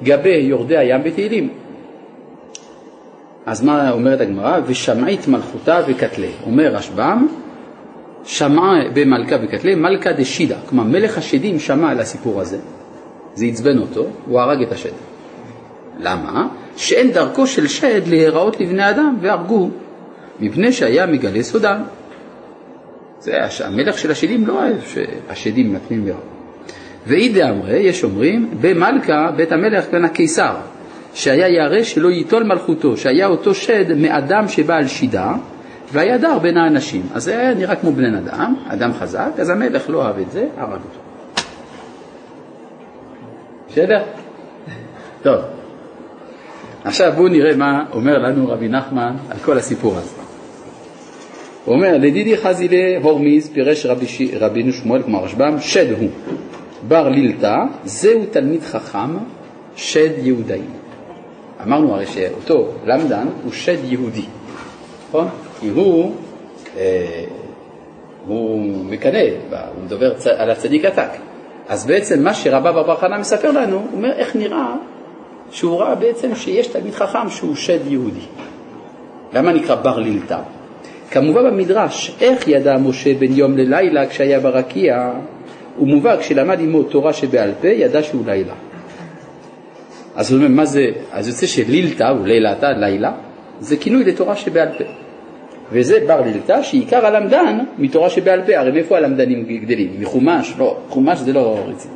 גבי 0.02 0.36
יורדי 0.36 0.76
הים 0.76 1.02
בתהילים. 1.02 1.48
אז 3.46 3.64
מה 3.64 3.90
אומרת 3.90 4.20
הגמרא? 4.20 4.60
ושמעית 4.66 5.28
מלכותה 5.28 5.80
וקטלה. 5.86 6.26
אומר 6.46 6.74
רשב"ם, 6.74 7.26
שמע 8.24 8.72
במלכה 8.94 9.36
וקטלה, 9.42 9.76
מלכה 9.76 10.12
דשידה, 10.12 10.56
כלומר 10.68 10.84
מלך 10.84 11.18
השדים 11.18 11.58
שמע 11.58 11.90
על 11.90 12.00
הסיפור 12.00 12.40
הזה, 12.40 12.58
זה 13.34 13.44
עצבן 13.46 13.78
אותו, 13.78 14.06
הוא 14.26 14.40
הרג 14.40 14.62
את 14.62 14.72
השד. 14.72 14.92
למה? 15.98 16.48
שאין 16.76 17.12
דרכו 17.12 17.46
של 17.46 17.66
שד 17.66 18.08
להיראות 18.08 18.60
לבני 18.60 18.90
אדם 18.90 19.16
והרגו, 19.20 19.70
מפני 20.40 20.72
שהיה 20.72 21.06
מגלה 21.06 21.42
סודם. 21.42 21.82
זה 23.20 23.38
המלך 23.64 23.98
של 23.98 24.10
השדים 24.10 24.46
לא 24.46 24.52
אוהב 24.52 24.76
שהשדים 24.86 25.74
נתנים 25.74 26.04
ויראו. 26.04 26.20
ואי 27.06 27.28
דאמרי, 27.28 27.78
יש 27.78 28.04
אומרים, 28.04 28.50
במלכה 28.60 29.30
בית 29.36 29.52
המלך 29.52 29.90
כאן 29.90 30.04
הקיסר, 30.04 30.54
שהיה 31.14 31.48
ירא 31.48 31.82
שלא 31.82 32.08
ייטול 32.08 32.42
מלכותו, 32.42 32.96
שהיה 32.96 33.26
אותו 33.26 33.54
שד 33.54 33.92
מאדם 33.92 34.48
שבא 34.48 34.76
על 34.76 34.86
שידה, 34.86 35.32
והיה 35.92 36.18
דר 36.18 36.38
בין 36.38 36.56
האנשים. 36.56 37.02
אז 37.14 37.24
זה 37.24 37.38
היה 37.38 37.54
נראה 37.54 37.76
כמו 37.76 37.92
בן 37.92 38.14
אדם, 38.14 38.54
אדם 38.68 38.92
חזק, 38.92 39.30
אז 39.38 39.50
המלך 39.50 39.90
לא 39.90 40.06
אהב 40.06 40.18
את 40.18 40.30
זה, 40.30 40.46
הרג 40.56 40.72
אותו. 40.72 40.98
בסדר? 43.68 44.02
טוב. 45.22 45.61
עכשיו 46.84 47.12
בואו 47.16 47.28
נראה 47.28 47.56
מה 47.56 47.84
אומר 47.92 48.18
לנו 48.18 48.48
רבי 48.48 48.68
נחמן 48.68 49.16
על 49.30 49.38
כל 49.38 49.58
הסיפור 49.58 49.96
הזה. 49.96 50.22
הוא 51.64 51.74
אומר, 51.74 51.96
לדידי 51.98 52.36
חזילי 52.36 52.96
הורמיז 52.96 53.50
פירש 53.52 53.86
רבי 53.86 54.06
ש... 54.06 54.22
רבינו 54.40 54.72
שמואל, 54.72 55.02
כמו 55.02 55.22
רשב"ם, 55.22 55.56
שד 55.60 55.90
הוא. 55.90 56.08
בר 56.88 57.08
לילתא, 57.08 57.56
זהו 57.84 58.26
תלמיד 58.30 58.62
חכם, 58.62 59.16
שד 59.76 60.10
יהודאי. 60.22 60.60
אמרנו 61.62 61.94
הרי 61.94 62.06
שאותו 62.06 62.68
למדן 62.84 63.26
הוא 63.44 63.52
שד 63.52 63.78
יהודי, 63.84 64.24
נכון? 65.08 65.28
כי 65.60 65.68
הוא, 65.68 66.14
אה, 66.76 67.24
הוא 68.26 68.60
מקנא, 68.84 69.18
הוא 69.50 69.84
מדבר 69.84 70.14
צ... 70.14 70.26
על 70.26 70.50
הצדיק 70.50 70.84
עתק. 70.84 71.10
אז 71.68 71.86
בעצם 71.86 72.24
מה 72.24 72.34
שרבא 72.34 72.72
בר 72.72 72.96
חנא 72.96 73.18
מספר 73.18 73.50
לנו, 73.50 73.76
הוא 73.76 73.86
אומר 73.92 74.12
איך 74.12 74.36
נראה 74.36 74.74
שהוא 75.52 75.80
ראה 75.80 75.94
בעצם 75.94 76.34
שיש 76.34 76.66
תלמיד 76.66 76.94
חכם 76.94 77.28
שהוא 77.28 77.54
שד 77.56 77.78
יהודי. 77.86 78.26
למה 79.32 79.52
נקרא 79.52 79.74
בר 79.74 79.98
לילתא? 79.98 80.38
כמובן 81.10 81.44
במדרש, 81.44 82.16
איך 82.20 82.48
ידע 82.48 82.78
משה 82.78 83.14
בין 83.14 83.32
יום 83.32 83.56
ללילה 83.56 84.06
כשהיה 84.06 84.40
ברקיע, 84.40 85.10
הוא 85.76 85.88
מובא 85.88 86.16
כשלמד 86.16 86.60
עמו 86.60 86.82
תורה 86.82 87.12
שבעל 87.12 87.50
פה, 87.60 87.68
ידע 87.68 88.02
שהוא 88.02 88.26
לילה. 88.26 88.54
אז 90.14 90.32
הוא 90.32 90.38
אומר, 90.38 90.48
מה 90.48 90.64
זה, 90.64 90.86
אז 91.12 91.28
יוצא 91.28 91.46
שלילתא, 91.46 92.04
הוא 92.04 92.26
לילתא, 92.26 92.66
לילה, 92.66 93.12
זה 93.60 93.76
כינוי 93.76 94.04
לתורה 94.04 94.36
שבעל 94.36 94.68
פה. 94.78 94.84
וזה 95.72 95.98
בר 96.06 96.20
לילתא 96.20 96.62
שעיקר 96.62 97.06
הלמדן 97.06 97.58
מתורה 97.78 98.10
שבעל 98.10 98.42
פה, 98.46 98.58
הרי 98.58 98.72
מאיפה 98.72 98.96
הלמדנים 98.96 99.44
גדלים? 99.62 99.90
מחומש? 99.98 100.54
לא, 100.58 100.76
חומש 100.88 101.18
זה 101.18 101.32
לא 101.32 101.58
רציני. 101.68 101.94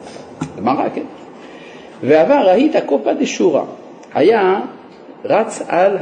גמרא, 0.57 0.89
כן. 0.95 1.03
ועבר 2.03 2.49
ראית 2.49 2.73
קופא 2.87 3.13
דשורא, 3.13 3.63
היה 4.15 4.61
רץ 5.25 5.63
על 5.69 5.97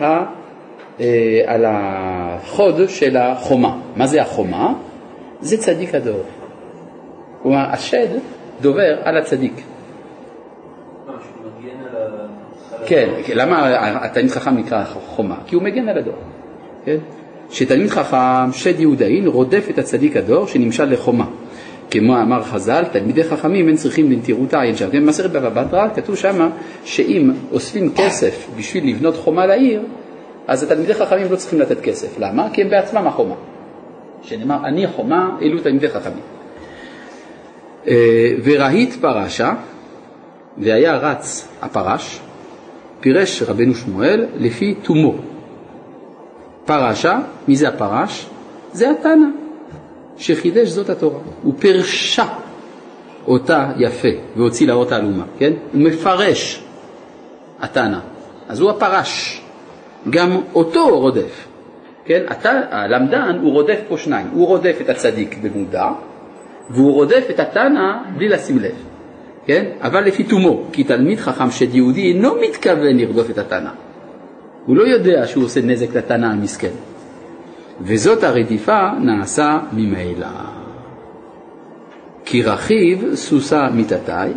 אה, 1.01 1.43
על 1.47 1.65
החוד 1.69 2.89
של 2.89 3.17
החומה. 3.17 3.77
מה 3.97 4.07
זה 4.07 4.23
החומה? 4.23 4.75
זה 5.41 5.59
צדיק 5.59 5.95
הדור. 5.95 6.23
כלומר, 7.43 7.65
השד 7.71 8.09
דובר 8.61 8.99
על 9.05 9.17
הצדיק. 9.17 9.63
כן, 12.87 13.09
למה 13.35 13.69
התלמיד 14.05 14.31
חכם 14.31 14.57
נקרא 14.57 14.85
חומה? 14.85 15.37
כי 15.47 15.55
הוא 15.55 15.63
מגן 15.63 15.89
על 15.89 15.99
הדור. 15.99 16.15
כן? 16.85 16.97
שתלמיד 17.51 17.91
חכם, 17.91 18.53
שד 18.53 18.81
יהודאין, 18.81 19.27
רודף 19.27 19.67
את 19.71 19.79
הצדיק 19.79 20.17
הדור 20.17 20.47
שנמשל 20.47 20.85
לחומה. 20.85 21.27
כמו 21.95 22.21
אמר 22.21 22.43
חז"ל, 22.43 22.85
תלמידי 22.93 23.25
חכמים 23.25 23.69
אין 23.69 23.77
צריכים 23.77 24.13
לנטירות 24.13 24.55
העין 24.55 24.77
שם. 24.77 24.89
במסכת 24.93 25.31
בבא 25.31 25.49
בתרא 25.49 25.89
כתוב 25.95 26.17
שם 26.17 26.51
שאם 26.85 27.31
אוספים 27.53 27.93
כסף 27.97 28.49
בשביל 28.59 28.89
לבנות 28.89 29.17
חומה 29.17 29.47
לעיר, 29.47 29.83
אז 30.47 30.63
התלמידי 30.63 30.95
חכמים 30.95 31.27
לא 31.31 31.37
צריכים 31.37 31.61
לתת 31.61 31.81
כסף. 31.81 32.19
למה? 32.19 32.49
כי 32.53 32.63
הם 32.63 32.71
בעצמם 32.71 33.07
החומה. 33.07 33.35
שנאמר, 34.23 34.67
אני 34.67 34.87
חומה, 34.87 35.37
אלו 35.43 35.61
תלמידי 35.61 35.89
חכמים. 35.89 36.23
אה, 37.89 38.35
ורהיט 38.45 38.95
פרשה, 39.01 39.53
והיה 40.59 40.97
רץ 40.97 41.49
הפרש, 41.63 42.21
פירש 43.01 43.43
רבנו 43.43 43.75
שמואל 43.75 44.27
לפי 44.37 44.75
תומו. 44.83 45.15
פרשה, 46.65 47.19
מי 47.49 47.57
זה 47.57 47.69
הפרש? 47.69 48.27
זה 48.73 48.91
התנא, 48.91 49.27
שחידש 50.17 50.69
זאת 50.69 50.91
התורה. 50.91 51.19
הוא 51.43 51.55
פרשה 51.59 52.27
אותה 53.27 53.73
יפה 53.77 54.09
והוציא 54.37 54.67
לאור 54.67 54.85
תעלומה, 54.85 55.25
כן? 55.39 55.53
הוא 55.73 55.83
מפרש 55.83 56.63
התנא, 57.61 57.99
אז 58.49 58.61
הוא 58.61 58.71
הפרש. 58.71 59.41
גם 60.11 60.41
אותו 60.55 60.81
הוא 60.81 61.01
רודף. 61.01 61.47
כן? 62.05 62.23
אתה, 62.33 62.61
הלמדן 62.71 63.39
הוא 63.43 63.53
רודף 63.53 63.79
פה 63.89 63.99
שניים, 63.99 64.27
הוא 64.33 64.47
רודף 64.47 64.77
את 64.81 64.89
הצדיק 64.89 65.39
במודע 65.43 65.89
והוא 66.71 66.93
רודף 66.93 67.27
את 67.31 67.41
התנא 67.41 67.93
בלי 68.17 68.29
לשים 68.29 68.59
לב, 68.59 68.75
כן? 69.47 69.65
אבל 69.81 70.05
לפי 70.05 70.25
תומו, 70.25 70.65
כי 70.73 70.85
תלמיד 70.85 71.19
חכם 71.19 71.51
שד 71.51 71.75
יהודי 71.75 72.01
אינו 72.01 72.35
מתכוון 72.49 72.97
לרדוף 72.97 73.31
את 73.31 73.39
התנא. 73.39 73.71
הוא 74.67 74.77
לא 74.77 74.83
יודע 74.83 75.27
שהוא 75.27 75.45
עושה 75.45 75.61
נזק 75.63 75.97
לתנא 75.97 76.27
המסכן. 76.27 76.71
וזאת 77.81 78.25
הרדיפה 78.25 78.91
נעשה 79.01 79.59
ממילא. 79.73 80.27
כי 82.25 82.43
רכיב 82.43 83.15
סוסה 83.15 83.71
מיתתי, 83.71 84.33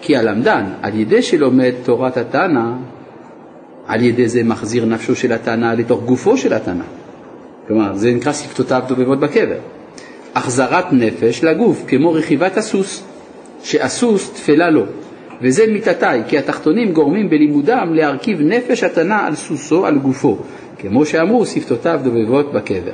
כי 0.00 0.16
הלמדן, 0.16 0.64
על 0.82 0.94
ידי 0.94 1.22
שלומד 1.22 1.72
תורת 1.84 2.16
התנא, 2.16 2.72
על 3.86 4.02
ידי 4.02 4.28
זה 4.28 4.42
מחזיר 4.42 4.84
נפשו 4.84 5.16
של 5.16 5.32
התנא 5.32 5.74
לתוך 5.78 6.02
גופו 6.04 6.36
של 6.36 6.52
התנא. 6.52 6.84
כלומר, 7.68 7.94
זה 7.94 8.12
נקרא 8.12 8.32
שפתותיו 8.32 8.82
דובבות 8.88 9.20
בקבר. 9.20 9.58
החזרת 10.34 10.92
נפש 10.92 11.44
לגוף, 11.44 11.84
כמו 11.88 12.12
רכיבת 12.12 12.56
הסוס, 12.56 13.04
שהסוס 13.62 14.30
תפלה 14.30 14.70
לו, 14.70 14.82
וזה 15.42 15.66
מיתתי, 15.66 16.06
כי 16.28 16.38
התחתונים 16.38 16.92
גורמים 16.92 17.30
בלימודם 17.30 17.94
להרכיב 17.94 18.40
נפש 18.40 18.84
התנא 18.84 19.26
על 19.26 19.34
סוסו, 19.34 19.86
על 19.86 19.98
גופו, 19.98 20.38
כמו 20.78 21.06
שאמרו 21.06 21.46
שפתותיו 21.46 22.00
דובבות 22.04 22.52
בקבר. 22.52 22.92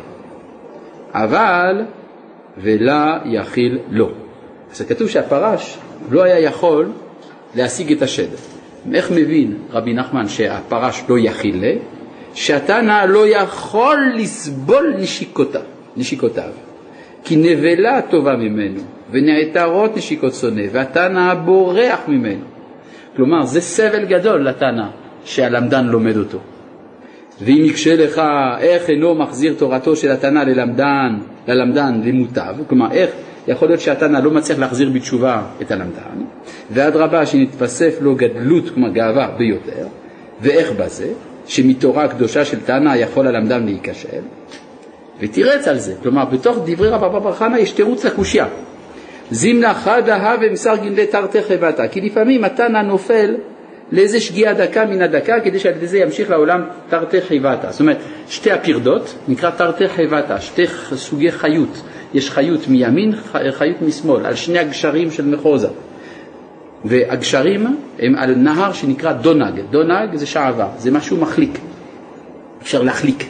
אבל 1.14 1.82
ולה 2.58 3.18
יכיל 3.24 3.78
לו. 3.90 4.10
אז 4.72 4.82
כתוב 4.82 5.08
שהפרש 5.08 5.78
לא 6.10 6.22
היה 6.22 6.38
יכול 6.38 6.88
להשיג 7.54 7.92
את 7.92 8.02
השד. 8.02 8.28
איך 8.94 9.10
מבין 9.10 9.54
רבי 9.70 9.94
נחמן 9.94 10.28
שהפרש 10.28 11.04
לא 11.08 11.18
יכיל 11.18 11.60
לה? 11.60 11.72
שהתנא 12.34 13.04
לא 13.08 13.28
יכול 13.28 13.98
לסבול 14.14 14.94
נשיקותיו, 14.98 15.62
נשיקותיו. 15.96 16.50
כי 17.24 17.36
נבלה 17.36 18.02
טובה 18.02 18.36
ממנו, 18.36 18.80
ונעתרות 19.10 19.96
נשיקות 19.96 20.34
שונא, 20.34 20.62
והתנא 20.72 21.34
בורח 21.34 22.00
ממנו. 22.08 22.44
כלומר, 23.16 23.44
זה 23.44 23.60
סבל 23.60 24.04
גדול 24.04 24.48
לתנא 24.48 24.86
שהלמדן 25.24 25.86
לומד 25.86 26.16
אותו. 26.16 26.38
ואם 27.44 27.62
יקשה 27.64 27.96
לך 27.96 28.22
איך 28.60 28.90
אינו 28.90 29.14
מחזיר 29.14 29.54
תורתו 29.58 29.96
של 29.96 30.10
התנא 30.10 30.38
ללמדן, 30.38 31.18
ללמדן 31.48 32.00
למוטב, 32.04 32.54
כלומר 32.68 32.92
איך 32.92 33.10
יכול 33.48 33.68
להיות 33.68 33.80
שהתנא 33.80 34.18
לא 34.18 34.30
מצליח 34.30 34.58
להחזיר 34.58 34.90
בתשובה 34.90 35.42
את 35.62 35.70
הלמדן, 35.70 36.24
ואדרבה 36.70 37.26
שנתווסף 37.26 37.98
לו 38.00 38.14
גדלות, 38.14 38.70
כלומר 38.70 38.88
גאווה 38.88 39.28
ביותר, 39.38 39.86
ואיך 40.40 40.72
בזה? 40.72 41.08
שמתורה 41.46 42.04
הקדושה 42.04 42.44
של 42.44 42.60
תנא 42.60 42.96
יכול 42.96 43.26
הלמדן 43.26 43.64
להיכשל, 43.64 44.22
ותירץ 45.20 45.68
על 45.68 45.78
זה. 45.78 45.94
כלומר, 46.02 46.24
בתוך 46.24 46.58
דברי 46.66 46.88
רבא 46.88 47.18
בר 47.18 47.32
חנא 47.32 47.56
יש 47.56 47.70
תירוץ 47.72 48.04
לקושייה. 48.04 48.46
זימנה 49.30 49.74
חדה 49.74 50.16
הווה 50.16 50.52
מסר 50.52 50.76
גנדי 50.76 51.06
תרתי 51.06 51.42
חבטה, 51.42 51.88
כי 51.88 52.00
לפעמים 52.00 52.44
התנא 52.44 52.82
נופל 52.82 53.34
לאיזה 53.92 54.20
שגיאה 54.20 54.54
דקה 54.54 54.84
מן 54.84 55.02
הדקה, 55.02 55.40
כדי 55.40 55.58
שעל 55.58 55.76
ידי 55.76 55.86
זה 55.86 55.98
ימשיך 55.98 56.30
לעולם 56.30 56.62
תרתי 56.88 57.20
חיבתא. 57.20 57.70
זאת 57.70 57.80
אומרת, 57.80 57.98
שתי 58.28 58.50
הפרדות 58.50 59.14
נקרא 59.28 59.50
תרתי 59.50 59.88
חיבתא, 59.88 60.40
שתי 60.40 60.66
סוגי 60.94 61.32
חיות. 61.32 61.82
יש 62.14 62.30
חיות 62.30 62.68
מימין, 62.68 63.12
חיות 63.50 63.82
משמאל, 63.82 64.26
על 64.26 64.34
שני 64.34 64.58
הגשרים 64.58 65.10
של 65.10 65.26
מחוזה. 65.26 65.68
והגשרים 66.84 67.76
הם 67.98 68.14
על 68.16 68.34
נהר 68.34 68.72
שנקרא 68.72 69.12
דונג. 69.12 69.60
דונג 69.70 70.14
זה 70.16 70.26
שעווה, 70.26 70.68
זה 70.78 70.90
משהו 70.90 71.16
מחליק. 71.16 71.58
אפשר 72.62 72.82
להחליק. 72.82 73.28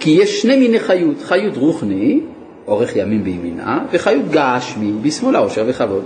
כי 0.00 0.10
יש 0.10 0.42
שני 0.42 0.56
מיני 0.56 0.80
חיות, 0.80 1.22
חיות 1.22 1.56
רוחני, 1.56 2.20
אורך 2.66 2.96
ימים 2.96 3.24
בימינה, 3.24 3.78
וחיות 3.92 4.24
גשמי, 4.30 4.92
בשמאלה 5.02 5.38
עושר 5.38 5.64
וכבוד. 5.66 6.04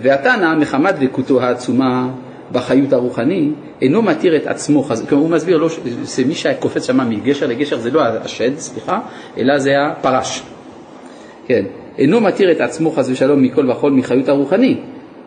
והתנא, 0.00 0.54
מחמת 0.54 0.94
דקותו 0.98 1.42
העצומה 1.42 2.08
בחיות 2.52 2.92
הרוחני, 2.92 3.50
אינו 3.82 4.02
מתיר 4.02 4.36
את 4.36 4.46
עצמו, 4.46 4.82
כלומר 5.08 5.24
הוא 5.24 5.30
מסביר 5.30 5.56
לא, 5.56 5.68
זה 6.02 6.24
מי 6.24 6.34
שקופץ 6.34 6.86
שם 6.86 7.10
מגשר 7.10 7.46
לגשר 7.46 7.78
זה 7.78 7.90
לא 7.90 8.02
השד, 8.02 8.58
סליחה, 8.58 9.00
אלא 9.38 9.58
זה 9.58 9.70
הפרש. 9.86 10.42
כן, 11.46 11.64
אינו 11.98 12.20
מתיר 12.20 12.52
את 12.52 12.60
עצמו 12.60 12.90
חס 12.90 13.08
ושלום 13.08 13.42
מכל 13.42 13.70
וכול 13.70 13.92
מחיות 13.92 14.28
הרוחני. 14.28 14.76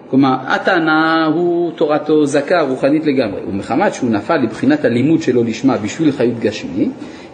כלומר, 0.09 0.35
הטענה 0.47 1.25
הוא 1.25 1.71
תורתו 1.71 2.25
זכה 2.25 2.61
רוחנית 2.61 3.05
לגמרי, 3.05 3.41
ומחמת 3.49 3.93
שהוא 3.93 4.09
נפל 4.09 4.37
לבחינת 4.37 4.85
הלימוד 4.85 5.21
שלו 5.21 5.43
לשמה 5.43 5.77
בשביל 5.77 6.11
חיות 6.11 6.39
גשמי, 6.39 6.89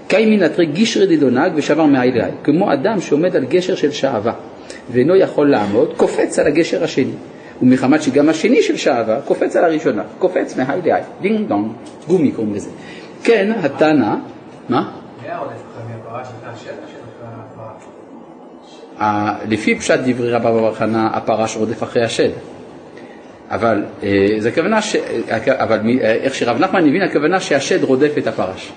קאי 0.07 0.25
מנטרי 0.25 0.65
גישרי 0.65 1.17
דדונג 1.17 1.51
ושבר 1.55 1.85
מעיל 1.85 2.17
לעיל, 2.17 2.33
כמו 2.43 2.73
אדם 2.73 3.01
שעומד 3.01 3.35
על 3.35 3.45
גשר 3.45 3.75
של 3.75 3.91
שעווה 3.91 4.33
ואינו 4.91 5.15
יכול 5.15 5.51
לעמוד, 5.51 5.93
קופץ 5.97 6.39
על 6.39 6.47
הגשר 6.47 6.83
השני. 6.83 7.11
ומחמת 7.62 8.01
שגם 8.01 8.30
השני 8.30 8.62
של 8.62 8.78
שעווה 8.78 9.22
קופץ 9.22 9.55
על 9.55 9.64
הראשונה, 9.66 10.03
קופץ 10.20 10.57
מהי 10.57 10.82
לעי, 10.86 11.01
דינג 11.22 11.47
דונג, 11.47 11.72
גומי 12.07 12.32
קוראים 12.32 12.53
לזה. 12.53 12.70
כן, 13.24 13.51
התנא, 13.64 14.16
מה? 14.70 14.91
לפי 19.47 19.76
פשט 19.76 19.99
דברי 20.05 20.32
רבא 20.32 20.51
בר 20.51 20.74
חנא, 20.74 21.07
הפרש 21.14 21.57
רודף 21.57 21.84
אחרי 21.84 22.03
השד. 22.03 22.30
אבל 23.49 23.84
אה, 24.03 24.28
זה 24.38 24.49
הכוונה, 24.49 24.82
ש... 24.82 24.95
אבל 25.47 25.80
אה, 26.01 26.12
איך 26.12 26.36
שרב 26.36 26.59
נחמן 26.59 26.88
הבין, 26.88 27.01
הכוונה 27.01 27.39
שהשד 27.39 27.84
רודף 27.84 28.12
את 28.18 28.28
הפרש. 28.28 28.72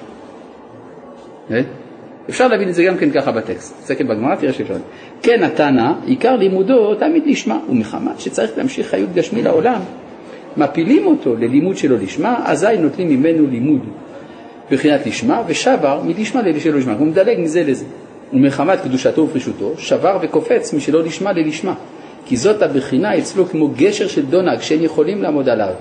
אפשר 2.31 2.49
להבין 2.49 2.69
את 2.69 2.75
זה 2.75 2.85
גם 2.85 2.97
כן 2.97 3.11
ככה 3.11 3.33
בטקסט. 3.33 3.81
תסתכל 3.81 4.05
בגמרא, 4.05 4.35
תראה 4.35 4.53
שאפשר. 4.53 4.75
כן, 5.23 5.43
התנא, 5.43 5.93
עיקר 6.07 6.37
לימודו 6.37 6.95
תמיד 6.95 7.23
נשמע, 7.27 7.57
ומחמת 7.69 8.21
שצריך 8.21 8.51
להמשיך 8.57 8.87
חיות 8.87 9.15
גשמי 9.15 9.43
לעולם, 9.43 9.81
מפילים 10.57 11.07
אותו 11.07 11.35
ללימוד 11.37 11.77
שלו 11.77 11.97
לשמה, 11.97 12.43
אזי 12.45 12.77
נוטלים 12.79 13.09
ממנו 13.09 13.47
לימוד 13.47 13.81
בבחינת 14.71 15.07
לשמה, 15.07 15.43
ושבר 15.47 16.01
מלשמה 16.05 16.43
ללשלו 16.43 16.79
לשמה. 16.79 16.93
הוא 16.93 17.07
מדלג 17.07 17.41
מזה 17.41 17.63
לזה. 17.63 17.85
ומחמת 18.33 18.81
קדושתו 18.81 19.23
ופרישותו, 19.23 19.73
שבר 19.79 20.19
וקופץ 20.23 20.75
משלא 20.75 21.03
לשמה 21.03 21.33
ללשמה. 21.33 21.75
כי 22.27 22.37
זאת 22.37 22.63
הבחינה 22.63 23.19
אצלו 23.19 23.47
כמו 23.47 23.69
גשר 23.77 24.09
של 24.09 24.27
דונג 24.27 24.61
שאין 24.61 24.83
יכולים 24.83 25.23
לעמוד 25.23 25.49
עליו. 25.49 25.75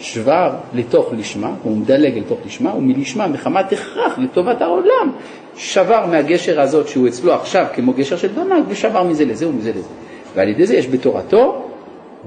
שבר 0.00 0.50
לתוך 0.74 1.12
לשמה, 1.18 1.54
הוא 1.62 1.76
מדלג 1.76 2.18
לתוך 2.18 2.38
לשמה, 2.46 2.74
ומלשמה 2.74 3.28
מחמת 3.28 3.72
הכרח 3.72 4.18
לטובת 4.18 4.62
העולם, 4.62 5.12
שבר 5.56 6.06
מהגשר 6.06 6.60
הזאת 6.60 6.88
שהוא 6.88 7.08
אצלו 7.08 7.34
עכשיו 7.34 7.66
כמו 7.74 7.92
גשר 7.92 8.16
של 8.16 8.28
דונג, 8.34 8.64
ושבר 8.68 9.02
מזה 9.02 9.24
לזה 9.24 9.48
ומזה 9.48 9.70
לזה. 9.70 9.88
ועל 10.34 10.48
ידי 10.48 10.66
זה 10.66 10.74
יש 10.74 10.88
בתורתו 10.88 11.68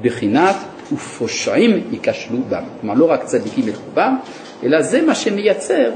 בחינת 0.02 0.56
ופושעים 0.94 1.82
ייכשלו 1.92 2.38
בם. 2.50 2.64
כלומר, 2.82 2.96
לא 2.96 3.12
רק 3.12 3.24
צדיקים 3.24 3.68
ילכו 3.68 3.82
בם, 3.94 4.16
אלא 4.64 4.82
זה 4.82 5.02
מה 5.02 5.16
שמייצר 5.16 5.92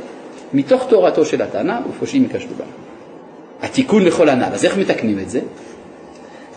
מתוך 0.54 0.86
תורתו 0.90 1.26
של 1.26 1.42
התנא, 1.42 1.80
ופושעים 1.90 2.24
ייכשלו 2.24 2.52
בם. 2.58 2.66
התיקון 3.62 4.06
לכל 4.06 4.30
הנ"ל, 4.30 4.54
אז 4.54 4.66
איך 4.66 4.78
מתקנים 4.78 5.20
את 5.20 5.30
זה? 5.30 5.40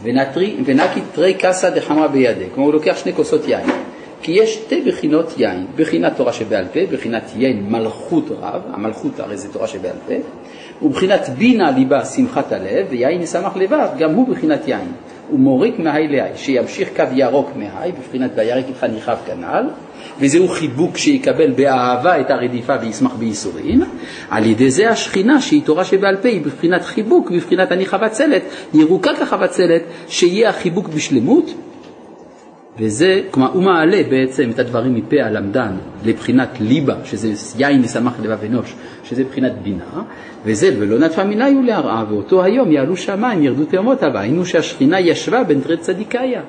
ונקי 0.03 1.01
תרי 1.13 1.35
קסא 1.35 1.71
דחמרה 1.71 2.09
בידי, 2.09 2.45
כלומר 2.55 2.67
הוא 2.67 2.75
לוקח 2.75 2.97
שני 2.97 3.13
כוסות 3.13 3.49
יין, 3.49 3.67
כי 4.23 4.33
יש 4.33 4.55
שתי 4.55 4.83
בחינות 4.87 5.35
יין, 5.39 5.67
בחינת 5.77 6.17
תורה 6.17 6.33
שבעל 6.33 6.65
פה, 6.73 6.81
בחינת 6.93 7.23
יין 7.37 7.67
מלכות 7.71 8.25
רב, 8.41 8.63
המלכות 8.73 9.21
הרי 9.21 9.37
זה 9.37 9.53
תורה 9.53 9.67
שבעל 9.67 9.97
פה, 10.07 10.15
ובחינת 10.83 11.29
בינה 11.29 11.71
ליבה 11.71 12.05
שמחת 12.05 12.53
הלב, 12.53 12.87
ויין 12.91 13.23
ישמח 13.23 13.57
לבב, 13.57 13.89
גם 13.99 14.15
הוא 14.15 14.29
בחינת 14.29 14.69
יין. 14.69 14.89
ומוריק 15.33 15.79
מהי 15.79 16.09
להי, 16.09 16.31
שימשיך 16.37 16.89
קו 16.97 17.03
ירוק 17.13 17.51
מהי, 17.57 17.93
בבחינת 17.93 18.31
וירק 18.37 18.65
איתך 18.69 18.85
ניחב 18.85 19.17
כנ"ל, 19.27 19.65
וזהו 20.21 20.49
חיבוק 20.49 20.97
שיקבל 20.97 21.51
באהבה 21.51 22.21
את 22.21 22.31
הרדיפה 22.31 22.75
וישמח 22.81 23.15
בייסורין, 23.15 23.83
על 24.31 24.47
ידי 24.47 24.71
זה 24.71 24.91
השכינה 24.91 25.41
שהיא 25.41 25.63
תורה 25.65 25.85
שבעל 25.85 26.17
פה 26.17 26.29
היא 26.29 26.41
בבחינת 26.41 26.83
חיבוק, 26.83 27.31
בבחינת 27.31 27.73
אני 27.73 27.87
חבצלת, 27.87 28.43
ירוקה 28.75 29.15
כחבצלת, 29.15 29.83
שיהיה 30.09 30.49
החיבוק 30.49 30.89
בשלמות, 30.89 31.55
וזה, 32.79 33.23
כלומר 33.31 33.53
הוא 33.53 33.63
מעלה 33.63 34.03
בעצם 34.11 34.51
את 34.51 34.59
הדברים 34.59 34.95
מפה 34.95 35.17
הלמדן 35.23 35.73
לבחינת 36.05 36.49
ליבה, 36.61 36.95
שזה 37.05 37.33
יין 37.59 37.83
משמח 37.83 38.21
לבב 38.23 38.45
אנוש, 38.45 38.75
שזה 39.05 39.25
בחינת 39.25 39.53
בינה, 39.63 40.03
וזה 40.45 40.75
ולא 40.79 40.99
נטפה 40.99 41.25
מיני 41.25 41.57
ולהרעה, 41.59 42.05
ואותו 42.11 42.45
היום 42.45 42.73
יעלו 42.73 42.97
שמיים, 42.97 43.43
ירדו 43.43 43.65
תאומות 43.65 44.03
הבא, 44.03 44.21
היינו 44.21 44.47
שהשכינה 44.47 45.01
ישבה 45.01 45.45
בין 45.45 45.61
תרי 45.61 45.77
צדיקיה. 45.77 46.43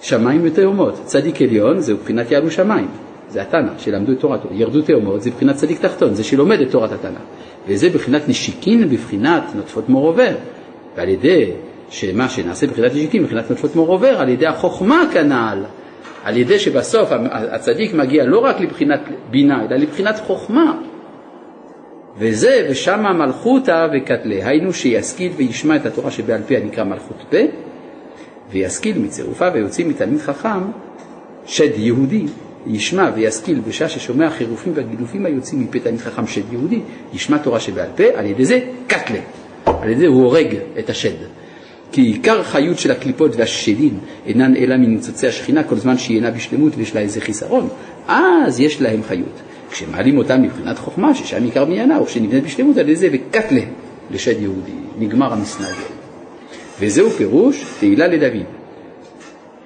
שמיים 0.00 0.40
ותאומות, 0.44 1.00
צדיק 1.04 1.42
עליון 1.42 1.80
זהו 1.80 1.96
בחינת 1.96 2.30
יעלו 2.30 2.50
שמיים, 2.50 2.88
זה 3.28 3.42
התנא 3.42 3.78
שלמדו 3.78 4.12
את 4.12 4.20
תורתו, 4.20 4.48
ירדו 4.52 4.82
תאומות 4.82 5.22
זה 5.22 5.30
בחינת 5.30 5.56
צדיק 5.56 5.80
תחתון, 5.80 6.14
זה 6.14 6.24
שלומד 6.24 6.60
את 6.60 6.70
תורת 6.70 6.92
התנא, 6.92 7.20
וזה 7.68 7.90
בחינת 7.90 8.28
נשיקין 8.28 8.88
בבחינת 8.88 9.42
נוטפות 9.54 9.88
מור 9.88 10.06
עובר, 10.06 10.34
ועל 10.96 11.08
ידי 11.08 11.50
שמה 11.90 12.28
שנעשה 12.28 12.66
בחינת 12.66 12.92
נשיקים, 12.92 13.24
בחינת 13.24 13.50
נוטפות 13.50 13.76
מור 13.76 13.88
עובר, 13.88 14.20
על 14.20 14.28
ידי 14.28 14.46
החוכמה 14.46 15.02
כנ"ל, 15.12 15.64
על 16.24 16.36
ידי 16.36 16.58
שבסוף 16.58 17.08
הצדיק 17.30 17.94
מגיע 17.94 18.24
לא 18.24 18.38
רק 18.38 18.60
לבחינת 18.60 19.00
בינה, 19.30 19.66
אלא 19.66 19.76
לבחינת 19.76 20.18
חוכמה. 20.18 20.78
וזה, 22.18 22.66
ושמה 22.70 23.12
מלכותא 23.12 23.88
וקטלה, 23.92 24.48
היינו 24.48 24.72
שישכיל 24.72 25.32
וישמע 25.36 25.76
את 25.76 25.86
התורה 25.86 26.10
שבעל 26.10 26.42
פה 26.48 26.54
הנקרא 26.54 26.84
מלכות 26.84 27.16
פה, 27.30 27.36
וישכיל 28.50 28.98
מצירופיו 28.98 29.50
ויוצאים 29.54 29.88
מתלמיד 29.88 30.20
חכם, 30.20 30.60
שד 31.46 31.78
יהודי, 31.78 32.26
ישמע 32.66 33.10
וישכיל 33.14 33.60
בשעה 33.60 33.88
ששומע 33.88 34.30
חירופים 34.30 34.72
והגידופים 34.76 35.26
היוצאים 35.26 35.60
מפה 35.60 35.78
תלמיד 35.78 36.00
חכם 36.00 36.26
שד 36.26 36.52
יהודי, 36.52 36.80
ישמע 37.12 37.38
תורה 37.38 37.60
שבעל 37.60 37.88
פה, 37.96 38.04
על 38.14 38.26
ידי 38.26 38.44
זה 38.44 38.60
קטלה, 38.86 39.20
על 39.66 39.90
ידי 39.90 40.00
זה 40.00 40.06
הוא 40.06 40.24
הורג 40.24 40.56
את 40.78 40.90
השד. 40.90 41.35
כי 41.96 42.02
עיקר 42.02 42.42
חיות 42.42 42.78
של 42.78 42.90
הקליפות 42.90 43.36
והשדים 43.36 43.98
אינן 44.26 44.56
אלא 44.56 44.76
מניצוצי 44.76 45.26
השכינה 45.26 45.64
כל 45.64 45.76
זמן 45.76 45.98
שהיא 45.98 46.16
אינה 46.16 46.30
בשלמות 46.30 46.72
ויש 46.76 46.94
לה 46.94 47.00
איזה 47.00 47.20
חיסרון, 47.20 47.68
אז 48.08 48.60
יש 48.60 48.82
להם 48.82 49.02
חיות. 49.02 49.42
כשמעלים 49.70 50.18
אותם 50.18 50.42
מבחינת 50.42 50.78
חוכמה, 50.78 51.14
ששם 51.14 51.44
עיקר 51.44 51.64
מעיינה, 51.64 51.98
או 51.98 52.08
שנבנית 52.08 52.44
בשלמות 52.44 52.76
על 52.76 52.82
ידי 52.82 52.96
זה, 52.96 53.08
וקטלה 53.12 53.60
לשד 54.10 54.42
יהודי, 54.42 54.72
נגמר 54.98 55.32
המסנגר. 55.32 55.88
וזהו 56.80 57.10
פירוש 57.10 57.64
תהילה 57.78 58.06
לדוד. 58.06 58.46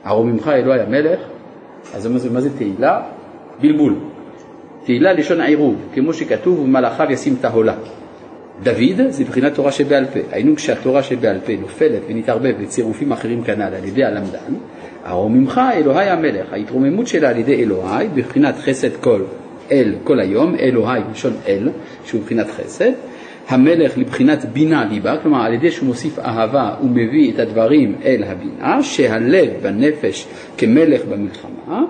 ארוממך 0.06 0.48
אלוהי 0.48 0.80
המלך, 0.80 1.20
אז 1.94 2.06
מה 2.06 2.40
זה 2.40 2.50
תהילה? 2.58 3.02
בלבול. 3.60 3.94
תהילה 4.84 5.12
לשון 5.12 5.40
עירוב, 5.40 5.76
כמו 5.94 6.14
שכתוב 6.14 6.60
ומלאכיו 6.60 7.06
ישים 7.10 7.36
תהולה. 7.40 7.74
דוד 8.62 9.08
זה 9.08 9.22
מבחינת 9.24 9.54
תורה 9.54 9.72
שבעל 9.72 10.04
פה. 10.04 10.18
היינו 10.30 10.56
כשהתורה 10.56 11.02
שבעל 11.02 11.38
פה 11.46 11.52
נופלת 11.60 12.02
ונתערבב 12.08 12.54
בצירופים 12.62 13.12
אחרים 13.12 13.44
כנ"ל 13.44 13.62
על 13.62 13.84
ידי 13.84 14.04
הלמדן, 14.04 14.54
ארוממך 15.06 15.60
אלוהי 15.74 16.10
המלך, 16.10 16.52
ההתרוממות 16.52 17.06
שלה 17.06 17.28
על 17.28 17.36
ידי 17.36 17.62
אלוהי, 17.62 18.08
בבחינת 18.08 18.54
חסד 18.58 18.96
כל 18.96 19.22
אל 19.72 19.94
כל 20.04 20.20
היום, 20.20 20.54
אלוהי 20.54 21.00
מלשון 21.08 21.32
אל, 21.48 21.68
שהוא 22.04 22.20
מבחינת 22.20 22.46
חסד, 22.50 22.90
המלך 23.48 23.98
לבחינת 23.98 24.44
בינה 24.44 24.84
ליבה, 24.84 25.16
כלומר 25.22 25.42
על 25.42 25.54
ידי 25.54 25.70
שהוא 25.70 25.86
מוסיף 25.86 26.18
אהבה 26.18 26.74
הוא 26.80 26.90
מביא 26.90 27.32
את 27.32 27.38
הדברים 27.38 27.94
אל 28.04 28.24
הבינה, 28.26 28.82
שהלב 28.82 29.50
בנפש 29.62 30.26
כמלך 30.58 31.00
במלחמה, 31.04 31.84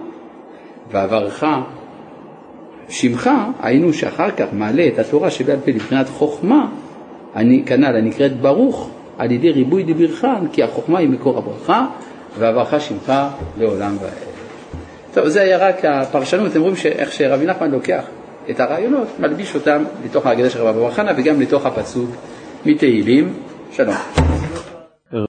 ועברך 0.91 1.45
שמך, 2.91 3.31
היינו 3.61 3.93
שאחר 3.93 4.31
כך 4.31 4.47
מעלה 4.53 4.87
את 4.87 4.99
התורה 4.99 5.31
שבעל 5.31 5.57
פה 5.65 5.71
לבחינת 5.71 6.09
חוכמה, 6.09 6.69
אני, 7.37 7.63
כנ"ל 7.67 7.97
הנקראת 7.97 8.41
ברוך, 8.41 8.91
על 9.19 9.31
ידי 9.31 9.51
ריבוי 9.51 9.83
דברכן, 9.83 10.49
כי 10.53 10.63
החוכמה 10.63 10.99
היא 10.99 11.09
מקור 11.09 11.39
הברכה, 11.39 11.87
ועברך 12.39 12.81
שמך 12.81 13.13
לעולם 13.59 13.97
ועד. 14.01 14.13
טוב, 15.15 15.29
זה 15.29 15.43
היה 15.43 15.69
רק 15.69 15.85
הפרשנות, 15.85 16.51
אתם 16.51 16.61
רואים 16.61 16.75
איך 16.85 17.13
שרבי 17.13 17.47
נחמן 17.47 17.71
לוקח 17.71 18.05
את 18.51 18.61
הרעיונות, 18.61 19.09
מלביש 19.19 19.55
אותם 19.55 19.85
לתוך 20.05 20.27
ההגדה 20.27 20.51
של 20.51 20.63
רבי 20.63 20.79
אבר 20.79 20.91
חנה 20.91 21.13
וגם 21.17 21.41
לתוך 21.41 21.67
הפסוק 21.67 22.11
מתהילים. 22.67 23.33
שלום. 23.73 24.50